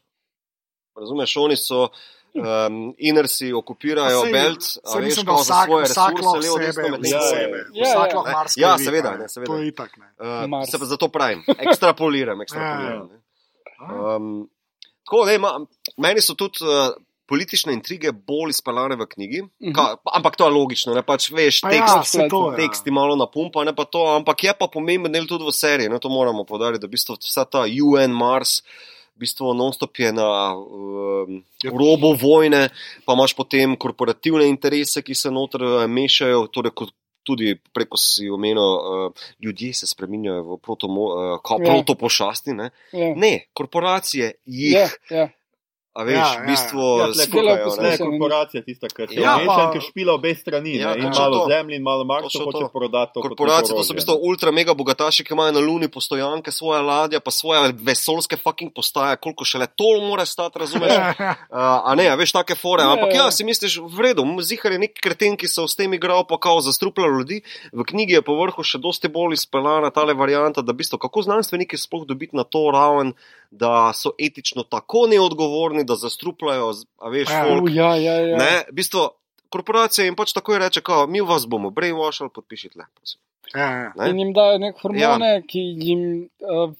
[0.96, 1.88] Razumeš, oni so.
[2.34, 6.82] Um, Inersi okupirajo sej- belt, saj a veš, mislim, vsak- svoje vsak resurse, levo, desno,
[6.84, 7.58] med Ja, njimi ja, sebe.
[7.70, 8.16] Ja, Vsak ja.
[8.16, 8.32] lahko Ne?
[8.32, 9.46] marsikaj Ja, ve, seveda, ne, seveda.
[9.46, 9.90] To je itak.
[9.98, 10.08] Ne.
[10.48, 13.06] Uh, se pa zato pravim, ekstrapoliram, Ja, ekstrapoliram.
[13.06, 13.18] ne.
[13.78, 14.16] A?
[14.16, 14.48] Um,
[15.02, 15.50] tako, ne, ma,
[15.98, 19.72] meni so tudi uh, politične intrige bolj izpeljane v knjigi, Mhm.
[19.72, 23.60] ka, ampak to je logično, ne pač veš, Pa tekst, ja, to teksti malo napumpa,
[23.62, 26.80] ne pa to, ampak je pa pomemben del tudi v seriji, ne, to moramo povdariti,
[26.80, 28.62] da v bistvu vsa ta UN Mars.
[29.16, 31.70] V bistvu non-stop je na um, Ja.
[31.70, 32.68] robu vojne,
[33.06, 36.90] pa imaš potem korporativne interese, ki se noter eh, mešajo, torej kot
[37.22, 41.70] tudi preko si omenil, uh, ljudje se spremenjajo v protomo, uh, kao Ja.
[41.70, 42.50] protopošasti.
[42.52, 42.70] Ne?
[42.92, 43.12] Ja.
[43.14, 45.28] ne, korporacije jih, Ja, ja.
[45.92, 46.46] A veš, Ja, v ja.
[46.46, 47.64] bistvu Ja, tle skuhajo, delajo ne.
[47.66, 49.34] posle- Ne, Mislim, korporacija tista, ki se Ja,
[49.68, 50.72] ki špila obe strani.
[50.74, 51.48] Ja, ne, in malo to.
[51.48, 52.68] zemlje in malo Marsa Točno hoče to.
[52.70, 53.10] prodati.
[53.12, 56.80] to Korporacije, to so v bistvu ultra mega bogataši, ki imajo na Luni postojanke, svoje
[56.80, 60.92] ladje, pa svoje vesoljske fucking postaje, koliko šele to more stati, razumeš?
[60.92, 61.36] Uh,
[61.88, 62.82] a ne, a veš, take fore.
[62.82, 63.24] Ampak Ja, ja.
[63.24, 66.38] ja, si misliš, v redu, zihar je nek kreten, ki se s tem igral, pa
[66.38, 67.42] kao zastrupljal ljudi.
[67.72, 71.76] V knjigi je povrhu še dosti bolj izpeljana tale varianta, da v bistvu kako znanstveniki
[71.76, 73.12] sploh dobiti na to raven,
[73.50, 77.42] da so etično tako neodgovorni, da zastrupljajo, a veš, Ja.
[77.48, 77.70] folk.
[77.70, 78.36] Ja, ja, ja.
[78.38, 79.08] Ne, v bistvu
[79.52, 82.86] korporacija jim pač takoj reče, kao, mi vas bomo brainwashali, podpišite le.
[83.54, 84.08] Ja, ja.
[84.08, 85.42] In jim dajo nek hormone, ja.
[85.44, 86.04] ki jim
[86.40, 86.72] uh,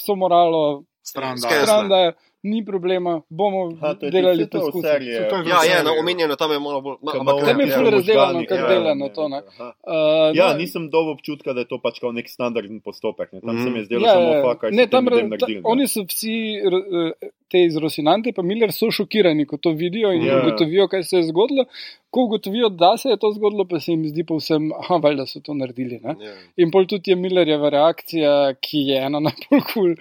[0.00, 1.66] so moralo Stran Skes- da.
[1.66, 2.12] stran, da
[2.46, 4.86] ni problema, bomo Ha, to delali to v poskuse.
[4.88, 5.14] seriji.
[5.28, 6.96] To je Ja, je, no, omenjeno tam je malo bolj.
[6.98, 9.28] ma- Ko ampak- malo- Tam je ja, možgani, razdelano, kako ja, dela ja, na to,
[9.28, 9.40] ne.
[9.58, 13.32] Uh, Ja, no, nisem dobil občutka, da je to pač nek standardni postopek.
[13.32, 13.40] Ne.
[13.40, 13.64] Tam Mhm.
[13.64, 14.42] se mi je zdelo ja, samo ja.
[14.44, 14.70] fakaj.
[14.70, 15.60] Ne, tam, ne.
[15.64, 17.12] oni so vsi eh,
[17.46, 20.40] te iz Rosinante, pa Miller so šokirani, ko to vidijo in Ja.
[20.40, 21.64] ugotovijo, kaj se je zgodilo.
[22.10, 25.40] Ko ugotovijo, da se je to zgodilo, pa se jim zdi povsem, aha, valjda so
[25.40, 26.00] to naredili.
[26.00, 26.14] Ne?
[26.18, 26.32] Ja.
[26.56, 29.94] In pol tudi je Millerjeva reakcija, ki je ena najbolj kul, cool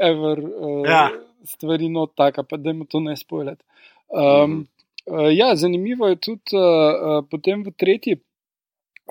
[0.00, 1.10] ever uh, Ja.
[1.44, 3.62] Stvari, no, taka, pa da jim to ne spojlet.
[4.10, 4.22] Um,
[4.52, 4.60] Mhm.
[5.06, 8.16] uh, ja, zanimivo je tudi uh, uh, potem v tretji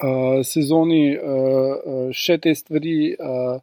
[0.04, 3.16] uh, sezoni uh, uh, še te stvari.
[3.20, 3.60] Uh,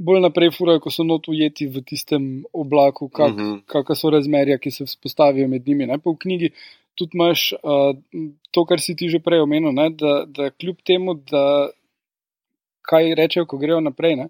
[0.00, 2.22] Bolj naprej furajo, ko so not ujeti v tistem
[2.56, 3.56] oblaku, kak, Mhm.
[3.68, 5.86] kakšna so razmerja, ki se vzpostavijo med njimi.
[5.86, 5.98] Ne?
[5.98, 6.48] Pa v knjigi
[6.96, 7.92] tudi imaš uh,
[8.50, 9.90] to, kar si ti že prej omenil, ne?
[9.90, 11.68] da, da kljub temu, da
[12.82, 14.28] kaj rečejo, ko grejo naprej ne?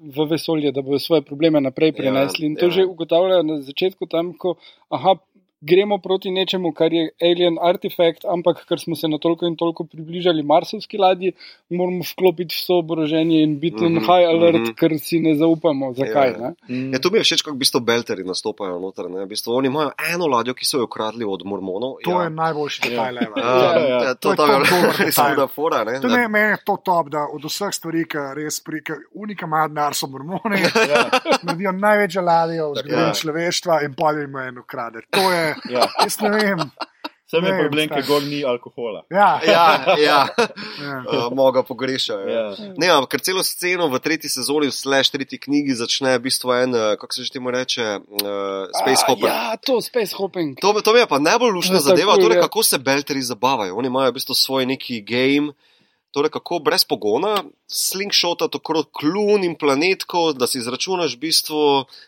[0.00, 2.46] V vesolje, da bodo svoje probleme naprej Ja, prenesli.
[2.46, 2.70] In to ja.
[2.70, 4.56] že ugotavljajo na začetku, tam, ko
[4.92, 5.16] aha,
[5.66, 9.84] gremo proti nečemu, kar je alien artefakt, ampak ker smo se na toliko in toliko
[9.84, 11.32] približali marsovski ladji,
[11.70, 14.64] moramo vklopiti vso oboroženje in biti mm -hmm, high alert, mm.
[14.64, 14.74] -hmm.
[14.74, 15.92] ker si ne zaupamo.
[15.92, 16.28] Zakaj?
[16.28, 16.38] Ja, ja.
[16.68, 16.76] ne?
[16.76, 16.92] Mm.
[16.92, 19.10] Ja, to mi je všeč, kako v bistvu belteri nastopajo noter.
[19.10, 19.24] Ne?
[19.24, 21.94] V bistvu oni imajo eno ladjo, ki so jo ukradli od mormonov.
[22.04, 22.22] To ja.
[22.24, 23.16] je najboljši detajl.
[23.16, 23.32] ever.
[23.46, 24.02] Ja, Ja, ja.
[24.04, 25.34] ja, To to je tam top dober je res detajl.
[25.34, 25.84] huda fora.
[25.84, 26.00] Ne?
[26.00, 29.68] To ne, meni je to top, da od vseh stvari, ki res prike, unika ima
[29.68, 30.60] denar, so mormoni,
[30.92, 31.10] Ja,
[31.42, 33.12] naredijo največjo ladjo v zgodovini Ja.
[33.14, 35.00] človeštva in polje jim eno krade.
[35.10, 35.88] To je, ja.
[36.02, 36.70] jaz ne vem.
[37.26, 39.00] Sem je problem, ker gor ni alkohola.
[39.10, 39.64] Ja, Ja,
[39.98, 39.98] ja.
[39.98, 40.18] ja.
[41.10, 42.22] Uh, Moga pogrešajo.
[42.22, 42.44] Ja.
[42.54, 42.70] Ja.
[42.78, 46.70] Ne, ampak ker celo sceno v tretji sezoni, slash tretji knjigi, začne v bistvu en,
[46.78, 49.26] eh, kako se že temu reče, uh, Space A, Hopper.
[49.26, 50.54] Ja, to Space Hopping.
[50.62, 53.74] To, me- to mi je pa najbolj lušna Ja, zadeva, torej kako se belteri zabavajo.
[53.74, 55.50] Oni imajo v bistvu svoj neki game,
[56.10, 61.62] torej kako brez pogona slingshota okrog klun in planetko, da si izračunaš v bistvu,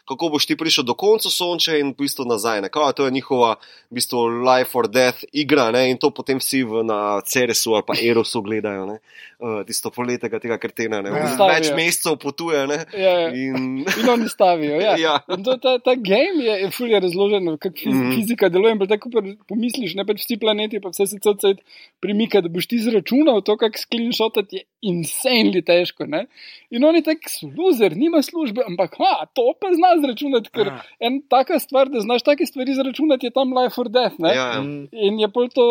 [0.09, 2.63] kako boš ti prišel do konca sonča in v bistvu nazaj.
[2.63, 2.71] Ne?
[2.71, 3.57] Kao, to je njihova
[3.91, 5.91] v bistvu life or death igra ne?
[5.91, 8.99] in to potem vsi v, na Ceresu ali pa Erosu gledajo, ne?
[9.39, 11.03] uh, tisto poletega tega krtena.
[11.03, 11.11] Ne?
[11.11, 11.35] Ja.
[11.51, 12.79] Več mesecev potuje ne?
[12.95, 13.29] Ja, ja.
[13.35, 14.79] in In oni stavijo.
[14.81, 14.95] Ja.
[14.99, 15.19] Ja.
[15.35, 18.15] In to, ta, ta game je, je fully razložen, kako fiz, mm.
[18.15, 18.75] fizika deluje.
[18.77, 21.59] in pa Tako pa pomisliš, ne pač vsi planeti, pa vse se cel cel
[22.03, 26.07] premika, da boš ti izračunal to, kako screenshotati je insanely težko.
[26.07, 26.27] Ne?
[26.71, 30.77] In oni tak sluzer, nima službe, ampak ha, to pa zna izračunati, ker Ja.
[31.01, 34.21] en taka stvar, da znaš take stvari izračunati, je tam life or death.
[34.21, 34.35] Ne?
[34.37, 34.63] ja, ja.
[34.63, 34.87] Mm.
[34.93, 35.67] In je pol to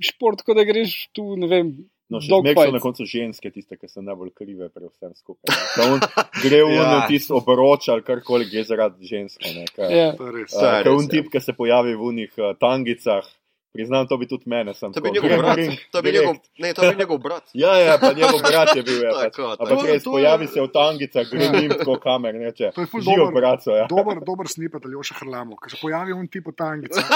[0.00, 1.74] šport, kot da greš tu, ne vem.
[2.06, 5.56] No, še zmeraj so na koncu ženske, tiste, ki so najbolj krive pri vsem skupaj.
[5.82, 5.98] on
[6.38, 6.84] Gre v Ja.
[6.86, 7.00] ja.
[7.10, 9.42] tisto obroč ali karkoli, gre zaradi ženske.
[9.74, 10.12] Ja.
[10.14, 10.54] To je res.
[10.54, 11.10] To je un ja.
[11.16, 13.26] tip, ki se pojavi v unih uh, tangicah,
[13.72, 14.92] priznam, to bi tudi mene sem.
[14.92, 15.58] To bi njegov brat.
[15.92, 17.44] To bi njegov, ne, to bi njegov brat.
[17.54, 19.02] Ja, ja, pa njegov brat je bil.
[19.02, 19.12] Ja.
[19.24, 19.62] Tako, tako.
[19.62, 22.70] Ampak je- res, to je- pojavi se v tangicah, gre njim tako kamer, neče.
[22.72, 23.86] To je ful dober- braco, ja.
[23.86, 27.00] Dober, dober snipet ali še hrlamo, ker se pojavi un tip v tangici.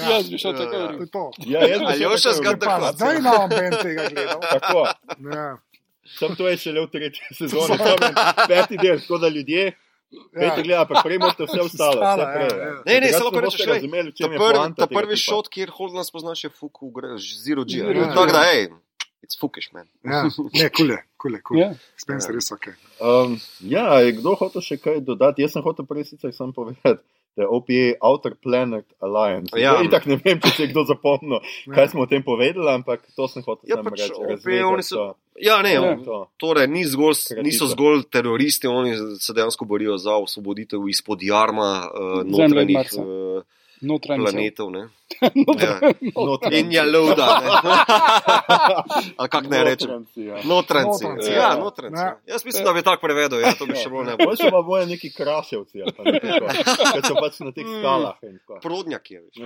[0.00, 0.86] Jaz bi šel Ja, tako ja.
[0.88, 1.24] To je to.
[1.38, 4.40] Ja, jaz bi šel Aljoša tako Zdaj imam ben tega gledal.
[4.40, 4.86] Tako.
[5.34, 5.56] Ja.
[6.10, 7.98] Sem to je šele v tretji sezoni, to je
[8.48, 9.72] peti del, tako da ljudje.
[10.34, 12.48] Pejte gleda, pa prej morate vse ostalo, vse Ostalo, prej.
[12.50, 12.76] ja, ja.
[12.86, 16.04] Ne, ne, samo kar rečeš, razumeli, je prvi, poanta ta tega prvi šot, kjer Holden
[16.04, 17.78] spoznaš, je Fuku, gre, zero G.
[17.78, 18.08] Zero G.
[18.14, 18.66] Tako da, hej,
[19.22, 19.86] it's Fukish, man.
[20.02, 20.24] Ja.
[20.56, 21.60] Ne, kule, kule, kule.
[21.62, 21.70] Ja.
[22.00, 22.72] Spencer res ok.
[22.98, 25.46] Um, ja, je kdo hotel še kaj dodati?
[25.46, 27.04] Jaz sem hotel prej sicer samo povedati,
[27.36, 29.54] je OPA Outer Planet Alliance.
[29.54, 29.74] Ja.
[29.74, 29.82] Ja.
[29.82, 31.72] Itak ne vem, če se je kdo zapomnil, Ja.
[31.74, 34.12] kaj smo o tem povedali, ampak to sem hotel Ja, pač reči.
[34.14, 35.14] OPA, so- to.
[35.36, 35.84] Ja, ne, Ja.
[35.84, 35.96] ja.
[36.04, 36.28] To.
[36.36, 37.42] Torej, ni zgolj, Kratica.
[37.42, 43.02] niso zgolj teroristi, oni se dejansko borijo za osvoboditev izpod jarma uh, Zemlje notranjih Marsa.
[43.82, 44.26] Notranjcev.
[44.26, 44.70] planetov.
[44.70, 44.88] Ne?
[45.60, 45.80] Ja.
[46.16, 46.56] Notranjci.
[46.56, 46.90] In je ne.
[49.16, 49.90] Ali kako ne rečem?
[49.90, 50.36] Notranjci, ja.
[50.44, 51.04] Notranci.
[51.04, 51.56] Notranci, Ja, ja.
[51.56, 51.98] notranci.
[51.98, 52.16] Ja.
[52.26, 54.38] Jaz mislim, da bi tako prevedel, ja, to bi še bolj ne Bolj bilo.
[54.38, 56.40] so pa boje neki kraševci, ali pa nekaj,
[56.92, 58.14] ker so pač na teh skalah.
[58.22, 58.60] in tako.
[58.60, 59.20] Prodnjak je.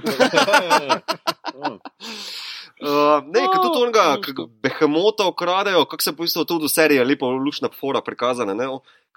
[2.76, 2.82] Ja.
[2.82, 4.34] Uh, ne, ker tudi onega luško.
[4.34, 8.52] k- behemota ukradejo, kako se po bistvu tudi v seriji lepo lušna fora prikazana.
[8.52, 8.66] Ne?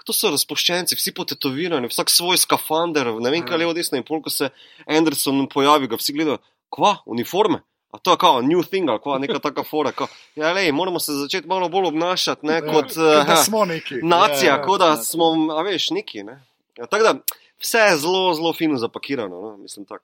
[0.05, 3.97] To so razpoščenci, vsi potetovirani, vsak svoj skafander, ne vem, kaj levo, desno.
[3.97, 4.49] In pol, ko se
[4.87, 6.37] Anderson pojavi, ga vsi gledajo,
[6.69, 7.59] kva, uniforme.
[7.91, 9.91] A to je kao new thing, ali kva, neka taka fora.
[9.91, 13.65] Kao, ja, lej, moramo se začeti malo bolj obnašati ne, kot Ja, da uh, smo
[13.65, 13.95] neki.
[14.03, 14.97] nacija, Ja, ja, kot da ja.
[14.97, 16.23] smo, a veš, neki.
[16.23, 16.43] Ne?
[16.77, 17.13] Ja, tako da
[17.57, 19.41] vse je zelo, zelo fino zapakirano.
[19.41, 19.57] No?
[19.57, 20.03] Mislim, tak,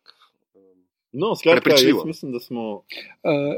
[0.55, 0.61] um,
[1.11, 1.99] No, skratka, Prepričljivo.
[1.99, 2.83] jaz mislim, da smo Uh,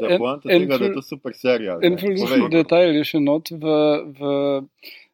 [0.02, 1.80] da en- poanta en tega, da je to super serija.
[1.82, 2.50] En Povej.
[2.52, 3.66] detajl je še not v,
[4.12, 4.62] v,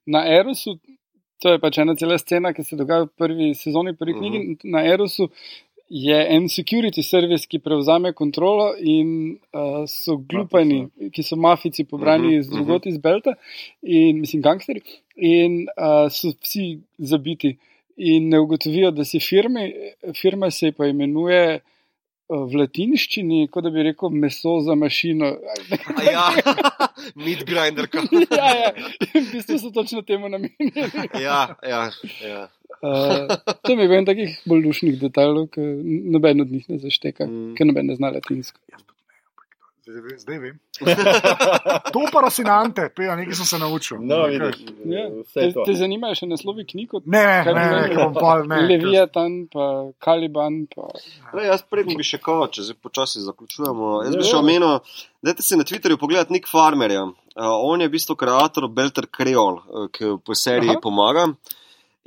[0.05, 0.79] na Erosu.
[1.41, 4.37] To je pač ena cela scena, ki se dogaja v prvi sezoni, prvi knjigi.
[4.37, 4.71] Uh -huh.
[4.75, 5.29] Na Erosu
[5.89, 12.27] je en security service, ki prevzame kontrolo in uh, so glupani, ki so mafici pobrani
[12.27, 13.33] Mhm, iz drugot iz Belta
[13.81, 14.81] in mislim gangsteri
[15.15, 17.57] in uh, so vsi zabiti.
[17.97, 19.71] In ne ugotovijo, da si firme,
[20.21, 21.61] firma se pa imenuje uh,
[22.31, 25.33] v latinščini, kot da bi rekel, meso za mašino.
[25.97, 26.25] a ja,
[27.25, 27.89] meat grinder.
[28.39, 28.71] ja, ja,
[29.11, 30.71] in v bistvu so točno temu namenjeni.
[31.19, 31.83] ja, ja,
[32.23, 32.47] ja.
[32.81, 33.27] Uh,
[33.67, 35.61] to mi je en takih bolj lušnih detajlov, ki
[36.15, 37.51] noben od njih ne zašteka, Mm.
[37.59, 38.57] ker noben ne zna latinsko.
[39.91, 40.55] Zdaj, zdaj vem.
[41.93, 43.97] To pa rasinante, pej, nekaj sem se naučil.
[44.01, 45.03] No, vidiš, Ja.
[45.21, 45.63] vse Te, to.
[45.67, 46.93] te zanimajo še naslovi knjig?
[46.93, 48.61] od Ne, ne, ne, ne, bom pol, ne.
[48.69, 49.65] Leviatan, pa
[49.99, 50.61] Kaliban.
[50.71, 50.87] Pa...
[51.35, 53.91] Le, jaz prednji bi še kao, če zdaj počasi zaključujemo.
[54.07, 54.39] Jaz bi Ja, še ja.
[54.39, 54.77] omenil,
[55.21, 57.03] dajte si na Twitterju pogledati Nick Farmerja.
[57.31, 60.79] Uh, on je v bistvu ustvarjalec Belter Creole, uh, ki po seriji Aha.
[60.79, 60.83] Aha.
[60.83, 61.27] pomaga.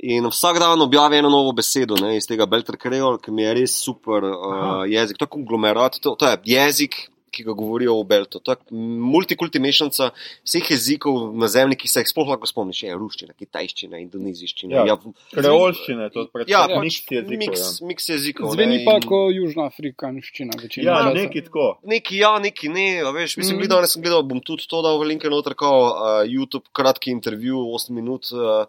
[0.05, 3.53] In vsak dan objavi eno novo besedo ne, iz tega Belter Creole, ki mi je
[3.61, 5.17] res super uh, jezik.
[5.17, 6.97] To je konglomerat, to, to je jezik,
[7.35, 8.39] ki ga govorijo v Beltu.
[8.39, 8.79] To je
[9.15, 12.83] multikulti mešanica vseh jezikov na zemlji, ki se jih sploh lahko spomniš.
[12.87, 14.79] Je ruščina, kitajščina, indoneziščina.
[14.79, 14.85] Ja.
[14.93, 14.97] Ja,
[15.35, 17.37] Kreolščine, to je predvsem ja, ja, pač miks jezikov.
[17.43, 17.87] miks, ja.
[17.91, 18.55] miks jezikov.
[18.55, 20.59] Zveni ne, pa in- kot južnoafrikanščina.
[20.79, 21.13] Ja, časa.
[21.19, 21.69] neki tako.
[21.95, 23.71] Neki ja, neki ne, a veš, mislim, mm.
[23.71, 27.65] danes sem gledal, bom tudi to dal v linke noter, kao uh, YouTube, kratki intervju,
[27.79, 28.65] 8 minut, uh,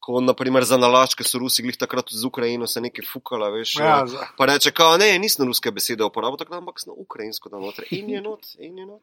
[0.00, 3.74] ko naprimer za nalašč, ker so Rusi glih takrat z Ukrajino se nekaj fukala, veš.
[3.76, 6.92] Ja, uh, za- Pa reče, kao ne, nisem ruske besede uporabil, tako da ampak sem
[6.96, 7.84] ukrajinsko da noter.
[7.90, 9.02] In je not, in je not.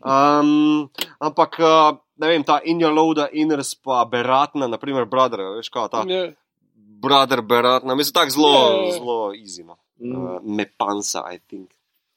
[0.00, 0.88] Um,
[1.18, 6.04] ampak, uh, ne vem, ta Inja Loda, Iners pa Beratna, naprimer, brother, veš, kao ta
[6.04, 6.30] Ja,
[6.76, 8.92] brother Berat, na mislim, tako zelo, Ja.
[8.92, 9.76] zelo izjemno.
[9.96, 10.14] Mm.
[10.14, 11.70] Uh, me pansa, I think.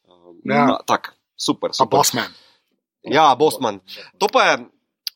[0.05, 0.65] Um, Ja.
[0.65, 1.97] na- tak, super, super.
[1.97, 2.29] Bosman.
[3.03, 3.79] Ja, Bosman.
[4.17, 4.57] To pa je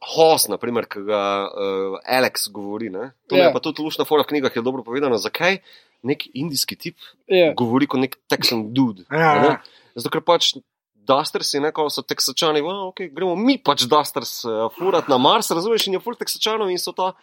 [0.02, 2.90] Hoss, naprimer, ki ga uh, Alex govori.
[2.90, 3.12] Ne?
[3.30, 3.48] To Ja.
[3.48, 5.60] je pa tudi lušna fora v knjigah, je dobro povedano, zakaj
[6.04, 6.98] nek indijski tip
[7.30, 7.54] Ja.
[7.54, 9.06] govori kot nek Texan dude.
[9.12, 9.48] Ja, ne?
[9.48, 9.62] ja.
[9.96, 10.56] Zato, ker pač
[11.02, 15.50] Dustersi, ne, ko so teksačani, wow, okay, gremo mi pač Dusters uh, furat na Mars,
[15.52, 17.14] razumeš, in je full teksačanov in so ta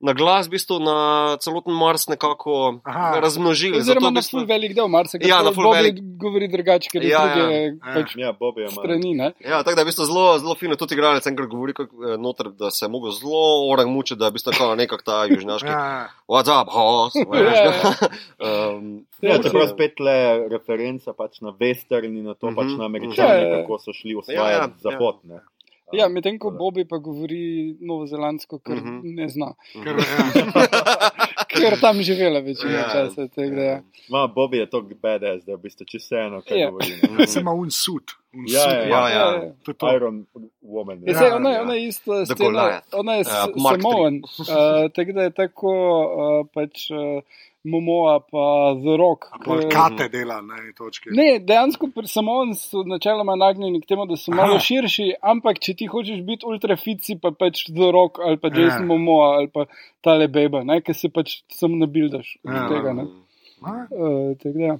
[0.00, 0.96] na glas, v bistvu na
[1.36, 3.20] celoten Mars nekako Aha.
[3.20, 3.76] razmnožili.
[3.76, 6.00] Oziroma Zato na bistvu- full velik del Marsa, ki Ja, velik.
[6.16, 7.72] govori drugače, ker je Ja, druge ja.
[7.94, 9.14] pač Ja, Bobby strani.
[9.14, 9.32] Ne?
[9.40, 10.74] Ja, tako da je v bistvu zelo, zelo fino.
[10.74, 14.24] Tudi igralec enkrat govori, kako, eh, noter, da se je mogel zelo orang mučiti, da
[14.24, 15.68] je v bistvu tako nekak ta južnjaški.
[15.68, 17.16] Ja, What's up, host?
[17.30, 17.72] Ja.
[18.40, 19.68] um, Ja, Ja, čeprav ja.
[19.68, 20.16] spet le
[20.48, 23.56] referenca pač na western in na to Mhm, pač na Ja, američane, ja.
[23.58, 25.16] kako so šli Ja, ja, osvajati zahod.
[25.24, 25.40] ne.
[25.92, 27.40] Ja, medtem ko Bobby pa govori
[27.80, 29.00] novozelandsko, ker Mhm.
[29.04, 30.04] ne zna, ker, ja.
[31.50, 32.88] ker tam živela večino Ja.
[32.88, 33.26] časa.
[33.26, 33.80] da ja.
[34.08, 36.70] Ma, Bobby je tako badass, da je v bistvu čisto vseeno, kaj Ja.
[36.70, 36.86] govori.
[37.26, 38.02] Se ima un sud.
[38.32, 39.08] Un Ja, ja, ja, ja.
[39.08, 39.52] Ja, ja.
[39.64, 39.96] To je to.
[39.96, 40.26] Iron
[40.62, 41.02] Woman.
[41.02, 41.26] Ja, Ja.
[41.26, 41.62] Ja, ona, je- ja.
[41.62, 44.46] ona je ista scena, ona je Ja, uh, Samoan, uh,
[44.90, 45.70] tako da je tako
[46.06, 47.22] uh, pač uh,
[47.64, 49.28] Momoa pa The Rock.
[49.32, 51.10] A pol ke- kate dela na eni točki.
[51.12, 54.64] Ne, dejansko pri Samoan so načeloma nagnjeni k temu, da so malo Aha.
[54.64, 58.60] širši, ampak če ti hočeš biti ultrafici, pa pač The Rock ali pa Ja.
[58.60, 59.66] Jason Momoa ali pa
[60.00, 62.68] tale Beba, ki se pač sam nabildaš od Ja.
[62.68, 62.92] tega.
[62.92, 63.04] Ne.
[63.62, 63.72] A?
[63.92, 64.78] Uh, tako da, ja.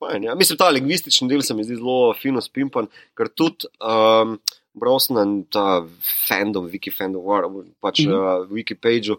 [0.00, 0.34] Fajn, ja.
[0.34, 4.38] Mislim, ta lingvistični del se mi zdi zelo fino spimpan, ker tudi um,
[4.74, 5.84] bral sem na ta
[6.28, 7.44] fandom, wiki fandom, war,
[7.80, 8.42] pač mm -hmm.
[8.42, 9.16] uh, Wikipediju.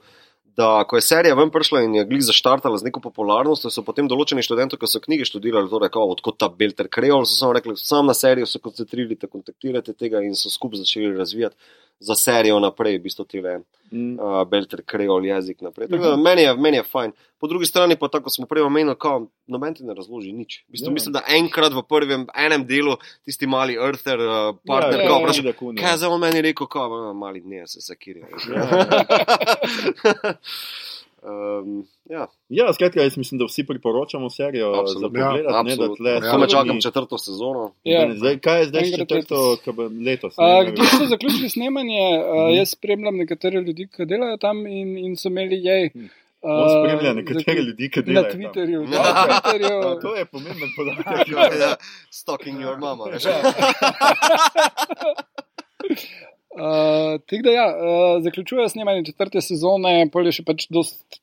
[0.58, 4.06] Da, ko je serija ven prišla in je glih zaštartala z neko popularnostjo, so potem
[4.10, 7.74] določeni študenti, ki so knjige študirali, torej kao, odkot ta Belter Kreol, so samo rekli,
[7.80, 11.58] sam na serijo se koncentrirajte, kontaktirajte tega in so skupaj začeli razvijati
[12.00, 13.60] za serijo naprej, v bistvu tele
[13.94, 14.18] Mm.
[14.18, 15.88] uh, Belter Kreol jezik naprej.
[15.88, 17.12] Tako da meni je, meni je fajn.
[17.38, 20.64] Po drugi strani pa tako, smo prej omenili, kao, noben ti ne razloži nič.
[20.68, 20.94] V bistvu, Ja.
[20.94, 25.20] mislim, da enkrat v prvem enem delu tisti mali Earther, uh, partner, ja, kao, ja,
[25.20, 25.82] vpraša, pride kun, ja.
[25.84, 28.26] kaj je zdaj on meni rekel, kao, "A, mali dne se sakirja.
[31.24, 35.10] um, ja, Ja, skratka, jaz mislim, da vsi priporočamo serijo Absolutno.
[35.10, 35.46] za Ja, pogled.
[35.66, 36.22] ne, da tle Ja.
[36.22, 37.72] So čakam četrto sezono.
[37.84, 38.16] Ja.
[38.16, 39.58] Zdaj, kaj je zdaj Enkrat četrto,
[40.06, 40.34] letos.
[40.34, 42.02] Uh, Kdo so zaključili snemanje?
[42.20, 45.90] Uh, jaz spremljam nekatere ljudi, ki delajo tam in, in so imeli jej.
[45.90, 46.10] Hmm.
[46.42, 48.24] Uh, On spremlja nekatere ljudi, ki Na delajo.
[48.24, 48.40] tam.
[48.42, 48.82] Twitterju.
[48.94, 49.04] Ja.
[49.04, 49.74] Na Twitterju.
[49.84, 51.28] Ja, to je pomemben podatek.
[51.60, 51.76] Ja,
[52.12, 53.04] Stalking your mama.
[53.06, 53.24] veš.
[56.54, 60.68] Uh, da ja, uh, zaključujejo snemanje četrte sezone, pol je še pač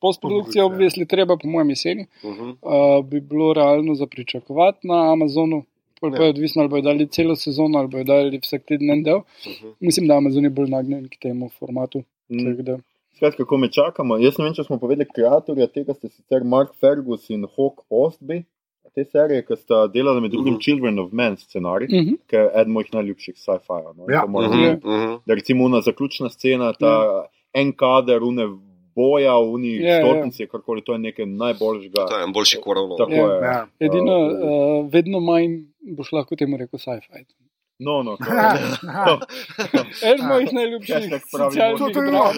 [0.00, 2.06] postprodukcije, obvisli treba, po mojem, jeseni.
[2.24, 2.50] Mhm.
[2.62, 5.64] Uh, bi bilo realno za pričakovati na Amazonu.
[6.00, 6.24] Pol pa Ja.
[6.24, 9.20] je odvisno, ali bojo dali celo sezono, ali bojo dali vsak teden en del.
[9.46, 9.74] Mhm.
[9.80, 12.02] Mislim, da Amazon je bolj nagnjen k temu formatu.
[12.28, 12.80] Mm.
[13.16, 14.16] Skratka, kako me čakamo.
[14.18, 18.44] Jaz ne vem, če smo povedali, kreatorja tega ste sicer Mark Fergus in Hawk Ostby.
[18.94, 20.60] Te serije, ki sta delali med drugim Mhm.
[20.60, 22.14] Children of Men scenarij, Mhm.
[22.26, 23.82] ki je eden mojih najljubših sci-fi.
[23.96, 24.04] No?
[24.08, 24.20] Ja.
[24.20, 24.60] To moram Mhm.
[24.60, 24.86] reči.
[24.86, 25.14] Mhm.
[25.26, 27.24] Da recimo ona zaključna scena, ta
[27.54, 28.48] en kader, une
[28.94, 30.00] boja, uni Ja, ja.
[30.00, 32.06] stolpnice, karkoli, to je nekaj najboljšega.
[32.06, 32.56] To je en boljši.
[32.98, 33.34] Tako Ja.
[33.34, 33.40] je.
[33.42, 33.66] Ja.
[33.80, 34.32] Edino, Uh,
[34.84, 35.46] uh, vedno manj
[35.96, 37.24] boš lahko temu rekel sci-fi.
[37.80, 38.52] No, no, to je.
[40.12, 42.34] Eden mojih najljubših Hashtag pravi socialnih To to je dram.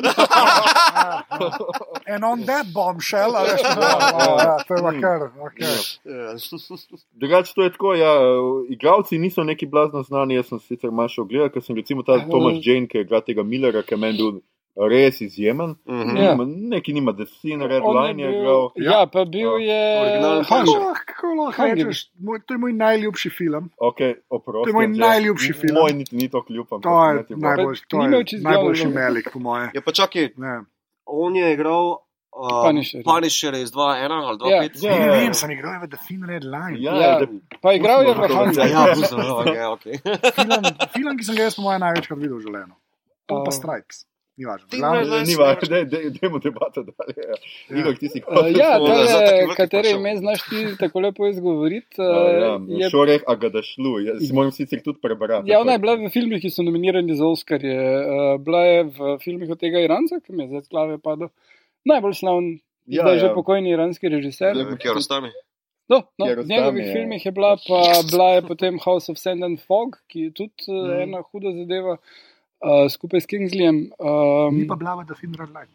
[2.06, 3.82] En on that bombshell, ali še ne?
[3.82, 5.26] Ja, to je pa kar.
[5.48, 5.74] Okay.
[6.04, 6.36] Ja.
[7.18, 7.94] Drugače, to je tako.
[7.98, 8.14] Ja,
[8.70, 10.38] igravci niso neki blazno znani.
[10.38, 13.20] Jaz sem sicer malo še ogledal, ker sem recimo ta Tomas Jane, ki je igra
[13.26, 14.40] tega Millera, ki je meni bil
[14.74, 15.74] res izjemen.
[15.84, 16.16] Mhm.
[16.16, 16.32] Ja.
[16.34, 18.70] Nima- Neki nima Destin, Red On Line je bil- igral.
[18.76, 19.74] Ja, pa bil Ja.
[19.74, 21.94] je Originalen Hunger.
[22.46, 23.70] To je moj najljubši film.
[23.78, 25.74] Okay, oprosti, To je moj najljubši film.
[25.76, 26.66] Moj niti ni tako ljub.
[26.70, 28.08] ampak To je najboljši, to je
[28.40, 29.70] najboljši melik, po moje.
[29.74, 30.60] Ja, pa čakaj, Ne.
[31.06, 31.98] on je igral
[32.32, 33.04] uh, Punisherja.
[33.04, 33.76] Punisher iz 2.1
[34.22, 34.70] ali 2.5.
[34.80, 34.90] Ja.
[34.90, 34.98] Ja.
[34.98, 36.76] Ne vem, sem igral v The Thin Red Line.
[36.78, 37.18] Ja, Ja.
[37.18, 37.26] da-
[37.60, 38.66] Pa igral je v Hunger.
[38.66, 39.94] Ja, pustimo, no, okay, okay.
[40.32, 42.74] Film, film, ki sem ga jaz po mojem največkrat videl v življenju.
[43.26, 44.06] To pa Uh, Stripes.
[44.32, 44.66] Ni važno.
[45.22, 47.20] Ni važno, daj- dajmo debato dalje.
[47.20, 47.36] ja.
[47.68, 47.76] Ja.
[47.76, 49.98] Igor, ti si Uh, ja, Smo za tale, prišel.
[49.98, 51.96] ime znaš ti tako lepo izgovoriti?
[51.98, 52.08] Ja,
[52.56, 54.00] Uh, ja, je, Šoreh, a ga da šlu.
[54.00, 55.46] Jaz si moram sicer tudi prebrati.
[55.46, 57.76] ja, ona je bila v filmih, ki so nominirani za Oscarje.
[57.76, 61.28] Uh, bila je v filmih od tega Iranca, ki mi je zdaj z glave padel.
[61.84, 62.48] Najbolj slavn,
[62.88, 63.20] Ja, zdaj ja.
[63.20, 64.56] že pokojni iranski režiser.
[64.56, 65.30] Ne vem, kje ostane.
[65.88, 67.78] No, no, v Kiarostami njegovih je- filmih je bila, pa
[68.08, 71.92] bila je potem House of Sand and Fog, ki je tudi uh, ena huda zadeva.
[71.92, 71.98] Uh,
[72.88, 73.90] skupaj s Kingsleyjem.
[73.98, 75.68] Um, Ni pa bila The Thin Red Line.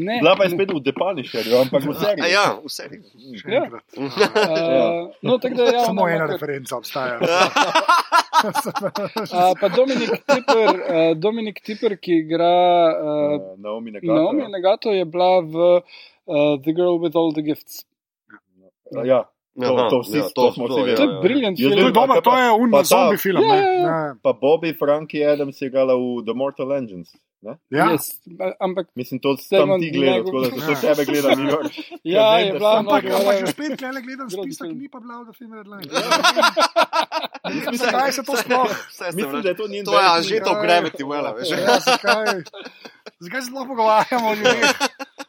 [0.00, 0.54] ne, Bila pa je ne.
[0.56, 2.30] spet v Depanišerju, ampak v A seriji.
[2.30, 3.02] ja, v seriji.
[3.36, 3.62] Še Ja.
[3.62, 3.82] enkrat.
[3.92, 4.04] Uh,
[5.20, 7.18] no, tako da je ja, Samo ona ena kar- referenca obstaja.
[7.20, 7.26] Uh,
[9.60, 14.10] pa Dominik Tipper, uh, Dominik Tipper, ki igra uh, Uh, Naomi Negato.
[14.10, 15.82] Naomi Negato, je bila v
[16.24, 17.84] uh, The Girl with All the Gifts.
[19.04, 19.28] Ja,
[19.60, 20.96] To- Aha, to vsi- ja, to smo vsi ja, vedeli.
[20.96, 21.20] To je ja.
[21.20, 22.22] briljant Jaz To film.
[22.22, 23.42] to je un pa ta- zombi film.
[23.42, 23.56] Ja, ne?
[23.56, 23.80] ja, ja.
[23.82, 27.10] Ja, pa Bobby Frankie Adams je igrala v The Mortal Engines.
[27.42, 27.56] Ne?
[27.70, 27.88] ja.
[27.88, 28.20] Yes,
[28.60, 30.92] ampak Mislim, to tam ti gledal, njegov- tako da se Ja.
[30.92, 31.38] to tebe gledam.
[31.40, 31.64] Igor.
[32.04, 34.78] ja, vem, je bila Ampak, ampak, ampak ja, že spet gledam, gledam spisek, film.
[34.78, 35.88] ni pa bila v filmu Redline.
[37.42, 38.68] Ne vem, zakaj se to sploh.
[39.16, 40.60] Mislim, da je to njen To je že to Ja.
[40.60, 41.48] gravity, vela, veš.
[41.50, 42.44] Ja, zakaj?
[43.18, 44.76] Zakaj se sploh pogovarjamo o ljudeh?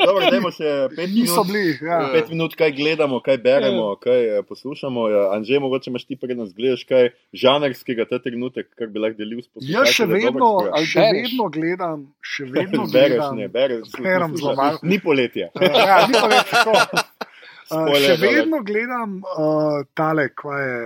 [0.02, 1.48] Dobro, dajmo še pet Niso minut.
[1.48, 1.73] bili.
[1.82, 1.99] Ja.
[2.11, 5.07] Pet minut, kaj gledamo, kaj beremo, kaj eh, poslušamo.
[5.07, 7.03] Ja, Anže, mogoče imaš ti prednost, gledaš kaj
[7.34, 9.72] žanrskega ta trenutek, kar bi lahko delil s poslušalci.
[9.72, 11.22] Jaz še vedno, Ali še bereš?
[11.23, 13.36] vedno gledam, še vedno Bereš, gledam.
[13.36, 13.86] ne, bereš.
[13.99, 14.80] Berem zelo malo.
[14.84, 15.49] Ni poletje.
[15.56, 16.72] Ja, ni tako.
[16.72, 17.03] Uh,
[17.72, 20.80] Spoiler še vedno gledam uh, tale, kaj je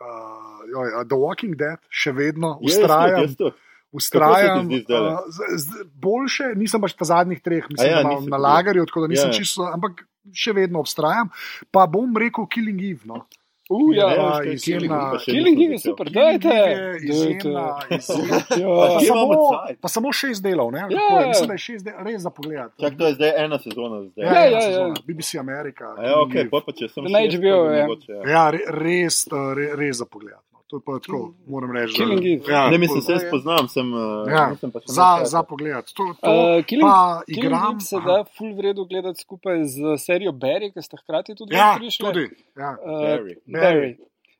[0.00, 3.20] uh, joj, The Walking Dead, še vedno Jaz tudi, ustrajam.
[3.20, 3.56] jaz tudi.
[3.92, 4.78] Ustrajam, uh,
[5.26, 9.00] z, z, boljše, nisem pač ta zadnjih treh, mislim, A ja, ja, na, lagerju, tako
[9.00, 9.34] da nisem Ja.
[9.34, 9.38] ja.
[9.38, 11.28] čisto, ampak še vedno obstrajam.
[11.70, 13.02] Pa bom rekel Killing Eve.
[13.04, 13.24] No.
[13.68, 14.06] Uh, ja.
[14.08, 16.48] Kaj je izjemna- Killing Eve, nisem je super, dajte.
[16.48, 18.38] Je izjemna, izjemna.
[18.52, 18.66] Ja.
[18.66, 19.34] Pa samo,
[19.76, 20.78] pa samo šest delov, ne?
[20.80, 21.20] Ja, Kako je?
[21.20, 21.28] ja.
[21.28, 22.70] Mislim, da je šest delov, res za pogled.
[22.76, 24.02] Čak, to je zdaj ena sezona.
[24.04, 24.24] Zdaj.
[24.24, 24.60] Ja, ja, ja.
[24.62, 24.94] sezona.
[25.04, 25.84] BBC Amerika.
[26.00, 27.86] Ja, ok, pa, pa če sem Na HBO, bi ja.
[28.08, 28.22] ja.
[28.28, 30.34] Ja, res, uh, re, res za pogled.
[30.70, 31.92] To je pa tako, moram reči.
[31.92, 32.46] da- Killing Eve.
[32.48, 35.42] Ja, Ne, mislim, se jaz poznam, sem, uh, Ja, nisem pa še za, imel za
[35.42, 35.84] pogled.
[35.88, 37.72] To, to Uh, Killing, pa Killing igram.
[37.72, 41.74] Eve se da full vredu gledati skupaj z serijo Barry, ki sta hkrati tudi Ja,
[41.76, 42.04] prišli.
[42.04, 42.24] tudi.
[42.56, 42.70] Ja.
[42.76, 43.34] Uh, Barry.
[43.48, 43.90] Barry.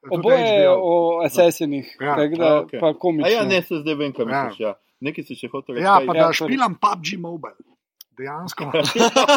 [0.08, 0.76] Oboje HBO.
[0.82, 0.92] o
[1.22, 2.14] asesinih, Ja.
[2.16, 2.80] tako da A, okej.
[2.80, 3.28] pa A komično.
[3.28, 4.24] ja, ne, se zdaj vem, Ja.
[4.24, 4.60] misliš.
[4.60, 4.72] Ja.
[5.00, 5.84] Nekaj si še hotel reči.
[5.84, 6.46] Ja, pa Ja, da torej.
[6.46, 7.58] špilam PUBG Mobile.
[8.20, 8.68] Dejansko.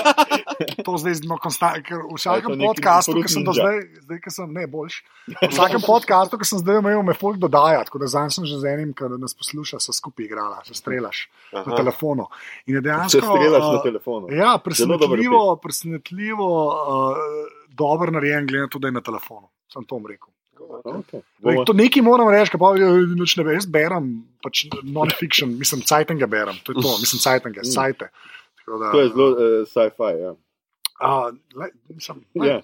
[0.85, 4.51] to zdaj no, konsta- ker v vsakem podkastu, ki sem do zdaj, zdaj ki sem
[4.51, 4.99] ne boljši.
[5.31, 8.59] V vsakem podkastu, ki sem zdaj imel, me folk dodaja, tako da zdaj sem že
[8.59, 11.79] z enim, ki nas posluša, so skupaj igrala, se strelaš na Aha.
[11.79, 12.27] telefonu.
[12.67, 13.23] In je Se dejansko.
[13.23, 14.25] strelaš na uh, telefonu.
[14.29, 17.17] Ja, Zelo presenetljivo, presenetljivo uh,
[17.69, 19.47] dobro narejen, glede na to, da je na telefonu.
[19.71, 20.29] Sem to vam rekel.
[20.63, 21.21] Okay.
[21.65, 23.57] To nekaj moram reči, pa eh, nič ne vem.
[23.57, 24.05] Jaz berem,
[24.43, 27.71] pač non-fiction, mislim, Cajtenga berem, to je to, mislim, Cajtenga, Mm.
[28.67, 30.11] Da, to je zelo uh, sci-fi.
[30.21, 30.31] Ja.
[31.01, 32.61] Uh, le, mislim, Ja.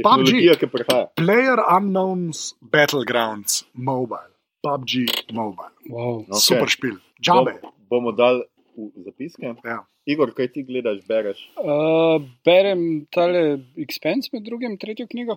[0.00, 1.06] Tehnologija, ki prihaja.
[1.16, 4.30] Player Unknowns Battlegrounds Mobile,
[4.64, 4.92] PUBG
[5.32, 6.24] Mobile, Wow.
[6.24, 6.40] Okay.
[6.40, 7.58] super špil, džabe.
[7.62, 8.42] Bom, bomo dali
[8.76, 9.54] v zapiske.
[9.64, 9.82] Ja.
[10.08, 11.42] Igor, kaj ti gledaš, bereš?
[11.60, 15.36] Uh, berem tale Expense med drugim, tretjo knjigo.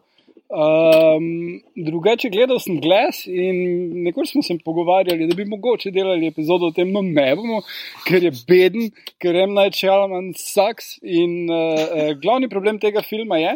[0.53, 6.69] Um, drugače, gledal sem glas in nekoč smo se pogovarjali, da bi mogoče delali epizodo
[6.69, 7.63] o tem, no ne bomo,
[8.05, 10.99] ker je beden, ker je Night Shyamalan sucks.
[11.01, 13.55] In uh, uh, glavni problem tega filma je,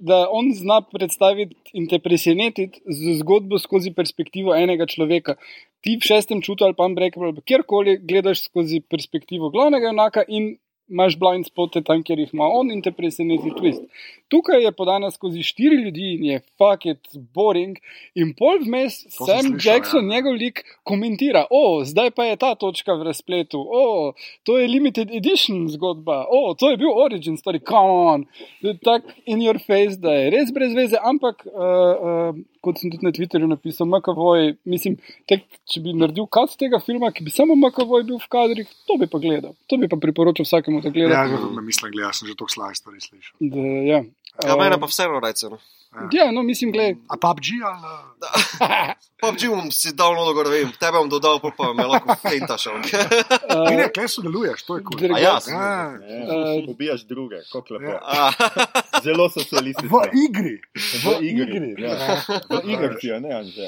[0.00, 5.38] da on zna predstaviti in te presenetiti z zgodbo skozi perspektivo enega človeka.
[5.80, 10.26] Ti v šestem čutu ali pa Unbreakable, ali pa kjerkoli gledaš skozi perspektivo glavnega junaka
[10.28, 10.58] in
[10.88, 13.82] imaš blind spote tam, kjer jih ima on in te preseneti twist.
[14.28, 17.76] Tukaj je podana skozi štiri ljudi in je fuck it boring.
[18.14, 20.16] In pol vmes To Sam slišal, Jackson, ja.
[20.16, 24.12] njegov lik, komentira, o, zdaj pa je ta točka v razpletu, o,
[24.42, 28.26] to je limited edition zgodba, o, to je bil origin story, come on.
[28.84, 33.06] Tako in your face, da je res brez veze, ampak uh, uh, kot sem tudi
[33.06, 34.26] na Twitterju napisal, MKV,
[34.68, 34.98] mislim,
[35.30, 38.98] tek, če bi naredil kat tega filma, ki bi samo MKV bil v kadrih, to
[39.00, 39.54] bi pa gledal.
[39.70, 41.22] To bi pa priporočal vsakemu, da gleda.
[41.22, 43.34] Ja, me mislim, gleda, sem že toliko slabih stvari slišal.
[43.54, 44.00] Da, ja.
[44.44, 45.48] Ja, Uh, mene pa vseeno reče.
[45.48, 45.58] No.
[46.12, 46.98] Ja, no, mislim, gled.
[47.08, 47.92] A PUBG ali?
[49.40, 52.58] Če bom si dal nodo gor, vem, tebe bom dodal, pa, pa me lahko feinta
[52.60, 52.74] še.
[52.76, 55.06] Uh, ne, kje sodeluješ, to je kul.
[55.16, 57.96] A ja, Ja, Ne, Eh, Ubijaš druge, kako lepo.
[57.96, 58.28] Ja.
[59.02, 60.00] Zelo v socialistično.
[60.18, 60.54] igri.
[60.74, 61.74] V igri.
[61.78, 61.96] Ja.
[62.48, 63.66] V igri, ja, ne, Anže.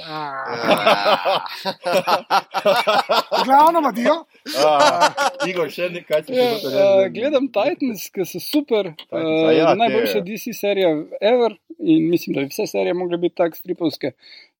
[3.30, 4.16] V glavnem, Madijo.
[4.58, 5.12] Ah,
[5.44, 9.78] Igor, še nekaj si Ja, uh, gledam Titans, ki so super, Titans, uh, ja, te-
[9.78, 10.90] najboljša DC serija
[11.20, 14.12] ever in mislim, da bi vse serije mogle biti tako stripovske.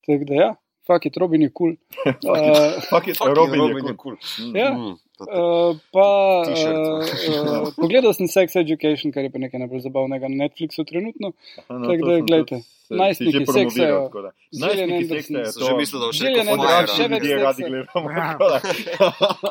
[0.07, 0.51] Tako da ja,
[0.87, 1.77] fuck it, Robin je kul.
[1.97, 2.15] Cool.
[2.29, 4.17] Uh, Fuck it, Robin Robin je kul.
[4.17, 4.17] kul.
[4.55, 6.09] ja, Mm, to- uh, pa
[6.43, 11.33] uh, uh, pogledal sem Sex Education, kar je pa nekaj najbolj zabavnega na Netflixu trenutno.
[11.59, 13.99] Aha, no, Tako da, se- najstniki seksajo.
[14.09, 14.31] tako da.
[14.49, 16.87] Gillian Najstniki seksajo, že mislil, da še Anderson, fajra.
[16.89, 18.09] še več ljudje radi gledamo.
[18.11, 18.29] Ja.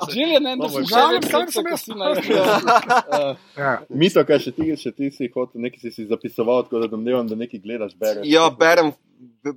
[0.10, 1.84] Gillian Anderson, več Sam sem jaz.
[1.88, 2.38] najstnik.
[3.58, 3.72] Ja.
[3.90, 7.28] Mito, kaj še ti, še ti si hotel, nekaj si si zapisoval, tako da domnevam,
[7.28, 8.26] da nekaj gledaš, bereš.
[8.26, 8.92] Ja, berem,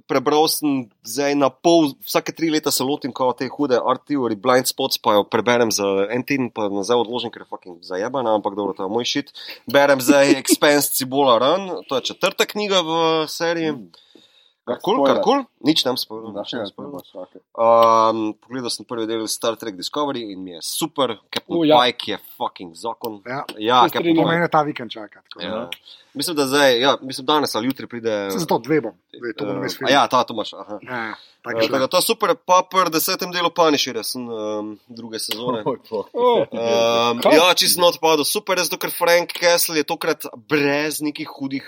[0.09, 4.37] prebral sem zdaj na pol, vsake tri leta se lotim kot te hude art theory,
[4.39, 8.35] blind spots, pa jo preberem za en teden, pa nazaj odložim, ker je fucking zajebana,
[8.39, 9.35] ampak dobro, to je moj šit.
[9.71, 13.77] Berem zdaj Expense Cibola Run, to je četrta knjiga v seriji.
[14.69, 16.37] Karkoli, karkoli, nič nam spomnim.
[16.45, 17.01] Spomnim.
[17.57, 21.81] Um, pogledal sem prvi del Star Trek Discovery in mi je super, Captain oh, ja.
[21.81, 21.89] ja.
[21.89, 23.23] Pike je fucking zakon.
[23.27, 23.43] Ja.
[23.59, 24.15] Ja, Captain.
[24.15, 24.31] To Pike.
[24.31, 25.25] mene ta vikend čaka.
[25.33, 25.43] tako.
[25.43, 25.65] Ja.
[26.15, 28.31] Mislim, da zdaj, ja, mislim, danes ali jutri pride.
[28.31, 29.91] Sem zato dve bom, dve, to bom eh, res a film.
[29.91, 30.55] Ja, ta Tomaš.
[30.55, 30.79] Aha.
[30.83, 31.03] Ja,
[31.41, 35.19] Uh, tako je tako to je super, pa pri desetem delu Punisherja sem um, druge
[35.19, 35.65] sezone.
[36.13, 36.45] Oh.
[36.53, 37.37] Um, Kaj?
[37.37, 41.65] ja, čisto not padel, super je, zato ker Frank Kessel je tokrat brez nekih hudih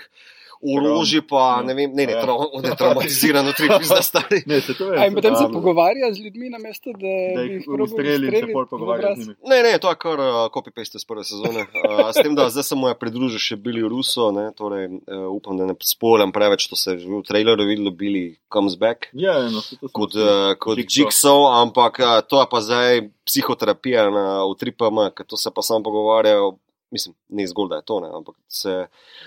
[0.63, 2.21] orožij, pa ne vem, ne, ne, Ja.
[2.21, 4.43] tra on je traumatizirano, tri pizda stari.
[4.45, 4.99] Ne, se to je.
[4.99, 8.45] A in potem se pogovarja z ljudmi, namesto da, Da bi jih ustreli in se
[8.45, 9.35] v pogovarja z njimi.
[9.49, 11.65] Ne, ne, to je kar uh, copy-paste iz prve sezone.
[11.67, 15.27] Uh, s tem, da zdaj se mu je pridružil še Billy Russo, ne, torej uh,
[15.33, 19.09] upam, da ne spoilam preveč, to se je že v traileru videlo, Billy comes back.
[19.13, 21.03] Ja, no, se to Kot, uh, kot Jigsaw.
[21.09, 25.61] Jigsaw, ampak uh, to je pa zdaj psihoterapija na, v 3PM, ker to se pa
[25.61, 26.57] samo pogovarjajo,
[26.93, 28.85] mislim, ne zgolj da je to, ne, ampak se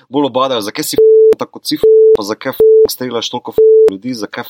[0.09, 0.97] bolj obadajo, zakaj si
[1.39, 1.83] tako cif,
[2.17, 2.53] pa zakaj
[2.91, 3.53] strelaš toliko
[3.91, 4.45] ljudi, zakaj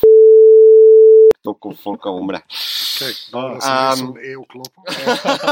[1.42, 2.40] toliko folka umre.
[2.50, 4.64] Okay, dobro, A, sem um.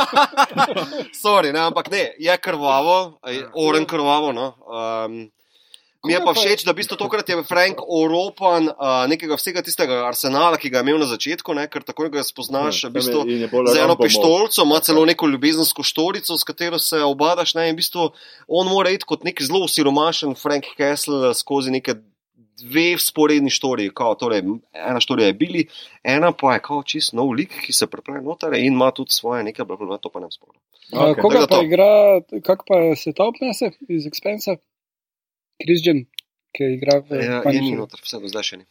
[1.25, 4.33] Sorry, ne, ampak ne, je krvavo, je oren krvavo.
[4.33, 4.53] No.
[4.67, 5.31] Um,
[6.05, 10.03] mi je pa všeč, da v bistvu tokrat je Frank oropan uh, nekega vsega tistega
[10.09, 13.25] arsenala, ki ga je imel na začetku, ne, ker tako ga spoznaš v bistvu.
[13.29, 17.03] In je bolj Z eno Rambo pištolico, ima celo neko ljubezensko štorico, s katero se
[17.03, 17.55] obadaš.
[17.59, 18.11] Ne, in v bistvu
[18.49, 21.97] on mora iti kot nek zelo siromašen Frank Kessel skozi neke
[22.61, 23.91] dve sporedni štoriji.
[23.95, 25.67] Kao, torej, ena štorija je bili,
[26.03, 29.45] ena pa je kao čist nov lik, ki se prepravi noter in ima tudi svoje
[29.45, 30.61] nekaj, bla, bla, bla, to pa ne spomnim.
[30.93, 34.57] A, Ok, Koga pa igra, kak pa se ta obnese iz Expensa?
[35.63, 36.05] Christian,
[36.55, 38.67] ki igra v Ja, je ni noter, vse do zdaj še ni.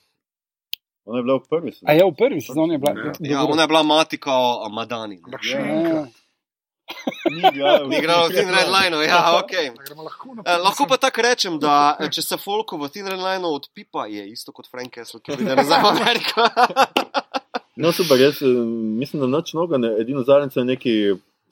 [1.06, 1.96] Ona je bila v prvi A sezoni.
[2.00, 2.94] je v prvi sezoni je bila?
[2.96, 3.14] Ja.
[3.32, 5.20] Ja, ona je bila mati kao Madani.
[5.20, 5.60] Ja.
[5.60, 6.12] enkrat.
[7.32, 7.40] Ni
[7.98, 9.54] igrala v Thin Red Line, ja, ok.
[9.96, 13.56] Lahko Eh, lahko pa tako rečem, da eh, če se Folko v Thin Red Lineu
[13.56, 16.44] odpipa, je isto kot Frank Kessel, ki pride nazaj v Ameriko.
[17.76, 18.48] No, super, jaz eh,
[19.00, 20.94] mislim, da noč noga, edino zadnjič je neki,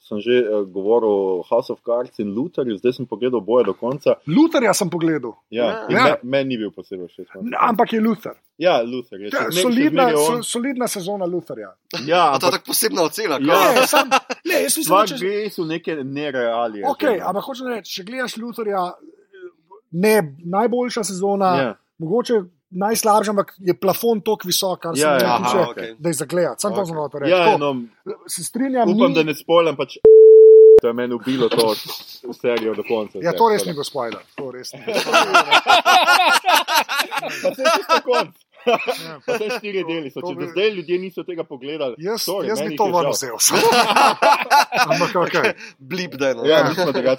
[0.02, 3.74] sem že uh, govoril o House of Cards in Lutherju, zdaj sem pogledal boje do
[3.74, 4.16] konca.
[4.26, 6.04] Lutarja sem pogledal, Ja, Ja.
[6.04, 7.28] me- Meni ni bil posebej všeč.
[7.60, 8.34] ampak je Lutar.
[8.58, 9.30] Ja, Luther je.
[9.30, 11.70] Ja, solidna, so, solidna sezona Lutarja.
[12.04, 13.38] Ja, A to je ampak tako posebna ocena.
[13.40, 13.54] Ja.
[13.72, 14.10] Ne, sam,
[14.44, 16.84] ne, jaz mislim, da če, so neke nerealije.
[16.84, 17.28] okay, že, no.
[17.28, 18.82] ampak hočem reči, če gledaš Lutarja,
[19.92, 21.74] ne najboljša sezona, Ja.
[21.98, 22.42] mogoče
[22.74, 25.94] najslabša, ampak je plafon tako visok, kar se Ja, ja, tiče, aha, okej.
[25.98, 26.60] da je zagledati.
[26.60, 26.86] Sam to Ok.
[26.86, 27.30] sem hotel reči.
[27.32, 27.74] Ja, no,
[28.26, 29.98] Se strinjam, upam, ni, da ne spoilam, pač
[30.80, 31.74] to je meni ubilo to
[32.34, 33.18] serijo do konca.
[33.18, 33.74] Ja, vse, to res ni da.
[33.74, 34.22] bil spoiler.
[34.36, 34.80] To res ni.
[37.22, 38.34] Pa se je čisto konc.
[38.64, 38.78] Ja.
[39.28, 40.20] Te štiri deli so.
[40.20, 43.10] To Če bi- do zdaj ljudje niso tega pogledali, Jaz, sorry, jaz bi to žal.
[43.10, 43.34] vzel.
[44.88, 45.52] Ampak okay.
[45.80, 46.44] Blip, da je no.
[46.44, 46.70] Ja.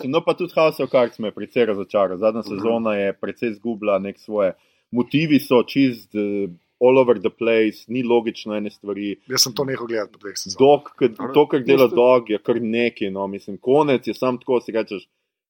[0.05, 2.17] No, pa tudi House of Cards me je precej razočaral.
[2.17, 4.53] Zadnja sezona je precej zgubila nek svoje.
[4.93, 6.51] Motivi so čist uh,
[6.83, 9.15] all over the place, ni logično ene stvari.
[9.31, 10.91] Jaz sem to nehal gledati po dveh sezonah.
[11.33, 15.07] To, kar dela dog, je kar neki, no, mislim, konec je sam tako, si rečeš.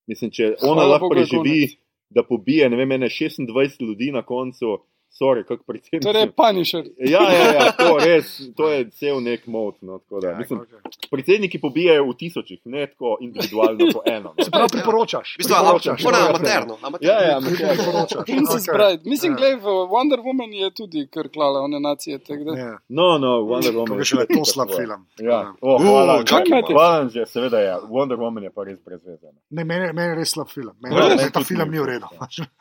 [0.08, 1.78] Mislim, če ona Hvala lahko Bogu, preživi,
[2.14, 4.78] da pobije, ne vem, ene 26 ljudi na koncu,
[5.14, 6.00] sorry, kako predvsem.
[6.00, 6.84] Torej, Punisher.
[6.98, 9.76] Ja, ja, ja, to res, to je cel nek mod.
[9.82, 11.10] No, tako da, Ja, mislim, okay.
[11.10, 14.34] predsedniki pobijajo v tisočih, ne tako individualno po eno.
[14.34, 14.40] No.
[14.40, 15.28] Se pravi, priporočaš.
[15.30, 16.00] V bistvu, priporočaš.
[16.00, 16.74] je Ja, amaterno.
[17.02, 17.74] Ja, ja, amaterno.
[17.76, 18.26] Priporočaš.
[18.26, 18.74] Princess Okay.
[18.74, 19.02] Bride.
[19.06, 19.38] Mislim, Ja.
[19.38, 22.18] glej, v Wonder Woman je tudi kar klala one nacije.
[22.20, 22.78] da- Ja.
[22.90, 23.98] No, no, Wonder Woman.
[23.98, 25.06] je še le to slab film.
[25.20, 26.24] Ja, oh, Uh, hvala.
[26.24, 26.68] čakaj malo.
[26.70, 27.74] Hvala, že, seveda je.
[27.88, 29.28] Wonder Woman je pa res brez veze.
[29.52, 29.64] ne.
[29.64, 30.74] Meni, meni je res slab film.
[30.82, 31.70] Meni, Ja, ja, ta film ni.
[31.70, 32.08] ni v redu.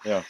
[0.04, 0.20] Ja.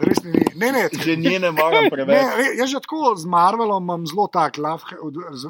[0.00, 0.40] Res ni.
[0.56, 2.22] Ne, ne, Že njene Ne, preveč.
[2.36, 4.82] re- jaz že tako z Marvelom imam zelo tak, love,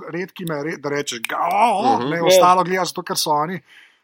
[0.08, 2.10] redki me, re, da rečeš, da oh, Mhm.
[2.10, 2.24] ne, Ja.
[2.24, 3.60] ostalo gledaš zato, ker so oni.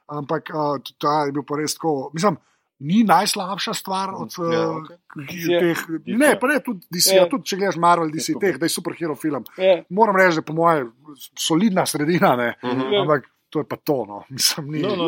[0.09, 2.11] Ampak uh, ta je bil pa res tako.
[2.13, 2.37] Mislim,
[2.81, 4.97] ni najslabša stvar od uh, Ja, okej.
[5.45, 5.61] Ja.
[5.61, 5.79] teh.
[6.07, 7.17] Ne, pa ne tudi DC, Ja.
[7.17, 7.29] ja.
[7.29, 8.41] tudi če gledaš Marvel, DC, super.
[8.43, 9.45] teh, da je superhero film.
[9.57, 9.83] Ja.
[9.91, 10.93] Moram reči, da je po mojem
[11.37, 12.55] solidna sredina, ne.
[12.63, 12.87] Mhm.
[12.89, 13.01] Ja.
[13.01, 14.05] ampak to je pa to.
[14.05, 14.25] No.
[14.29, 15.07] Mislim, ni, No, no,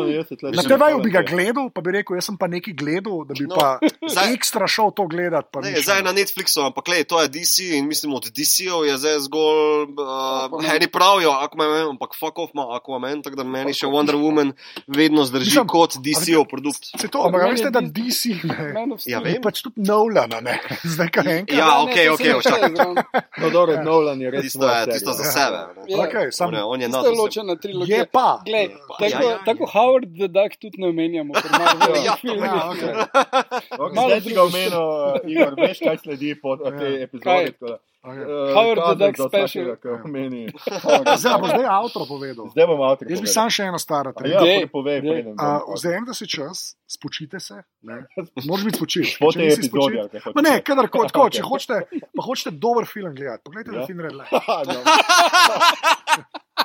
[0.49, 3.43] Na TV-ju bi ga gledal, pa bi rekel, jaz sem pa nekaj gledal, da bi
[3.43, 3.79] No, no, pa
[4.13, 5.47] zdaj- ekstra šel to gledati.
[5.49, 5.83] pa Ne, ni šel.
[5.83, 9.91] zdaj na Netflixu, ampak le, to je DC in mislim, od DC-ov je zdaj zgolj.
[9.91, 14.53] Uh, eni pravijo, Aquaman, ampak fuck off ima Aquaman, tako da meni še Wonder Woman
[14.87, 16.89] vedno zdrži Mislim, kot DC-ov produkt.
[16.93, 18.57] Se to, ampak a Meni veste, je da DC ne.
[19.05, 19.41] Ja, vem.
[19.41, 20.55] Pač tudi Nolan, a ne.
[20.93, 21.53] Zdaj kar enkrat.
[21.53, 21.89] Ja, však.
[21.89, 22.73] šteje zraven.
[23.35, 25.59] No, dobro, Nolan je res Tisto je, tisto za sebe.
[25.87, 25.97] Ja.
[25.99, 27.97] Okay, sam, On je- On je Tisto nad je ločena trilogija.
[27.97, 29.37] je pa, Pa, Glej, eh, tako, ja, ja.
[29.43, 31.33] tako Howard the Duck tudi ne omenjamo,
[32.05, 32.45] Ja, filmih.
[32.45, 32.93] ja, okej.
[33.79, 36.71] Okay, Malo zdaj si ga omenil, uh, Igor, veš, kaj sledi po Ja.
[36.71, 37.53] tej epizodi.
[37.99, 38.15] Okay.
[38.15, 39.75] eh, Howard the Duck special.
[39.99, 40.47] omeni.
[41.19, 42.45] Zdaj bo zdaj avtor povedal.
[42.47, 43.03] Zdaj bom avtor.
[43.05, 44.29] Jaz bi sam še eno staro A tri.
[44.29, 45.11] Ja, Dej, povej, dej.
[45.11, 45.33] preden.
[45.33, 45.75] bom Uh.
[45.75, 47.59] Vzemite si čas, spočite se.
[47.81, 48.07] ne.
[48.41, 49.19] Moraš biti spočit.
[49.19, 49.99] Po tej epizodi.
[50.31, 51.75] Ma ne, kadarkoli, tako, če hočete,
[52.09, 53.75] pa hočete dober film gledati, poglejte, Ja.
[53.75, 54.15] da film red.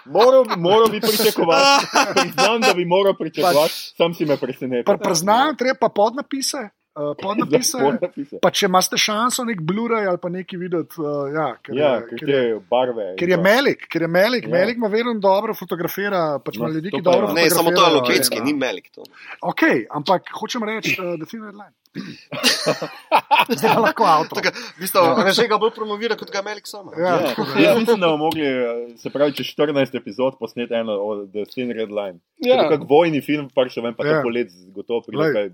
[0.04, 4.94] Moral, moral bi pričakovati, priznam, da bi moral pričakovati, sam si me presenetil.
[4.94, 6.68] Pr- Priznam, treba podnapise.
[6.94, 7.78] Uh, podnapise.
[7.84, 8.38] Podnapise.
[8.38, 12.04] Pa če imate šanso nek Blu-ray ali pa nekaj videti, uh, ja, ker, Ja, je,
[12.12, 13.06] ker ker, je, barve.
[13.18, 14.52] ker je Melik, ker je Melik, Ja.
[14.54, 17.34] Melik ima vedno dobro fotografira, pač ima No, ljudi, ki dobro ja.
[17.34, 18.44] Ne, samo to je fotografirajo, loketski, ja.
[18.44, 19.02] ni melik to.
[19.42, 21.74] Ok, ampak hočem reči, uh, da film red line.
[23.54, 24.34] Zdaj pa lahko avto.
[24.34, 25.30] Tako, v bistvu, ja.
[25.30, 26.90] že ga bolj promovira kot ga melik sama.
[26.94, 30.94] Ja, Ja, jaz mislim, da bomo mogli, eh, se pravi, čez 14 epizod posneti eno
[30.94, 32.18] od The Thin Red Line.
[32.42, 32.66] Ja.
[32.68, 34.18] Kot vojni film, pa še vem, pa Ja.
[34.18, 35.50] to polet, gotovo pride Glej.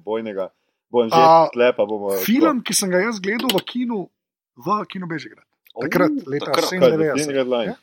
[0.91, 2.11] Bom že A, tle, pa bomo.
[2.27, 3.99] Film, ki sem ga jaz gledal v kinu,
[4.59, 5.47] v kinu Bežigrad.
[5.71, 6.67] Takrat, leta takrat.
[6.67, 6.81] 97.
[6.81, 7.71] Kaj, The Thin Red Line.
[7.71, 7.77] Ja.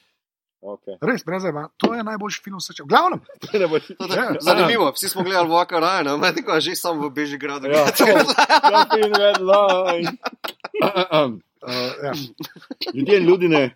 [0.57, 0.97] Okay.
[0.99, 1.69] Res, brez zajma.
[1.77, 2.83] To je najboljši film vse časa.
[2.83, 3.19] V glavnem,
[3.53, 3.79] Ne bo-
[4.09, 4.35] Ja.
[4.41, 7.69] Zanimivo, vsi smo gledali Vaka Rajana, medtem ko je že sam v Bežigradu.
[7.69, 8.03] Ja, The
[8.91, 10.11] Thin Red Line.
[10.83, 11.31] uh,
[12.03, 12.13] ja.
[12.93, 13.75] Ljudje in ljudine,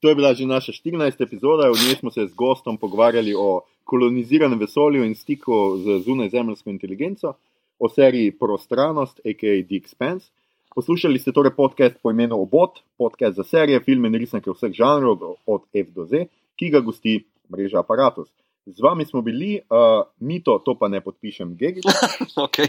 [0.00, 1.18] to je bila že naša 14.
[1.18, 6.70] epizoda, v njej smo se z gostom pogovarjali o koloniziranem vesolju in stiku z zunajzemljsko
[6.70, 7.34] inteligenco,
[7.78, 9.64] o seriji Prostranost, a.k.a.
[9.64, 10.30] The Expanse.
[10.76, 15.40] Poslušali ste torej podcast po imenu Obot, podcast za serije, filme in risanke vseh žanrov
[15.46, 18.28] od F do Z, ki ga gosti mreža Apparatus.
[18.66, 21.80] Z vami smo bili, uh, Mito, to pa ne podpišem, Gegi,
[22.46, 22.68] Okay.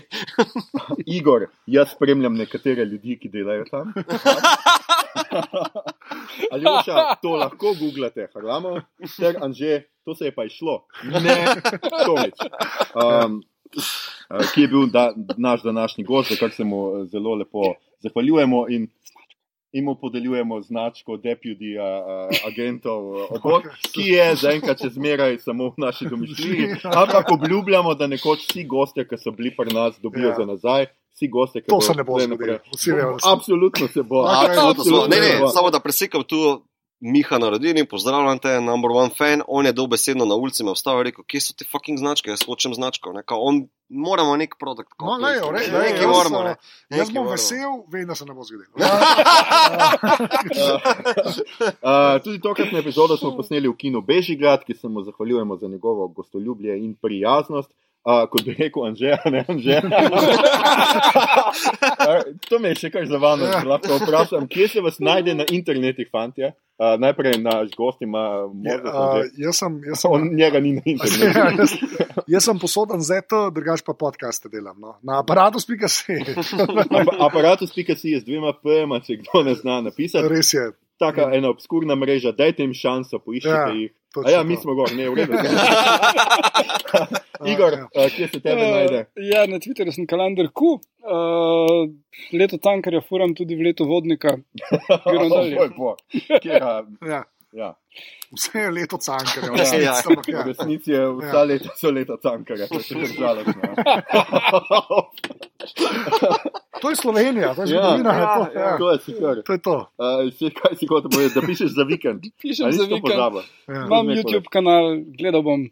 [1.18, 3.94] Igor, jaz spremljam nekatere ljudi, ki delajo tam.
[6.54, 8.80] Ali pa to lahko googlate, Harlamo,
[9.18, 10.86] ter Anže, to se je pa išlo.
[11.04, 11.56] Ne,
[12.06, 12.38] Tomič.
[12.96, 13.42] Um,
[13.76, 13.84] uh,
[14.54, 18.66] ki je bil da, naš današnji gost, za kar se mu uh, zelo lepo zahvaljujemo
[18.70, 18.88] in,
[19.72, 23.00] in mu podeljujemo značko deputy uh, uh, agentov,
[23.30, 23.64] obod,
[23.94, 26.70] ki je zaenkrat še zmeraj samo v naši domišljiji.
[26.84, 30.36] Ampak obljubljamo, da nekoč vsi gostje, ki so bili pri nas, dobijo Ja.
[30.36, 30.86] za nazaj.
[31.18, 33.18] Vsi gostje, ki To bodo se ne bo zgodilo.
[33.26, 34.26] Absolutno se bo.
[34.28, 35.08] Absolutno.
[35.08, 35.48] Ne, se ne, bo.
[35.48, 36.62] samo da presekam tu
[37.00, 39.42] Miha na rodini, pozdravljam te, number one fan.
[39.48, 42.42] On je dobesedno na ulici me vstavil in rekel, kje so te fucking značke, jaz
[42.48, 43.14] hočem značko.
[43.14, 43.22] Ne?
[43.22, 44.96] Kao, on, moramo nek produkt.
[45.00, 46.44] No, lej, v redu, lej, Nekaj jaz, moramo.
[46.44, 46.56] Ne?
[46.90, 47.32] Jaz Nekaj bom moramo.
[47.36, 48.74] vesel, vem, da se ne bo zgodilo.
[51.86, 56.08] Uh, tudi tokratno epizodo smo posneli v kinu Bežigrad, ki se mu zahvaljujemo za njegovo
[56.08, 57.70] gostoljubje in prijaznost.
[58.08, 59.82] Uh, kot bi rekel Anže, ne Anže.
[62.50, 63.60] To me je še kar zavano, Ja.
[63.60, 66.54] da lahko vprašam, kje se vas najde na internetu, fantje.
[66.78, 70.74] Uh, najprej naš gost ima možnost, Uh, uh, jaz sem, jaz sem, on njega ni
[70.74, 71.58] na Ja, internetu.
[71.60, 71.74] jaz,
[72.28, 74.78] jaz sem posoden za to, drugač pa podcaste delam.
[74.78, 74.94] No.
[75.04, 76.18] Na aparatus.si.
[76.22, 80.30] Ap- Aparatus.si je z dvema PM-a, če kdo ne zna napisati.
[80.30, 80.70] Res je.
[80.98, 83.92] Taka ena obskurna mreža, dajte jim šanso, poiščite Ja, ja, jih.
[84.18, 84.44] Točno A ja, to.
[84.46, 85.34] mi smo gor, ne, v redu.
[87.46, 87.86] Igor, Ja.
[87.96, 89.06] uh, kje se tebe najde?
[89.16, 91.86] Ja, na Twitterju sem kalendar Q, uh,
[92.34, 94.38] leto tankarja furam tudi v leto vodnika.
[95.06, 95.70] Gremo dalje.
[95.78, 95.96] Boj.
[96.42, 96.72] Kjera,
[97.04, 97.24] Ja.
[97.58, 97.74] Ja.
[98.30, 99.50] Vse je leto cankarja.
[99.50, 99.64] Ja.
[99.66, 99.82] Ja.
[99.82, 99.96] Ja.
[100.28, 100.44] Ja.
[100.44, 101.44] V resnici je vsa Ja.
[101.44, 103.62] leta so leta cankarja, to je še žalostno.
[106.78, 108.12] To je Slovenija, to je Ja, zgodovina.
[108.14, 108.62] ja, to, ja.
[108.62, 108.78] ja.
[108.78, 109.42] To je super.
[109.42, 109.76] to je to.
[109.98, 112.22] Uh, kaj si hotel povedati, da pišeš za vikend?
[112.42, 113.18] Pišem za vikend.
[113.18, 113.32] Ja.
[113.82, 114.06] Imam.
[114.08, 115.66] YouTube kanal, gledal bom.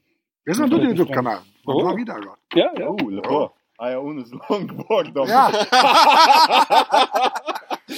[0.43, 1.77] Jaz imam tudi YouTube kanal, O.
[1.77, 2.17] dva videa.
[2.17, 2.37] gor.
[2.57, 2.89] Ja, ja.
[2.89, 3.53] Uh, lepo.
[3.77, 5.27] A je un z longboardom.
[5.29, 5.45] Ja.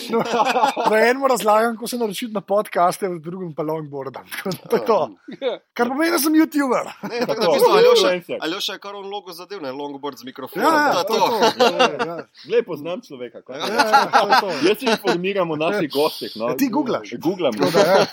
[0.09, 0.19] No,
[0.91, 4.25] na enem razlagam, ko se naročiti na podcaste, v drugem pa longboardam.
[4.69, 4.99] to je to.
[5.41, 5.59] ja.
[5.73, 6.89] Kar pomeni, da sem YouTuber.
[7.03, 8.07] Ne, tako da v bistvu Aljoša.
[8.41, 10.67] Aljoša je kar on logo zadev, ne longboard z mikrofonom.
[10.67, 11.27] Ja, ja, to to je to.
[11.27, 11.65] to.
[11.77, 12.17] Ja, ja.
[12.45, 13.41] Glej, poznam človeka.
[13.41, 13.59] kaj?
[13.59, 14.49] Ja, ja, to to.
[14.67, 16.31] Jaz se informiram o naših gostih.
[16.35, 16.47] No.
[16.47, 17.13] Ja, ti googlaš.
[17.17, 17.53] Googlam.
[17.53, 18.05] Tako da, ja.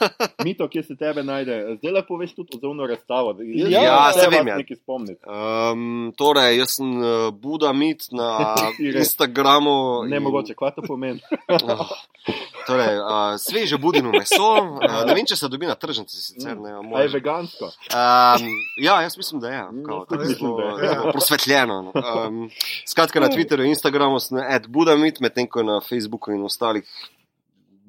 [0.45, 1.77] Mito, kje se tebe najde.
[1.79, 3.35] Zdaj lahko poveš tudi odzovno razstavo.
[3.41, 4.57] Jaz Ja, ja, se vem, ja.
[4.57, 5.21] Nekaj spomniti.
[5.27, 8.55] Um, torej, jaz sem uh, Buda Mit na.
[8.79, 10.05] Instagramu.
[10.07, 11.21] Ne in- mogoče, kaj to pomeni.
[11.65, 11.91] Oh,
[12.69, 14.53] torej, uh, sveže budino meso.
[14.79, 16.57] Uh, ne vem, če se dobi na tržnici sicer.
[16.57, 17.71] Ne, A je vegansko.
[17.91, 18.47] Um,
[18.81, 19.63] ja, jaz mislim, da je.
[19.73, 21.01] Mm, Kao, tako tudi mislim, bo, da je.
[21.03, 21.83] bo prosvetljeno.
[21.83, 21.93] no.
[21.95, 22.41] Um,
[22.89, 26.89] skratka, na Twitterju in Instagramu sem ad Budamit, medtem ko na Facebooku in ostalih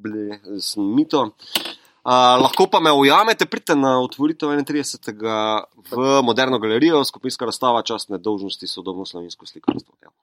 [0.02, 1.30] ble, sem mito.
[2.06, 5.64] Uh, lahko pa me ujamete, pridite na otvoritev 31.
[5.90, 9.98] v Moderno galerijo, skupinska razstava častne dolžnosti sodobno slovensko slikarstvo.
[10.04, 10.14] Ja.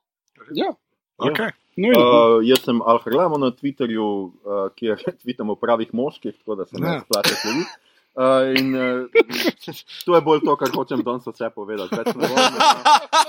[0.54, 0.70] ja.
[1.18, 1.50] Okay.
[1.76, 2.00] Nujno.
[2.00, 4.06] Uh, jaz sem Alharlamo na Twitterju,
[4.44, 7.00] uh, kjer tweetamo pravih moških, tako da se ne Ja.
[7.00, 7.64] splate slovi.
[8.12, 9.08] Uh, in uh,
[10.04, 11.96] to je bolj to, kar hočem danes vse povedati.
[11.96, 12.58] Več ne bom,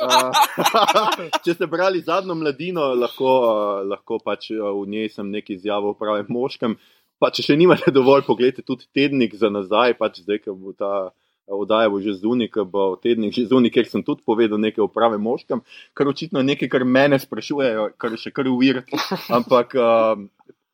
[0.04, 5.56] uh, če ste brali zadnjo mladino, lahko, uh, lahko pač uh, v njej sem nekaj
[5.56, 6.76] izjavil o pravem moškem.
[7.16, 11.14] Pa če še nimate dovolj, pogledajte tudi tednik za nazaj, pač zdaj, ko bo ta
[11.48, 14.92] oddaja bo že zunaj, ko bo tednik že zunaj, ker sem tudi povedal nekaj o
[14.92, 15.64] pravem moškem,
[15.94, 18.84] kar očitno je nekaj, kar mene sprašujejo, kar je še kar uvir.
[19.38, 20.20] Ampak uh,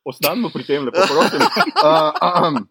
[0.06, 1.42] ostanimo pri tem, lepo prosim.
[1.80, 2.12] Uh,
[2.44, 2.68] um,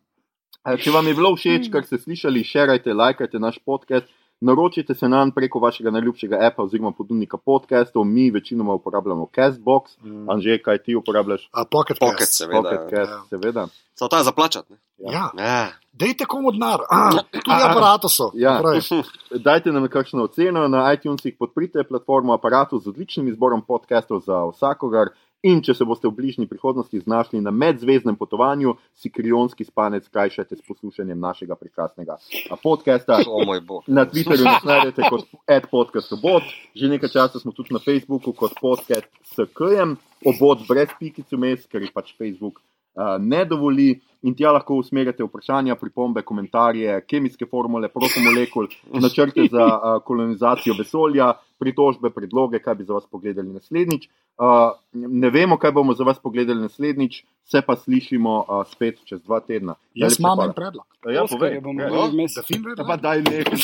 [0.59, 4.05] Če vam je bilo všeč, kar ste slišali, širite, lajkajte naš podcast,
[4.41, 8.03] naročite se nam preko vašega najljubšega appa oziroma ponudnika podcastov.
[8.03, 10.29] Mi večinoma uporabljamo Castbox, mm.
[10.29, 11.49] Anže, kaj ti uporabljaš?
[11.51, 12.33] A, pocket, Pocket, Cast.
[12.33, 12.61] seveda.
[12.61, 13.21] Pocket Cast, ja.
[13.29, 13.67] seveda.
[13.93, 14.73] Samo ta je zaplačati.
[14.73, 14.79] ne?
[15.05, 15.67] Ja, Ja.
[15.93, 18.31] dejte komu denar, Ah, tudi aparatusu.
[18.33, 18.61] Ja.
[19.39, 25.07] Dajte nam kakšno oceno na iTunesih, podprite platformo aparatu z odličnim izborom podcastov za vsakogar.
[25.47, 30.57] In če se boste v bližnji prihodnosti znašli na medzvezdnem potovanju, si krionski spanec skrajšajte
[30.57, 32.17] s poslušanjem našega prekrasnega
[32.59, 33.21] podcasta.
[33.23, 33.87] O moj bog.
[33.87, 36.43] Na Twitterju nas najdete kot adpodcastobot,
[36.75, 39.95] že nekaj časa smo tudi na Facebooku kot podcast s KM,
[40.27, 43.93] obot brez pikic vmes, ker je pač Facebook uh, ne dovoli.
[44.21, 51.29] In tja lahko usmerjate vprašanja, pripombe, komentarje, kemijske formule, protomolekul, načrte za uh, kolonizacijo vesolja,
[51.59, 54.09] pritožbe, predloge, kaj bi za vas pogledali naslednjič.
[54.39, 54.45] Uh,
[54.93, 59.39] ne vemo, kaj bomo za vas pogledali naslednjič, se pa slišimo uh, spet čez dva
[59.39, 59.75] tedna.
[59.93, 60.85] Jaz Najlepša imam en predlog.
[61.05, 61.61] Ja, Oskarje povej.
[61.61, 61.87] bomo Ja.
[61.87, 62.33] imeli vmes.
[62.35, 62.85] Da film Ja, redno.
[62.87, 63.57] pa daj nekaj.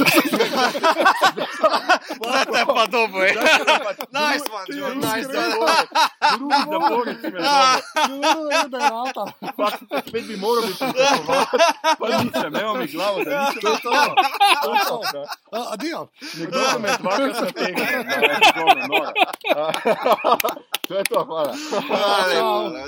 [2.16, 3.34] Zdaj te pa dobro, je.
[4.12, 5.84] Nice one, John, nice one.
[6.34, 7.80] Drugi zapornik si me zove.
[9.56, 11.46] Fakt, spet bi moral biti pričakovan.
[12.00, 13.70] Pa nisem, evo mi glavo, da nisem to.
[14.64, 15.02] To je to.
[15.14, 15.26] ne.
[15.72, 16.08] Adijo.
[16.40, 18.04] Nekdo me je dvakrat nategnil.
[18.06, 19.12] No, je zelo noro.
[20.88, 21.54] To je to, hvala.
[21.88, 22.86] Hvala lepa, ne.